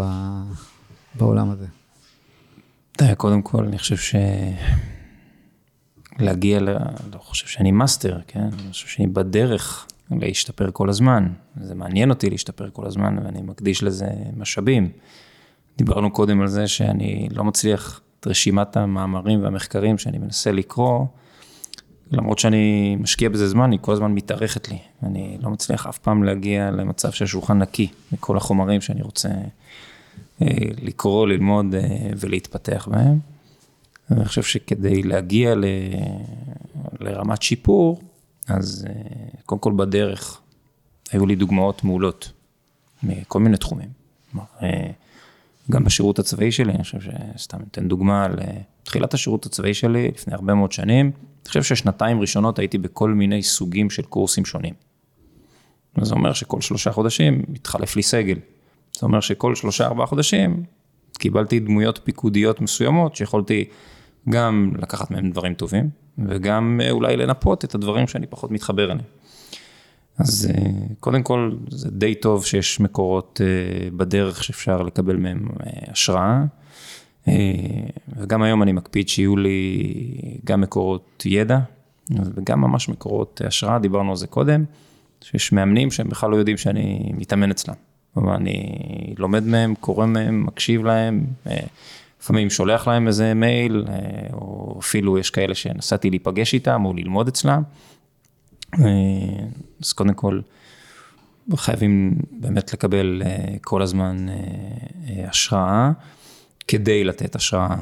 בעולם 1.14 1.50
הזה? 1.50 1.66
תראה, 2.92 3.14
קודם 3.14 3.42
כל, 3.42 3.64
אני 3.64 3.78
חושב 3.78 3.96
ש... 3.96 4.14
להגיע 6.18 6.60
ל... 6.60 6.68
לא 7.12 7.18
חושב 7.18 7.46
שאני 7.46 7.72
master, 7.72 8.20
כן? 8.26 8.40
אני 8.40 8.72
חושב 8.72 8.88
שאני 8.88 9.06
בדרך 9.06 9.86
להשתפר 10.10 10.70
כל 10.72 10.88
הזמן. 10.88 11.28
זה 11.60 11.74
מעניין 11.74 12.10
אותי 12.10 12.30
להשתפר 12.30 12.70
כל 12.72 12.86
הזמן, 12.86 13.18
ואני 13.24 13.42
מקדיש 13.42 13.82
לזה 13.82 14.08
משאבים. 14.36 14.90
דיברנו 15.76 16.10
קודם 16.10 16.40
על 16.40 16.48
זה 16.48 16.68
שאני 16.68 17.28
לא 17.30 17.44
מצליח 17.44 18.00
את 18.20 18.26
רשימת 18.26 18.76
המאמרים 18.76 19.42
והמחקרים 19.42 19.98
שאני 19.98 20.18
מנסה 20.18 20.52
לקרוא, 20.52 21.06
למרות 22.10 22.38
שאני 22.38 22.96
משקיע 23.00 23.28
בזה 23.28 23.48
זמן, 23.48 23.72
היא 23.72 23.78
כל 23.82 23.92
הזמן 23.92 24.12
מתארכת 24.12 24.68
לי. 24.68 24.78
אני 25.02 25.38
לא 25.40 25.50
מצליח 25.50 25.86
אף 25.86 25.98
פעם 25.98 26.22
להגיע 26.22 26.70
למצב 26.70 27.10
שהשולחן 27.10 27.58
נקי 27.58 27.88
מכל 28.12 28.36
החומרים 28.36 28.80
שאני 28.80 29.02
רוצה 29.02 29.28
אה, 30.42 30.46
לקרוא, 30.82 31.26
ללמוד 31.26 31.74
אה, 31.74 32.10
ולהתפתח 32.16 32.88
בהם. 32.90 33.18
אני 34.10 34.24
חושב 34.24 34.42
שכדי 34.42 35.02
להגיע 35.02 35.54
ל... 35.54 35.64
לרמת 37.00 37.42
שיפור, 37.42 38.00
אז 38.48 38.86
אה, 38.88 38.92
קודם 39.46 39.60
כל 39.60 39.72
בדרך 39.76 40.40
היו 41.12 41.26
לי 41.26 41.36
דוגמאות 41.36 41.84
מעולות 41.84 42.32
מכל 43.02 43.40
מיני 43.40 43.56
תחומים. 43.56 43.88
אה, 44.62 44.90
גם 45.72 45.84
בשירות 45.84 46.18
הצבאי 46.18 46.52
שלי, 46.52 46.72
אני 46.72 46.82
חושב 46.82 46.98
שסתם 47.00 47.58
אתן 47.70 47.88
דוגמה 47.88 48.24
על 48.24 48.38
אה, 48.40 48.58
תחילת 48.82 49.14
השירות 49.14 49.46
הצבאי 49.46 49.74
שלי 49.74 50.08
לפני 50.08 50.34
הרבה 50.34 50.54
מאוד 50.54 50.72
שנים. 50.72 51.06
אני 51.06 51.48
חושב 51.48 51.62
ששנתיים 51.62 52.20
ראשונות 52.20 52.58
הייתי 52.58 52.78
בכל 52.78 53.10
מיני 53.10 53.42
סוגים 53.42 53.90
של 53.90 54.02
קורסים 54.02 54.44
שונים. 54.44 54.74
זה 56.00 56.14
אומר 56.14 56.32
שכל 56.32 56.60
שלושה 56.60 56.92
חודשים 56.92 57.42
התחלף 57.54 57.96
לי 57.96 58.02
סגל. 58.02 58.36
זה 58.92 59.06
אומר 59.06 59.20
שכל 59.20 59.54
שלושה 59.54 59.86
ארבעה 59.86 60.06
חודשים 60.06 60.64
קיבלתי 61.18 61.60
דמויות 61.60 62.00
פיקודיות 62.04 62.60
מסוימות 62.60 63.16
שיכולתי 63.16 63.64
גם 64.28 64.72
לקחת 64.78 65.10
מהם 65.10 65.30
דברים 65.30 65.54
טובים, 65.54 65.90
וגם 66.18 66.80
אה, 66.82 66.90
אולי 66.90 67.16
לנפות 67.16 67.64
את 67.64 67.74
הדברים 67.74 68.06
שאני 68.06 68.26
פחות 68.26 68.50
מתחבר 68.50 68.84
אליהם. 68.84 68.98
אז 70.18 70.50
אה, 70.54 70.70
קודם 71.00 71.22
כל, 71.22 71.52
זה 71.68 71.90
די 71.90 72.14
טוב 72.14 72.44
שיש 72.44 72.80
מקורות 72.80 73.40
אה, 73.44 73.90
בדרך 73.90 74.44
שאפשר 74.44 74.82
לקבל 74.82 75.16
מהם 75.16 75.48
השראה. 75.88 76.44
וגם 78.16 78.42
היום 78.42 78.62
אני 78.62 78.72
מקפיד 78.72 79.08
שיהיו 79.08 79.36
לי 79.36 79.82
גם 80.44 80.60
מקורות 80.60 81.22
ידע, 81.26 81.58
וגם 82.34 82.60
ממש 82.60 82.88
מקורות 82.88 83.40
השראה, 83.44 83.78
דיברנו 83.78 84.10
על 84.10 84.16
זה 84.16 84.26
קודם, 84.26 84.64
שיש 85.20 85.52
מאמנים 85.52 85.90
שהם 85.90 86.08
בכלל 86.08 86.30
לא 86.30 86.36
יודעים 86.36 86.56
שאני 86.56 87.12
מתאמן 87.14 87.50
אצלם. 87.50 87.74
כלומר, 88.14 88.34
אני 88.34 88.74
לומד 89.18 89.46
מהם, 89.46 89.74
קורא 89.80 90.06
מהם, 90.06 90.46
מקשיב 90.46 90.84
להם, 90.84 91.26
לפעמים 92.22 92.50
שולח 92.50 92.88
להם 92.88 93.06
איזה 93.06 93.34
מייל, 93.34 93.84
אה, 93.88 93.94
או 94.32 94.76
אפילו 94.80 95.18
יש 95.18 95.30
כאלה 95.30 95.54
שנסעתי 95.54 96.10
להיפגש 96.10 96.54
איתם 96.54 96.84
או 96.84 96.94
ללמוד 96.94 97.28
אצלם. 97.28 97.62
אה, 98.74 99.46
אז 99.82 99.92
קודם 99.92 100.14
כל, 100.14 100.40
חייבים 101.56 102.14
באמת 102.30 102.72
לקבל 102.72 103.22
אה, 103.24 103.54
כל 103.60 103.82
הזמן 103.82 104.26
השראה, 105.28 105.90
כדי 106.68 107.04
לתת 107.04 107.36
השראה 107.36 107.76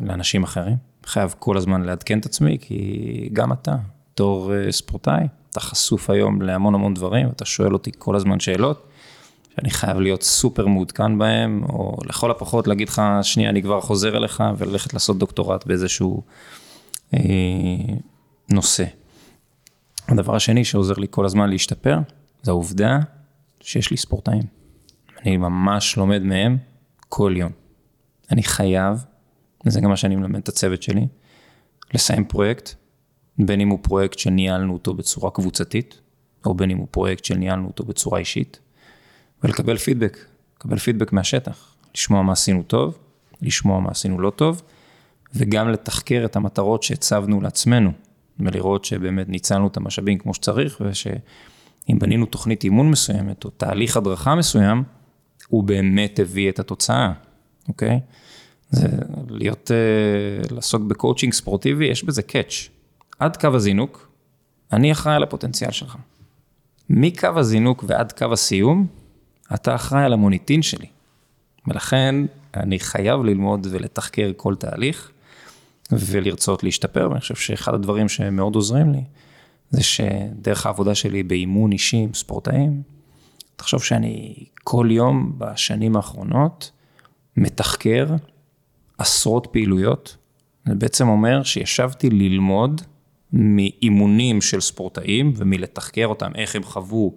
לאנשים 0.00 0.42
אחרים. 0.42 0.76
חייב 1.06 1.34
כל 1.38 1.56
הזמן 1.56 1.82
לעדכן 1.82 2.18
את 2.18 2.26
עצמי, 2.26 2.58
כי 2.60 3.28
גם 3.32 3.52
אתה, 3.52 3.76
בתור 4.12 4.52
ספורטאי, 4.70 5.24
אתה 5.50 5.60
חשוף 5.60 6.10
היום 6.10 6.42
להמון 6.42 6.74
המון 6.74 6.94
דברים, 6.94 7.28
אתה 7.28 7.44
שואל 7.44 7.72
אותי 7.72 7.90
כל 7.98 8.16
הזמן 8.16 8.40
שאלות. 8.40 8.90
שאני 9.60 9.70
חייב 9.70 10.00
להיות 10.00 10.22
סופר 10.22 10.66
מעודכן 10.66 11.18
בהם, 11.18 11.62
או 11.68 11.96
לכל 12.06 12.30
הפחות 12.30 12.66
להגיד 12.66 12.88
לך, 12.88 13.02
שנייה, 13.22 13.50
אני 13.50 13.62
כבר 13.62 13.80
חוזר 13.80 14.16
אליך, 14.16 14.42
וללכת 14.58 14.94
לעשות 14.94 15.18
דוקטורט 15.18 15.66
באיזשהו 15.66 16.22
אה, 17.14 17.20
נושא. 18.50 18.84
הדבר 20.10 20.36
השני 20.36 20.64
שעוזר 20.64 20.94
לי 20.94 21.06
כל 21.10 21.24
הזמן 21.24 21.50
להשתפר, 21.50 21.98
זה 22.42 22.50
העובדה 22.50 22.98
שיש 23.60 23.90
לי 23.90 23.96
ספורטאים. 23.96 24.42
אני 25.22 25.36
ממש 25.36 25.96
לומד 25.96 26.22
מהם 26.22 26.58
כל 27.08 27.34
יום. 27.36 27.52
אני 28.30 28.42
חייב, 28.42 29.04
וזה 29.66 29.80
גם 29.80 29.90
מה 29.90 29.96
שאני 29.96 30.16
מלמד 30.16 30.36
את 30.36 30.48
הצוות 30.48 30.82
שלי, 30.82 31.06
לסיים 31.94 32.24
פרויקט, 32.24 32.74
בין 33.38 33.60
אם 33.60 33.68
הוא 33.68 33.78
פרויקט 33.82 34.18
שניהלנו 34.18 34.72
אותו 34.72 34.94
בצורה 34.94 35.30
קבוצתית, 35.30 36.00
או 36.46 36.54
בין 36.54 36.70
אם 36.70 36.78
הוא 36.78 36.88
פרויקט 36.90 37.24
שניהלנו 37.24 37.66
אותו 37.66 37.84
בצורה 37.84 38.18
אישית, 38.18 38.60
ולקבל 39.42 39.76
פידבק, 39.76 40.18
לקבל 40.56 40.78
פידבק 40.78 41.12
מהשטח, 41.12 41.74
לשמוע 41.94 42.22
מה 42.22 42.32
עשינו 42.32 42.62
טוב, 42.62 42.98
לשמוע 43.42 43.80
מה 43.80 43.90
עשינו 43.90 44.20
לא 44.20 44.30
טוב, 44.30 44.62
וגם 45.34 45.68
לתחקר 45.68 46.22
את 46.24 46.36
המטרות 46.36 46.82
שהצבנו 46.82 47.40
לעצמנו, 47.40 47.92
ולראות 48.46 48.84
שבאמת 48.84 49.28
ניצלנו 49.28 49.66
את 49.66 49.76
המשאבים 49.76 50.18
כמו 50.18 50.34
שצריך, 50.34 50.82
ושאם 50.86 51.98
בנינו 51.98 52.26
תוכנית 52.26 52.64
אימון 52.64 52.90
מסוימת, 52.90 53.44
או 53.44 53.50
תהליך 53.50 53.96
הדרכה 53.96 54.34
מסוים, 54.34 54.82
הוא 55.48 55.64
באמת 55.64 56.18
הביא 56.18 56.50
את 56.50 56.58
התוצאה, 56.58 57.12
אוקיי? 57.68 58.00
זה 58.70 58.88
להיות, 59.28 59.70
אה, 59.70 60.54
לעסוק 60.54 60.82
בקואוצ'ינג 60.82 61.32
ספורטיבי, 61.32 61.86
יש 61.86 62.04
בזה 62.04 62.22
catch. 62.22 62.68
עד 63.18 63.36
קו 63.36 63.48
הזינוק, 63.54 64.08
אני 64.72 64.92
אחראי 64.92 65.14
על 65.14 65.22
הפוטנציאל 65.22 65.70
שלך. 65.70 65.96
מקו 66.90 67.28
הזינוק 67.36 67.84
ועד 67.86 68.12
קו 68.12 68.32
הסיום, 68.32 68.86
אתה 69.54 69.74
אחראי 69.74 70.04
על 70.04 70.12
המוניטין 70.12 70.62
שלי. 70.62 70.86
ולכן 71.66 72.14
אני 72.56 72.78
חייב 72.78 73.22
ללמוד 73.22 73.66
ולתחקר 73.70 74.32
כל 74.36 74.54
תהליך 74.54 75.10
ולרצות 75.92 76.64
להשתפר, 76.64 77.08
ואני 77.10 77.20
חושב 77.20 77.34
שאחד 77.34 77.74
הדברים 77.74 78.08
שמאוד 78.08 78.54
עוזרים 78.54 78.92
לי, 78.92 79.04
זה 79.70 79.82
שדרך 79.82 80.66
העבודה 80.66 80.94
שלי 80.94 81.22
באימון 81.22 81.72
אישי 81.72 81.96
עם 81.96 82.14
ספורטאים, 82.14 82.82
תחשוב 83.56 83.82
שאני 83.82 84.34
כל 84.64 84.88
יום 84.90 85.32
בשנים 85.38 85.96
האחרונות 85.96 86.70
מתחקר 87.36 88.06
עשרות 88.98 89.46
פעילויות. 89.50 90.16
זה 90.66 90.74
בעצם 90.74 91.08
אומר 91.08 91.42
שישבתי 91.42 92.10
ללמוד 92.10 92.82
מאימונים 93.32 94.40
של 94.40 94.60
ספורטאים 94.60 95.32
ומלתחקר 95.36 96.06
אותם, 96.06 96.30
איך 96.34 96.56
הם 96.56 96.62
חוו 96.62 97.14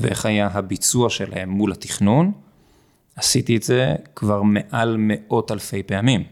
ואיך 0.00 0.26
היה 0.26 0.48
הביצוע 0.52 1.10
שלהם 1.10 1.50
מול 1.50 1.72
התכנון. 1.72 2.32
עשיתי 3.16 3.56
את 3.56 3.62
זה 3.62 3.94
כבר 4.16 4.42
מעל 4.42 4.96
מאות 4.98 5.50
אלפי 5.50 5.82
פעמים, 5.82 6.24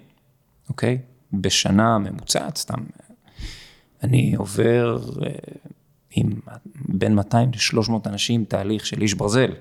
אוקיי? 0.69 0.99
בשנה 1.33 1.99
ממוצעת, 1.99 2.57
סתם. 2.57 2.79
אני 4.03 4.35
עובר 4.35 4.99
אה, 5.23 5.31
עם 6.11 6.31
בין 6.89 7.15
200 7.15 7.51
ל-300 7.51 7.93
אנשים 8.07 8.45
תהליך 8.45 8.87
של 8.87 9.03
איש 9.03 9.15
ברזל, 9.15 9.53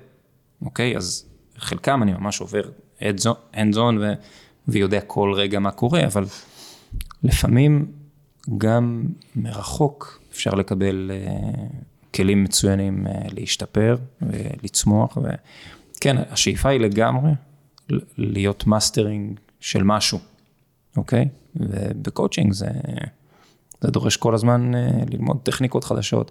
אוקיי? 0.62 0.96
אז 0.96 1.24
חלקם 1.56 2.02
אני 2.02 2.12
ממש 2.12 2.40
עובד 2.40 2.62
hands 3.00 3.74
on 3.74 3.98
ו... 4.00 4.12
ויודע 4.68 5.00
כל 5.00 5.32
רגע 5.36 5.58
מה 5.58 5.70
קורה, 5.70 6.06
אבל 6.06 6.24
לפעמים 7.22 7.92
גם 8.58 9.04
מרחוק 9.36 10.20
אפשר 10.32 10.50
לקבל 10.50 11.10
אה, 11.10 12.14
כלים 12.14 12.44
מצוינים 12.44 13.06
אה, 13.06 13.10
להשתפר 13.34 13.96
ולצמוח. 14.22 15.18
וכן, 15.96 16.16
השאיפה 16.30 16.68
היא 16.68 16.80
לגמרי 16.80 17.30
להיות 18.18 18.66
מאסטרינג 18.66 19.40
של 19.60 19.82
משהו, 19.82 20.18
אוקיי? 20.96 21.28
ובקואוצ'ינג 21.56 22.52
זה, 22.52 22.68
זה 23.80 23.90
דורש 23.90 24.16
כל 24.16 24.34
הזמן 24.34 24.72
אה, 24.74 25.10
ללמוד 25.10 25.38
טכניקות 25.42 25.84
חדשות, 25.84 26.30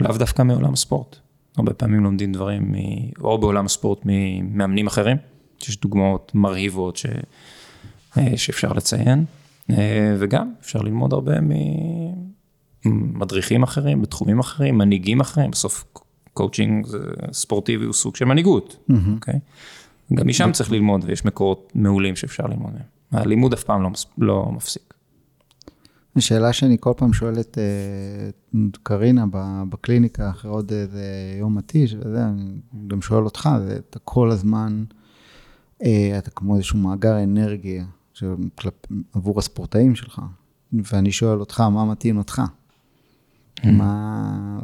לאו 0.00 0.18
דווקא 0.18 0.42
מעולם 0.42 0.72
הספורט. 0.72 1.16
הרבה 1.56 1.74
פעמים 1.74 2.04
לומדים 2.04 2.32
דברים, 2.32 2.72
מ, 2.72 2.74
או 3.20 3.38
בעולם 3.38 3.66
הספורט 3.66 3.98
ממאמנים 4.04 4.86
אחרים, 4.86 5.16
שיש 5.58 5.80
דוגמאות 5.80 6.32
מרהיבות 6.34 6.96
ש, 6.96 7.06
שאפשר 8.36 8.72
לציין. 8.72 9.24
אה, 9.70 10.16
וגם 10.18 10.52
אפשר 10.60 10.82
ללמוד 10.82 11.12
הרבה 11.12 11.32
ממדריכים 12.84 13.62
אחרים, 13.62 14.02
בתחומים 14.02 14.38
אחרים, 14.38 14.78
מנהיגים 14.78 15.20
אחרים, 15.20 15.50
בסוף 15.50 15.84
קואוצ'ינג 16.32 16.86
ספורטיבי 17.32 17.84
הוא 17.84 17.92
סוג 17.92 18.16
של 18.16 18.24
מנהיגות, 18.24 18.76
אוקיי? 19.14 19.38
גם 20.14 20.28
משם 20.28 20.52
צריך 20.52 20.72
ללמוד 20.72 21.04
ויש 21.06 21.24
מקורות 21.24 21.72
מעולים 21.74 22.16
שאפשר 22.16 22.46
ללמוד 22.46 22.72
מהם. 22.72 22.99
הלימוד 23.12 23.52
אף 23.52 23.64
פעם 23.64 23.82
לא, 23.82 23.90
לא 24.18 24.50
מפסיק. 24.52 24.90
שאלה 26.18 26.52
שאני 26.52 26.76
כל 26.80 26.92
פעם 26.96 27.12
שואל 27.12 27.40
את 27.40 27.58
אה, 27.58 28.60
קרינה 28.82 29.24
בקליניקה 29.68 30.30
אחרי 30.30 30.50
עוד 30.50 30.72
איזה 30.72 31.34
יום 31.38 31.54
מתיש 31.54 31.94
וזה, 31.94 32.24
אני 32.24 32.52
גם 32.86 33.02
שואל 33.02 33.24
אותך, 33.24 33.48
אתה 33.78 33.98
כל 33.98 34.30
הזמן, 34.30 34.84
אה, 35.82 36.18
אתה 36.18 36.30
כמו 36.30 36.56
איזשהו 36.56 36.78
מאגר 36.78 37.22
אנרגיה 37.22 37.84
שכלפ, 38.12 38.74
עבור 39.12 39.38
הספורטאים 39.38 39.94
שלך, 39.94 40.20
ואני 40.72 41.12
שואל 41.12 41.40
אותך, 41.40 41.60
מה 41.60 41.84
מתאים 41.84 42.18
אותך? 42.18 42.42
Mm. 43.60 43.70
מה, 43.70 44.58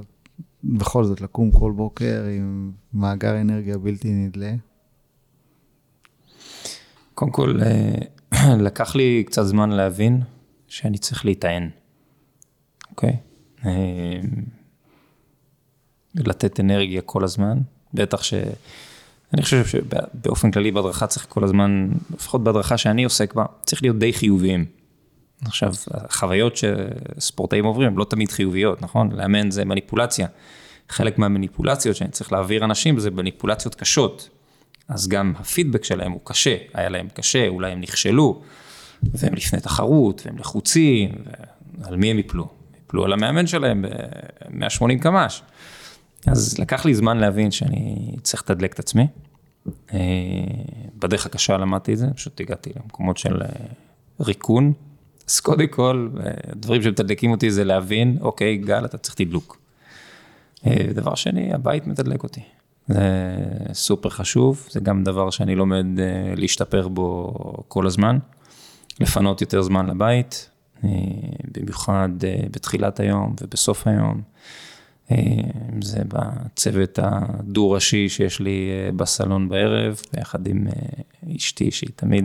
בכל 0.65 1.05
זאת, 1.05 1.21
לקום 1.21 1.51
כל 1.51 1.73
בוקר 1.77 2.25
עם 2.39 2.73
מאגר 2.95 3.41
אנרגיה 3.41 3.79
בלתי 3.79 4.13
נדלה? 4.13 4.55
קודם 7.15 7.31
כל, 7.31 7.61
אה, 7.63 8.16
לקח 8.59 8.97
לי 8.97 9.25
קצת 9.27 9.43
זמן 9.43 9.71
להבין 9.71 10.21
שאני 10.69 10.99
צריך 10.99 11.25
להיטען, 11.25 11.71
אוקיי? 12.91 13.17
אה, 13.67 14.21
לתת 16.15 16.61
אנרגיה 16.61 17.01
כל 17.01 17.25
הזמן, 17.25 17.59
בטח 17.95 18.23
ש... 18.23 18.35
אני 19.35 19.43
חושב 19.43 19.67
שבאופן 19.67 20.51
כללי 20.51 20.71
בהדרכה 20.71 21.07
צריך 21.07 21.27
כל 21.29 21.45
הזמן, 21.45 21.89
לפחות 22.15 22.45
בהדרכה 22.45 22.79
שאני 22.79 23.05
עוסק 23.05 23.35
בה, 23.35 23.45
צריך 23.65 23.83
להיות 23.83 23.99
די 23.99 24.13
חיוביים. 24.13 24.65
עכשיו, 25.45 25.73
החוויות 25.91 26.55
שספורטאים 26.57 27.65
עוברים 27.65 27.89
הן 27.89 27.95
לא 27.95 28.05
תמיד 28.05 28.31
חיוביות, 28.31 28.83
נכון? 28.83 29.13
לאמן 29.13 29.51
זה 29.51 29.65
מניפולציה. 29.65 30.27
חלק 30.89 31.19
מהמניפולציות 31.19 31.97
שאני 31.97 32.11
צריך 32.11 32.33
להעביר 32.33 32.65
אנשים 32.65 32.99
זה 32.99 33.11
מניפולציות 33.11 33.75
קשות. 33.75 34.29
אז 34.89 35.09
גם 35.09 35.33
הפידבק 35.37 35.85
שלהם 35.85 36.13
הוא 36.13 36.21
קשה, 36.25 36.57
היה 36.75 36.89
להם 36.89 37.09
קשה, 37.15 37.49
אולי 37.49 37.73
הם 37.73 37.81
נכשלו, 37.81 38.43
והם 39.03 39.35
לפני 39.35 39.61
תחרות, 39.61 40.23
והם 40.27 40.39
לחוצים, 40.39 41.11
ועל 41.79 41.97
מי 41.97 42.11
הם 42.11 42.19
יפלו? 42.19 42.49
יפלו 42.87 43.05
על 43.05 43.13
המאמן 43.13 43.47
שלהם 43.47 43.83
ב-180 43.83 45.03
קמ"ש. 45.03 45.43
אז 46.27 46.59
לקח 46.59 46.85
לי 46.85 46.95
זמן 46.95 47.19
להבין 47.19 47.51
שאני 47.51 48.17
צריך 48.23 48.43
לתדלק 48.43 48.73
את 48.73 48.79
עצמי. 48.79 49.07
אה, 49.93 49.99
בדרך 50.99 51.27
הקשה 51.27 51.57
למדתי 51.57 51.93
את 51.93 51.99
זה, 51.99 52.07
פשוט 52.17 52.41
הגעתי 52.41 52.71
למקומות 52.77 53.17
של 53.17 53.43
אה, 53.43 53.49
ריקון. 54.21 54.73
אז 55.29 55.41
קודם 55.41 55.67
כל, 55.67 56.09
דברים 56.55 56.83
שמתדלקים 56.83 57.31
אותי 57.31 57.51
זה 57.51 57.65
להבין, 57.65 58.19
אוקיי, 58.21 58.57
גל, 58.57 58.85
אתה 58.85 58.99
צריך 58.99 59.15
תדלוק. 59.15 59.59
אה, 60.67 60.87
דבר 60.95 61.15
שני, 61.15 61.55
הבית 61.55 61.87
מתדלק 61.87 62.23
אותי. 62.23 62.41
זה 62.89 63.03
סופר 63.73 64.09
חשוב, 64.09 64.69
זה 64.71 64.81
גם 64.81 65.05
דבר 65.05 65.31
שאני 65.31 65.55
לומד 65.55 65.87
להשתפר 66.37 66.89
בו 66.89 67.35
כל 67.69 67.87
הזמן. 67.87 68.19
לפנות 69.01 69.41
יותר 69.41 69.63
זמן 69.63 69.87
לבית, 69.87 70.51
במיוחד 71.53 72.09
בתחילת 72.51 73.01
היום 73.01 73.35
ובסוף 73.41 73.87
היום. 73.87 74.23
אם 75.11 75.17
אה, 75.17 75.81
זה 75.83 76.03
בצוות 76.09 76.99
הדו-ראשי 77.03 78.09
שיש 78.09 78.41
לי 78.41 78.71
אה, 78.71 78.93
בסלון 78.93 79.49
בערב, 79.49 80.01
ביחד 80.13 80.49
עם 80.49 80.67
אה, 80.67 81.37
אשתי, 81.37 81.71
שהיא 81.71 81.91
תמיד 81.97 82.25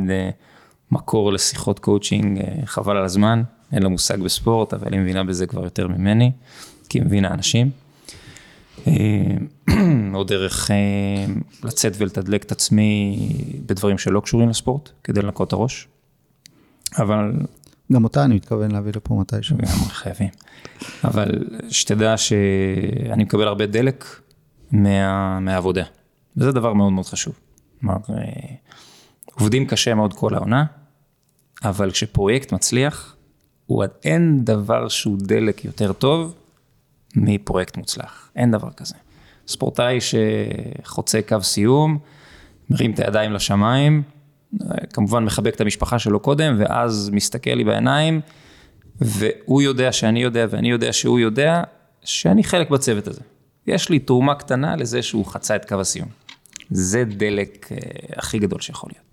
מקור 0.91 1.33
לשיחות 1.33 1.79
קואוצ'ינג, 1.79 2.41
חבל 2.65 2.97
על 2.97 3.03
הזמן, 3.03 3.43
אין 3.71 3.83
לה 3.83 3.89
מושג 3.89 4.21
בספורט, 4.21 4.73
אבל 4.73 4.93
היא 4.93 5.01
מבינה 5.01 5.23
בזה 5.23 5.47
כבר 5.47 5.63
יותר 5.63 5.87
ממני, 5.87 6.31
כי 6.89 6.99
היא 6.99 7.05
מבינה 7.05 7.33
אנשים. 7.33 7.71
או 10.15 10.23
דרך 10.23 10.71
לצאת 11.63 11.93
ולתדלק 11.97 12.43
את 12.43 12.51
עצמי 12.51 13.17
בדברים 13.65 13.97
שלא 13.97 14.19
קשורים 14.19 14.49
לספורט, 14.49 14.89
כדי 15.03 15.21
לנקות 15.21 15.47
את 15.47 15.53
הראש. 15.53 15.87
אבל 16.97 17.31
גם 17.93 18.03
אותה 18.03 18.23
אני 18.25 18.35
מתכוון 18.35 18.71
להביא 18.71 18.91
לפה 18.95 19.15
מתישהו. 19.15 19.57
חייבים. 19.89 20.29
אבל 21.03 21.43
שתדע 21.69 22.17
שאני 22.17 23.23
מקבל 23.23 23.47
הרבה 23.47 23.65
דלק 23.65 24.05
מה, 24.71 25.39
מהעבודה, 25.39 25.83
וזה 26.37 26.51
דבר 26.51 26.73
מאוד 26.73 26.91
מאוד 26.91 27.05
חשוב. 27.05 27.39
כלומר, 27.79 27.95
אה, 28.09 28.55
עובדים 29.33 29.67
קשה 29.67 29.95
מאוד 29.95 30.13
כל 30.13 30.35
העונה, 30.35 30.65
אבל 31.63 31.91
כשפרויקט 31.91 32.51
מצליח, 32.51 33.15
הוא 33.65 33.83
אין 34.03 34.45
דבר 34.45 34.87
שהוא 34.87 35.17
דלק 35.19 35.65
יותר 35.65 35.93
טוב 35.93 36.35
מפרויקט 37.15 37.77
מוצלח, 37.77 38.31
אין 38.35 38.51
דבר 38.51 38.69
כזה. 38.71 38.95
ספורטאי 39.47 39.97
שחוצה 40.01 41.19
קו 41.27 41.41
סיום, 41.41 41.97
מרים 42.69 42.91
את 42.91 42.99
הידיים 42.99 43.31
לשמיים, 43.33 44.03
כמובן 44.93 45.25
מחבק 45.25 45.55
את 45.55 45.61
המשפחה 45.61 45.99
שלו 45.99 46.19
קודם, 46.19 46.55
ואז 46.59 47.09
מסתכל 47.13 47.51
לי 47.51 47.63
בעיניים, 47.63 48.21
והוא 49.01 49.61
יודע 49.61 49.91
שאני 49.91 50.23
יודע, 50.23 50.45
ואני 50.49 50.71
יודע 50.71 50.93
שהוא 50.93 51.19
יודע, 51.19 51.63
שאני 52.03 52.43
חלק 52.43 52.69
בצוות 52.69 53.07
הזה. 53.07 53.21
יש 53.67 53.89
לי 53.89 53.99
תרומה 53.99 54.35
קטנה 54.35 54.75
לזה 54.75 55.01
שהוא 55.01 55.25
חצה 55.25 55.55
את 55.55 55.65
קו 55.65 55.81
הסיום. 55.81 56.07
זה 56.69 57.03
דלק 57.03 57.71
אה, 57.71 57.77
הכי 58.15 58.39
גדול 58.39 58.61
שיכול 58.61 58.91
להיות. 58.93 59.11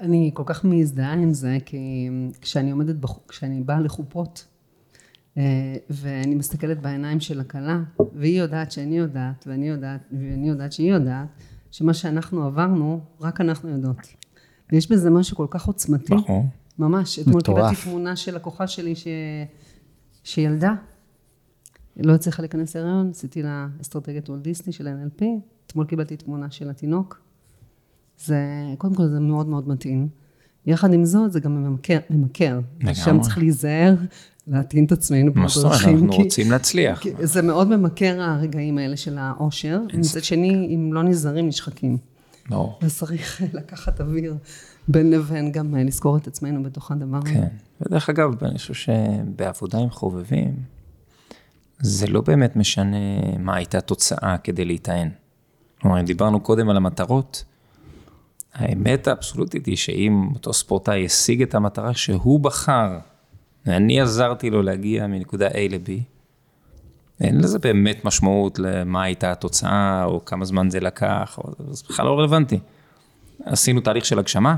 אני, 0.00 0.30
כל 0.34 0.42
כך 0.46 0.64
מזדהה 0.64 1.12
עם 1.12 1.34
זה, 1.34 1.58
כי 1.66 2.08
כשאני 2.40 2.70
עומדת, 2.70 2.96
בח... 2.96 3.18
כשאני 3.28 3.60
באה 3.60 3.80
לחופות, 3.80 4.46
ואני 5.90 6.34
מסתכלת 6.34 6.82
בעיניים 6.82 7.20
של 7.20 7.40
הכלה, 7.40 7.82
והיא 8.14 8.40
יודעת 8.40 8.72
שאני 8.72 8.98
יודעת, 8.98 9.44
ואני 9.46 9.68
יודעת, 9.68 10.00
ואני 10.12 10.48
יודעת 10.48 10.72
שהיא 10.72 10.92
יודעת, 10.92 11.28
שמה 11.70 11.94
שאנחנו 11.94 12.42
עברנו, 12.42 13.00
רק 13.20 13.40
אנחנו 13.40 13.68
יודעות. 13.68 13.96
ויש 14.72 14.90
בזה 14.90 15.10
משהו 15.10 15.36
כל 15.36 15.46
כך 15.50 15.66
עוצמתי. 15.66 16.14
נכון. 16.14 16.46
ממש. 16.78 17.18
אתמול. 17.18 17.40
קיבלתי 17.42 17.76
תמונה 17.84 18.16
של 18.16 18.34
לקוחה 18.34 18.66
שלי 18.66 18.94
ש... 18.94 19.06
שילדה, 20.24 20.74
לא 21.96 22.14
הצליחה 22.14 22.42
להיכנס 22.42 22.76
להיריון, 22.76 23.10
עשיתי 23.10 23.42
לה 23.42 23.68
אסטרטגיית 23.80 24.28
וולט 24.30 24.42
דיסני 24.42 24.72
של 24.72 24.88
NLP, 24.88 25.24
אתמול 25.66 25.86
קיבלתי 25.86 26.16
תמונה 26.16 26.50
של 26.50 26.70
התינוק. 26.70 27.20
זה, 28.18 28.38
קודם 28.78 28.94
כל 28.94 29.06
זה 29.06 29.20
מאוד 29.20 29.46
מאוד 29.48 29.68
מתאים. 29.68 30.08
יחד 30.66 30.92
עם 30.92 31.04
זאת, 31.04 31.32
זה 31.32 31.40
גם 31.40 31.64
ממכר. 31.64 31.98
ממכר. 32.10 32.60
שם 32.92 33.20
צריך 33.20 33.38
להיזהר, 33.38 33.94
להטעין 34.46 34.84
את 34.84 34.92
עצמנו 34.92 35.32
מה 35.34 35.48
זאת 35.48 35.64
אומרת, 35.64 35.78
בדרכים. 35.78 35.96
אנחנו 35.96 36.22
רוצים 36.22 36.50
להצליח. 36.50 36.98
כי 36.98 37.10
זה 37.22 37.42
מאוד 37.42 37.76
ממכר 37.76 38.20
הרגעים 38.20 38.78
האלה 38.78 38.96
של 38.96 39.18
האושר. 39.18 39.80
מצד 39.94 40.24
שני, 40.24 40.74
אם 40.74 40.92
לא 40.92 41.02
נזהרים, 41.02 41.48
נשחקים. 41.48 41.98
לא. 42.50 42.78
אז 42.82 42.98
צריך 42.98 43.42
לקחת 43.52 44.00
אוויר 44.00 44.36
בין 44.88 45.10
לבין, 45.10 45.52
גם 45.52 45.76
אה, 45.76 45.84
לזכור 45.84 46.16
את 46.16 46.26
עצמנו 46.26 46.62
בתוך 46.62 46.90
הדבר 46.90 47.18
הזה. 47.24 47.34
כן. 47.34 47.46
ודרך 47.80 48.10
אגב, 48.10 48.44
אני 48.44 48.58
חושב 48.58 48.74
שבעבודה 48.74 49.78
עם 49.78 49.90
חובבים, 49.90 50.54
זה 51.80 52.06
לא 52.06 52.20
באמת 52.20 52.56
משנה 52.56 52.96
מה 53.38 53.56
הייתה 53.56 53.78
התוצאה 53.78 54.36
כדי 54.38 54.64
להיטען. 54.64 55.08
כלומר, 55.80 56.00
אם 56.00 56.04
דיברנו 56.04 56.40
קודם 56.40 56.70
על 56.70 56.76
המטרות, 56.76 57.44
האמת 58.54 59.08
האבסולוטית 59.08 59.66
היא 59.66 59.76
שאם 59.76 60.28
אותו 60.34 60.52
ספורטאי 60.52 61.06
השיג 61.06 61.42
את 61.42 61.54
המטרה 61.54 61.94
שהוא 61.94 62.40
בחר, 62.40 62.98
ואני 63.66 64.00
עזרתי 64.00 64.50
לו 64.50 64.62
להגיע 64.62 65.06
מנקודה 65.06 65.48
A 65.48 65.58
ל-B, 65.70 65.90
אין 67.20 67.40
לזה 67.40 67.58
באמת 67.58 68.04
משמעות 68.04 68.58
למה 68.58 69.02
הייתה 69.02 69.32
התוצאה, 69.32 70.04
או 70.04 70.24
כמה 70.24 70.44
זמן 70.44 70.70
זה 70.70 70.80
לקח, 70.80 71.38
או... 71.38 71.52
זה 71.70 71.84
בכלל 71.88 72.06
לא 72.06 72.18
רלוונטי. 72.18 72.58
עשינו 73.44 73.80
תהליך 73.80 74.04
של 74.04 74.18
הגשמה, 74.18 74.56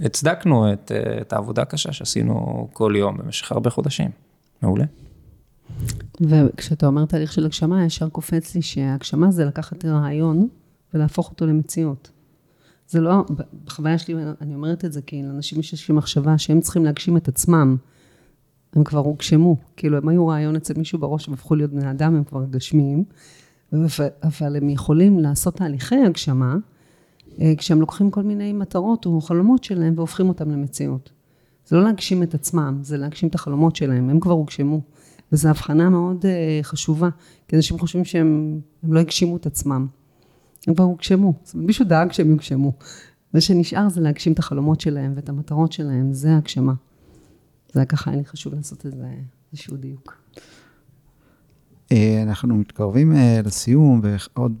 הצדקנו 0.00 0.72
את, 0.72 0.92
אה, 0.94 1.20
את 1.20 1.32
העבודה 1.32 1.62
הקשה 1.62 1.92
שעשינו 1.92 2.68
כל 2.72 2.94
יום 2.96 3.18
במשך 3.18 3.52
הרבה 3.52 3.70
חודשים. 3.70 4.10
מעולה. 4.62 4.84
וכשאתה 6.20 6.86
אומר 6.86 7.04
תהליך 7.04 7.32
של 7.32 7.44
הגשמה, 7.44 7.84
ישר 7.84 8.08
קופץ 8.08 8.54
לי 8.54 8.62
שהגשמה 8.62 9.30
זה 9.30 9.44
לקחת 9.44 9.84
רעיון 9.84 10.48
ולהפוך 10.94 11.30
אותו 11.30 11.46
למציאות. 11.46 12.10
זה 12.88 13.00
לא, 13.00 13.24
בחוויה 13.64 13.98
שלי, 13.98 14.14
אני 14.40 14.54
אומרת 14.54 14.84
את 14.84 14.92
זה 14.92 15.02
כי 15.02 15.22
לאנשים 15.22 15.60
יש 15.60 15.72
איזושהי 15.72 15.94
מחשבה 15.94 16.38
שהם 16.38 16.60
צריכים 16.60 16.84
להגשים 16.84 17.16
את 17.16 17.28
עצמם. 17.28 17.76
הם 18.72 18.84
כבר 18.84 18.98
הוגשמו, 18.98 19.56
כאילו 19.76 19.96
הם 19.96 20.08
היו 20.08 20.26
רעיון 20.26 20.56
אצל 20.56 20.74
מישהו 20.76 20.98
בראש, 20.98 21.28
הם 21.28 21.34
הפכו 21.34 21.54
להיות 21.54 21.70
בני 21.70 21.90
אדם, 21.90 22.16
הם 22.16 22.24
כבר 22.24 22.44
גשמיים, 22.44 23.04
אבל 24.22 24.56
הם 24.56 24.70
יכולים 24.70 25.18
לעשות 25.18 25.56
תהליכי 25.56 26.04
הגשמה, 26.06 26.56
אה, 27.40 27.52
כשהם 27.56 27.80
לוקחים 27.80 28.10
כל 28.10 28.22
מיני 28.22 28.52
מטרות 28.52 29.06
או 29.06 29.20
חלומות 29.20 29.64
שלהם 29.64 29.94
והופכים 29.96 30.28
אותם 30.28 30.50
למציאות. 30.50 31.10
זה 31.66 31.76
לא 31.76 31.84
להגשים 31.84 32.22
את 32.22 32.34
עצמם, 32.34 32.78
זה 32.82 32.96
להגשים 32.96 33.28
את 33.28 33.34
החלומות 33.34 33.76
שלהם, 33.76 34.10
הם 34.10 34.20
כבר 34.20 34.32
הוגשמו. 34.32 34.80
וזו 35.32 35.48
הבחנה 35.48 35.90
מאוד 35.90 36.26
אה, 36.26 36.58
חשובה, 36.62 37.08
כי 37.48 37.56
אנשים 37.56 37.78
חושבים 37.78 38.04
שהם 38.04 38.60
הם 38.82 38.92
לא 38.92 39.00
הגשימו 39.00 39.36
את 39.36 39.46
עצמם. 39.46 39.86
כבר 40.72 40.84
הוגשמו, 40.84 41.34
מישהו 41.54 41.84
דאג 41.84 42.12
שהם 42.12 42.30
יוגשמו. 42.30 42.72
מה 43.34 43.40
שנשאר 43.40 43.88
זה 43.88 44.00
להגשים 44.00 44.32
את 44.32 44.38
החלומות 44.38 44.80
שלהם 44.80 45.12
ואת 45.16 45.28
המטרות 45.28 45.72
שלהם, 45.72 46.12
זה 46.12 46.36
הגשמה. 46.36 46.74
זה 47.72 47.80
היה 47.80 47.86
ככה, 47.86 48.10
היה 48.10 48.18
לי 48.20 48.24
חשוב 48.24 48.54
לעשות 48.54 48.86
איזה, 48.86 49.06
איזשהו 49.52 49.76
דיוק. 49.76 50.16
אה, 51.92 52.22
אנחנו 52.22 52.56
מתקרבים 52.56 53.12
אה, 53.16 53.40
לסיום, 53.44 54.00
ועוד 54.02 54.52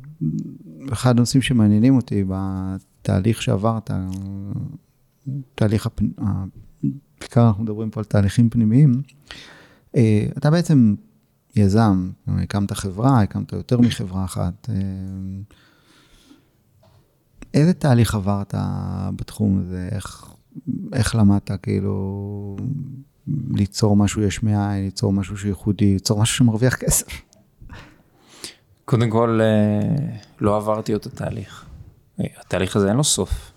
אחד 0.92 1.16
הנושאים 1.16 1.42
שמעניינים 1.42 1.96
אותי 1.96 2.24
בתהליך 2.28 3.42
שעברת, 3.42 3.90
תהליך, 5.54 5.86
הפ- 5.86 6.02
בעיקר 7.20 7.46
אנחנו 7.48 7.62
מדברים 7.62 7.90
פה 7.90 8.00
על 8.00 8.04
תהליכים 8.04 8.50
פנימיים, 8.50 9.02
אה, 9.96 10.26
אתה 10.38 10.50
בעצם 10.50 10.94
יזם, 11.56 12.10
הקמת 12.26 12.72
חברה, 12.72 13.20
הקמת 13.22 13.52
יותר 13.52 13.80
מחברה 13.80 14.24
אחת. 14.24 14.68
אה, 17.54 17.60
איזה 17.60 17.74
תהליך 17.74 18.14
עברת 18.14 18.54
בתחום 19.16 19.60
הזה? 19.60 19.88
איך, 19.92 20.34
איך 20.92 21.14
למדת 21.14 21.50
כאילו 21.62 22.56
ליצור 23.54 23.96
משהו 23.96 24.22
יש 24.22 24.42
מאין, 24.42 24.84
ליצור 24.84 25.12
משהו 25.12 25.38
שייחודי, 25.38 25.92
ליצור 25.92 26.22
משהו 26.22 26.36
שמרוויח 26.36 26.74
כסף? 26.74 27.06
קודם 28.84 29.10
כל, 29.10 29.40
אה, 29.42 30.16
לא 30.40 30.56
עברתי 30.56 30.94
אותו 30.94 31.10
תהליך. 31.10 31.64
אה, 32.20 32.24
התהליך 32.40 32.76
הזה 32.76 32.88
אין 32.88 32.96
לו 32.96 33.04
סוף. 33.04 33.52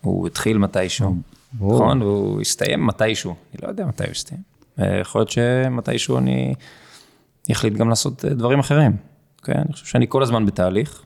הוא 0.00 0.26
התחיל 0.26 0.58
מתישהו, 0.58 1.16
ברור. 1.52 1.74
נכון? 1.74 2.02
והוא 2.02 2.40
הסתיים 2.40 2.86
מתישהו. 2.86 3.30
אני 3.30 3.62
לא 3.62 3.68
יודע 3.68 3.86
מתי 3.86 4.04
הוא 4.04 4.12
יסתיים. 4.12 4.40
אה, 4.78 4.98
יכול 5.00 5.20
להיות 5.20 5.30
שמתישהו 5.30 6.18
אני 6.18 6.54
אחליט 7.52 7.74
גם 7.74 7.88
לעשות 7.88 8.24
אה, 8.24 8.34
דברים 8.34 8.58
אחרים. 8.58 8.96
אוקיי? 9.38 9.54
אני 9.54 9.72
חושב 9.72 9.86
שאני 9.86 10.06
כל 10.08 10.22
הזמן 10.22 10.46
בתהליך. 10.46 11.02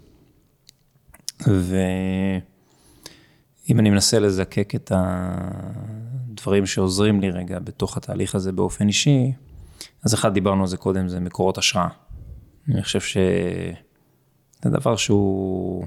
ואם 1.46 2.30
אני 3.78 3.90
מנסה 3.90 4.18
לזקק 4.18 4.74
את 4.74 4.92
הדברים 4.94 6.66
שעוזרים 6.66 7.20
לי 7.20 7.30
רגע 7.30 7.58
בתוך 7.58 7.96
התהליך 7.96 8.34
הזה 8.34 8.52
באופן 8.52 8.88
אישי, 8.88 9.32
אז 10.02 10.14
אחד, 10.14 10.34
דיברנו 10.34 10.60
על 10.60 10.66
זה 10.66 10.76
קודם, 10.76 11.08
זה 11.08 11.20
מקורות 11.20 11.58
השראה. 11.58 11.88
אני 12.68 12.82
חושב 12.82 13.00
שזה 13.00 13.74
דבר 14.64 14.96
שהוא 14.96 15.86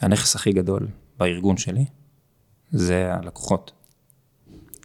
הנכס 0.00 0.36
הכי 0.36 0.52
גדול 0.52 0.88
בארגון 1.18 1.56
שלי, 1.56 1.84
זה 2.70 3.14
הלקוחות. 3.14 3.72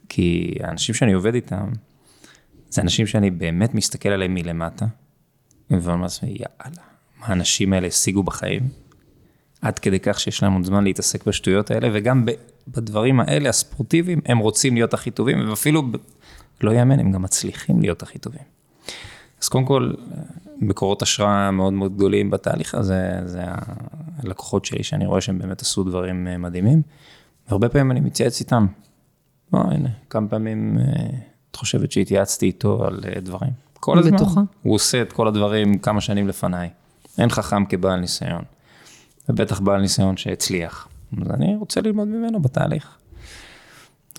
כי 0.08 0.54
האנשים 0.60 0.94
שאני 0.94 1.12
עובד 1.12 1.34
איתם, 1.34 1.72
זה 2.68 2.82
אנשים 2.82 3.06
שאני 3.06 3.30
באמת 3.30 3.74
מסתכל 3.74 4.08
עליהם 4.08 4.34
מלמטה, 4.34 4.86
ואומר 5.70 6.02
לעצמי, 6.02 6.30
יאללה, 6.30 6.82
מה 7.20 7.26
האנשים 7.26 7.72
האלה 7.72 7.86
השיגו 7.86 8.22
בחיים? 8.22 8.68
עד 9.64 9.78
כדי 9.78 10.00
כך 10.00 10.20
שיש 10.20 10.42
להם 10.42 10.52
עוד 10.52 10.64
זמן 10.64 10.84
להתעסק 10.84 11.26
בשטויות 11.26 11.70
האלה, 11.70 11.88
וגם 11.92 12.26
בדברים 12.68 13.20
האלה, 13.20 13.48
הספורטיביים, 13.48 14.20
הם 14.26 14.38
רוצים 14.38 14.74
להיות 14.74 14.94
הכי 14.94 15.10
טובים, 15.10 15.48
ואפילו, 15.50 15.82
לא 16.60 16.70
יאמן, 16.70 17.00
הם 17.00 17.12
גם 17.12 17.22
מצליחים 17.22 17.80
להיות 17.80 18.02
הכי 18.02 18.18
טובים. 18.18 18.42
אז 19.42 19.48
קודם 19.48 19.64
כל, 19.64 19.92
מקורות 20.58 21.02
השראה 21.02 21.50
מאוד 21.50 21.72
מאוד 21.72 21.96
גדולים 21.96 22.30
בתהליך 22.30 22.74
הזה, 22.74 23.20
זה 23.24 23.42
הלקוחות 24.22 24.64
שלי, 24.64 24.82
שאני 24.82 25.06
רואה 25.06 25.20
שהם 25.20 25.38
באמת 25.38 25.62
עשו 25.62 25.84
דברים 25.84 26.26
אה, 26.26 26.38
מדהימים, 26.38 26.82
והרבה 27.48 27.68
פעמים 27.68 27.90
אני 27.90 28.00
מתייעץ 28.00 28.40
איתם. 28.40 28.66
בוא, 29.50 29.60
הנה, 29.60 29.88
כמה 30.10 30.28
פעמים 30.28 30.78
אה, 30.78 30.84
את 31.50 31.56
חושבת 31.56 31.92
שהתייעצתי 31.92 32.46
איתו 32.46 32.84
על 32.84 33.00
אה, 33.04 33.20
דברים. 33.20 33.50
כל 33.74 33.98
הזמן. 33.98 34.16
בטוחה. 34.16 34.40
הוא 34.62 34.74
עושה 34.74 35.02
את 35.02 35.12
כל 35.12 35.28
הדברים 35.28 35.78
כמה 35.78 36.00
שנים 36.00 36.28
לפניי. 36.28 36.70
אין 37.18 37.28
חכם 37.28 37.64
כבעל 37.64 38.00
ניסיון. 38.00 38.42
ובטח 39.28 39.60
בעל 39.60 39.80
ניסיון 39.80 40.16
שהצליח. 40.16 40.88
אז 41.22 41.30
אני 41.30 41.56
רוצה 41.56 41.80
ללמוד 41.80 42.08
ממנו 42.08 42.42
בתהליך. 42.42 42.98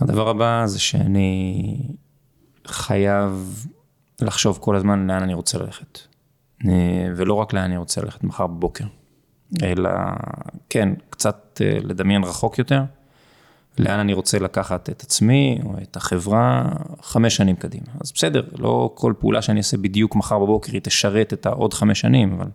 הדבר 0.01 0.30
הבא 0.30 0.64
זה 0.66 0.80
שאני 0.80 1.78
חייב 2.68 3.66
לחשוב 4.22 4.58
כל 4.62 4.76
הזמן 4.76 5.08
לאן 5.08 5.24
אני 5.24 5.34
רוצה 5.34 5.58
ללכת. 5.58 5.99
אה, 6.66 7.08
ולא 7.16 7.34
רק 7.34 7.53
לאן 7.53 7.64
אני 7.64 7.78
רוצה 7.78 8.01
ללכת 8.01 8.24
מחר 8.24 8.47
בבוקר, 8.47 8.86
אלא 9.64 9.89
כן, 10.70 10.89
קצת 11.10 11.62
אה, 11.66 11.78
לדמיין 11.82 12.24
רחוק 12.24 12.60
יותר, 12.60 12.84
לאן 13.78 13.99
אני 13.99 14.14
רוצה 14.14 14.39
לקחת 14.39 14.89
את 14.89 15.01
עצמי 15.01 15.60
או 15.66 15.74
את 15.84 15.95
החברה 15.95 16.72
חמש 17.01 17.36
שנים 17.36 17.56
קדימה. 17.56 17.88
אז 18.01 18.12
בסדר, 18.12 18.43
לא 18.58 18.91
כל 18.95 19.14
פעולה 19.20 19.41
שאני 19.41 19.58
אעשה 19.58 19.78
בדיוק 19.78 20.16
מחר 20.16 20.39
בבוקר 20.39 20.72
היא 20.72 20.82
תשרת 20.82 21.34
את 21.34 21.45
העוד 21.45 21.74
חמש 21.74 21.99
שנים, 21.99 22.34
אבל 22.34 22.47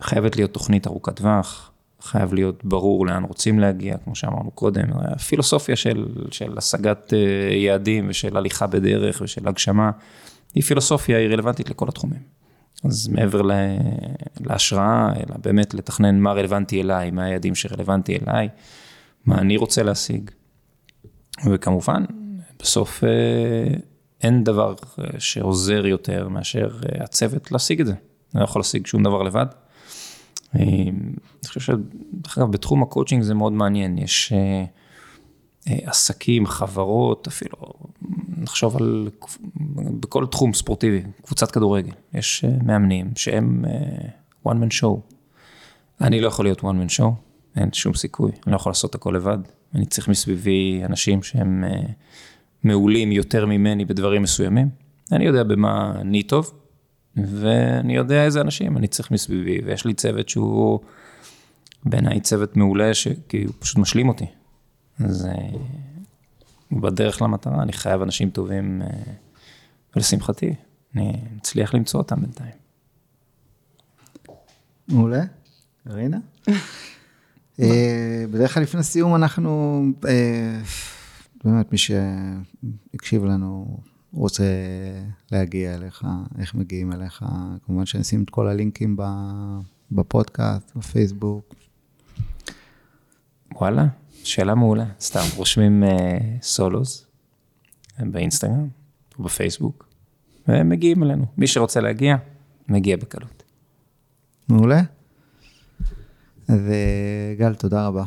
חייבת 0.00 0.36
להיות 0.36 0.52
תוכנית 0.52 0.86
ארוכת 0.86 1.16
טווח, 1.16 1.70
חייב 2.00 2.34
להיות 2.34 2.64
ברור 2.64 3.06
לאן 3.06 3.24
רוצים 3.24 3.58
להגיע, 3.58 3.96
כמו 4.04 4.14
שאמרנו 4.14 4.50
קודם, 4.50 4.84
הפילוסופיה 4.94 5.76
של, 5.76 6.06
של 6.30 6.58
השגת 6.58 7.12
אה, 7.12 7.54
יעדים 7.54 8.06
ושל 8.08 8.36
הליכה 8.36 8.66
בדרך 8.66 9.20
ושל 9.24 9.48
הגשמה, 9.48 9.90
היא 10.54 10.62
פילוסופיה, 10.62 11.18
היא 11.18 11.28
רלוונטית 11.28 11.70
לכל 11.70 11.88
התחומים. 11.88 12.36
אז 12.84 13.08
מעבר 13.08 13.42
ל- 13.42 13.52
להשראה, 14.40 15.12
אלא 15.16 15.36
באמת 15.44 15.74
לתכנן 15.74 16.18
מה 16.20 16.32
רלוונטי 16.32 16.82
אליי, 16.82 17.10
מה 17.10 17.24
היעדים 17.24 17.54
שרלוונטי 17.54 18.18
אליי, 18.18 18.48
מה 19.26 19.38
אני 19.38 19.56
רוצה 19.56 19.82
להשיג. 19.82 20.30
וכמובן, 21.50 22.04
בסוף 22.58 23.04
אה, 23.04 23.74
אין 24.22 24.44
דבר 24.44 24.74
אה, 24.98 25.04
שעוזר 25.18 25.86
יותר 25.86 26.28
מאשר 26.28 26.70
הצוות 27.00 27.52
להשיג 27.52 27.80
את 27.80 27.86
זה. 27.86 27.92
אני 27.92 28.40
לא 28.40 28.44
יכול 28.44 28.60
להשיג 28.60 28.86
שום 28.86 29.02
דבר 29.02 29.22
לבד. 29.22 29.46
אני 30.54 30.92
חושב 31.46 31.60
שדרך 31.60 32.38
אגב, 32.38 32.52
בתחום 32.52 32.82
הקואוצ'ינג 32.82 33.22
זה 33.22 33.34
מאוד 33.34 33.52
מעניין, 33.52 33.98
יש 33.98 34.32
אה, 34.32 34.64
אה, 35.68 35.78
עסקים, 35.90 36.46
חברות, 36.46 37.26
אפילו, 37.26 37.58
נחשוב 38.36 38.76
על, 38.76 39.08
בכל 40.00 40.26
תחום 40.26 40.54
ספורטיבי, 40.54 41.02
קבוצת 41.24 41.50
כדורגל, 41.50 41.92
יש 42.14 42.44
אה, 42.44 42.50
מאמנים 42.64 43.10
שהם 43.16 43.64
one 44.46 44.50
man 44.50 44.82
show. 44.82 45.14
אני 46.00 46.20
לא 46.20 46.26
יכול 46.26 46.44
להיות 46.44 46.60
one 46.60 46.64
man 46.64 46.98
show, 46.98 47.08
אין 47.56 47.72
שום 47.72 47.94
סיכוי, 47.94 48.30
אני 48.46 48.52
לא 48.52 48.56
יכול 48.56 48.70
לעשות 48.70 48.94
הכל 48.94 49.12
לבד, 49.16 49.38
אני 49.74 49.86
צריך 49.86 50.08
מסביבי 50.08 50.82
אנשים 50.84 51.22
שהם 51.22 51.64
מעולים 52.64 53.12
יותר 53.12 53.46
ממני 53.46 53.84
בדברים 53.84 54.22
מסוימים. 54.22 54.68
אני 55.12 55.24
יודע 55.24 55.42
במה 55.42 55.92
אני 56.00 56.22
טוב, 56.22 56.52
ואני 57.16 57.96
יודע 57.96 58.24
איזה 58.24 58.40
אנשים 58.40 58.76
אני 58.76 58.86
צריך 58.86 59.10
מסביבי, 59.10 59.60
ויש 59.64 59.84
לי 59.84 59.94
צוות 59.94 60.28
שהוא 60.28 60.80
בעיניי 61.84 62.20
צוות 62.20 62.56
מעולה, 62.56 62.94
ש... 62.94 63.08
כי 63.28 63.44
הוא 63.44 63.54
פשוט 63.58 63.78
משלים 63.78 64.08
אותי. 64.08 64.26
אז 65.04 65.26
אה, 65.26 65.58
בדרך 66.72 67.22
למטרה, 67.22 67.62
אני 67.62 67.72
חייב 67.72 68.02
אנשים 68.02 68.30
טובים, 68.30 68.82
אה, 68.82 68.88
ולשמחתי, 69.96 70.54
אני 70.94 71.12
מצליח 71.36 71.74
למצוא 71.74 72.00
אותם 72.00 72.20
בינתיים. 72.20 72.52
מעולה. 74.88 75.22
רינה? 75.86 76.18
אה, 77.60 78.24
בדרך 78.30 78.54
כלל 78.54 78.62
לפני 78.62 78.82
סיום 78.82 79.14
אנחנו, 79.14 79.82
באמת, 81.44 81.72
מי 81.72 81.78
שהקשיב 81.78 83.24
לנו 83.24 83.78
רוצה 84.12 84.44
להגיע 85.32 85.74
אליך, 85.74 86.04
איך 86.38 86.54
מגיעים 86.54 86.92
אליך, 86.92 87.24
כמובן 87.66 87.86
שאני 87.86 88.02
אשים 88.02 88.22
את 88.22 88.30
כל 88.30 88.48
הלינקים 88.48 88.96
בפודקאסט, 89.92 90.76
בפייסבוק. 90.76 91.54
וואלה, 93.54 93.86
שאלה 94.24 94.54
מעולה. 94.54 94.84
סתם, 95.00 95.20
רושמים 95.36 95.84
uh, 95.84 96.42
סולוז 96.42 97.06
באינסטגרם 97.98 98.68
או 99.18 99.24
בפייסבוק, 99.24 99.88
והם 100.48 100.68
מגיעים 100.68 101.02
אלינו. 101.02 101.26
מי 101.38 101.46
שרוצה 101.46 101.80
להגיע, 101.80 102.16
מגיע 102.68 102.96
בקלות. 102.96 103.42
מעולה. 104.48 104.82
אז 106.48 106.60
אה, 106.68 107.34
גל, 107.38 107.54
תודה 107.54 107.86
רבה. 107.86 108.04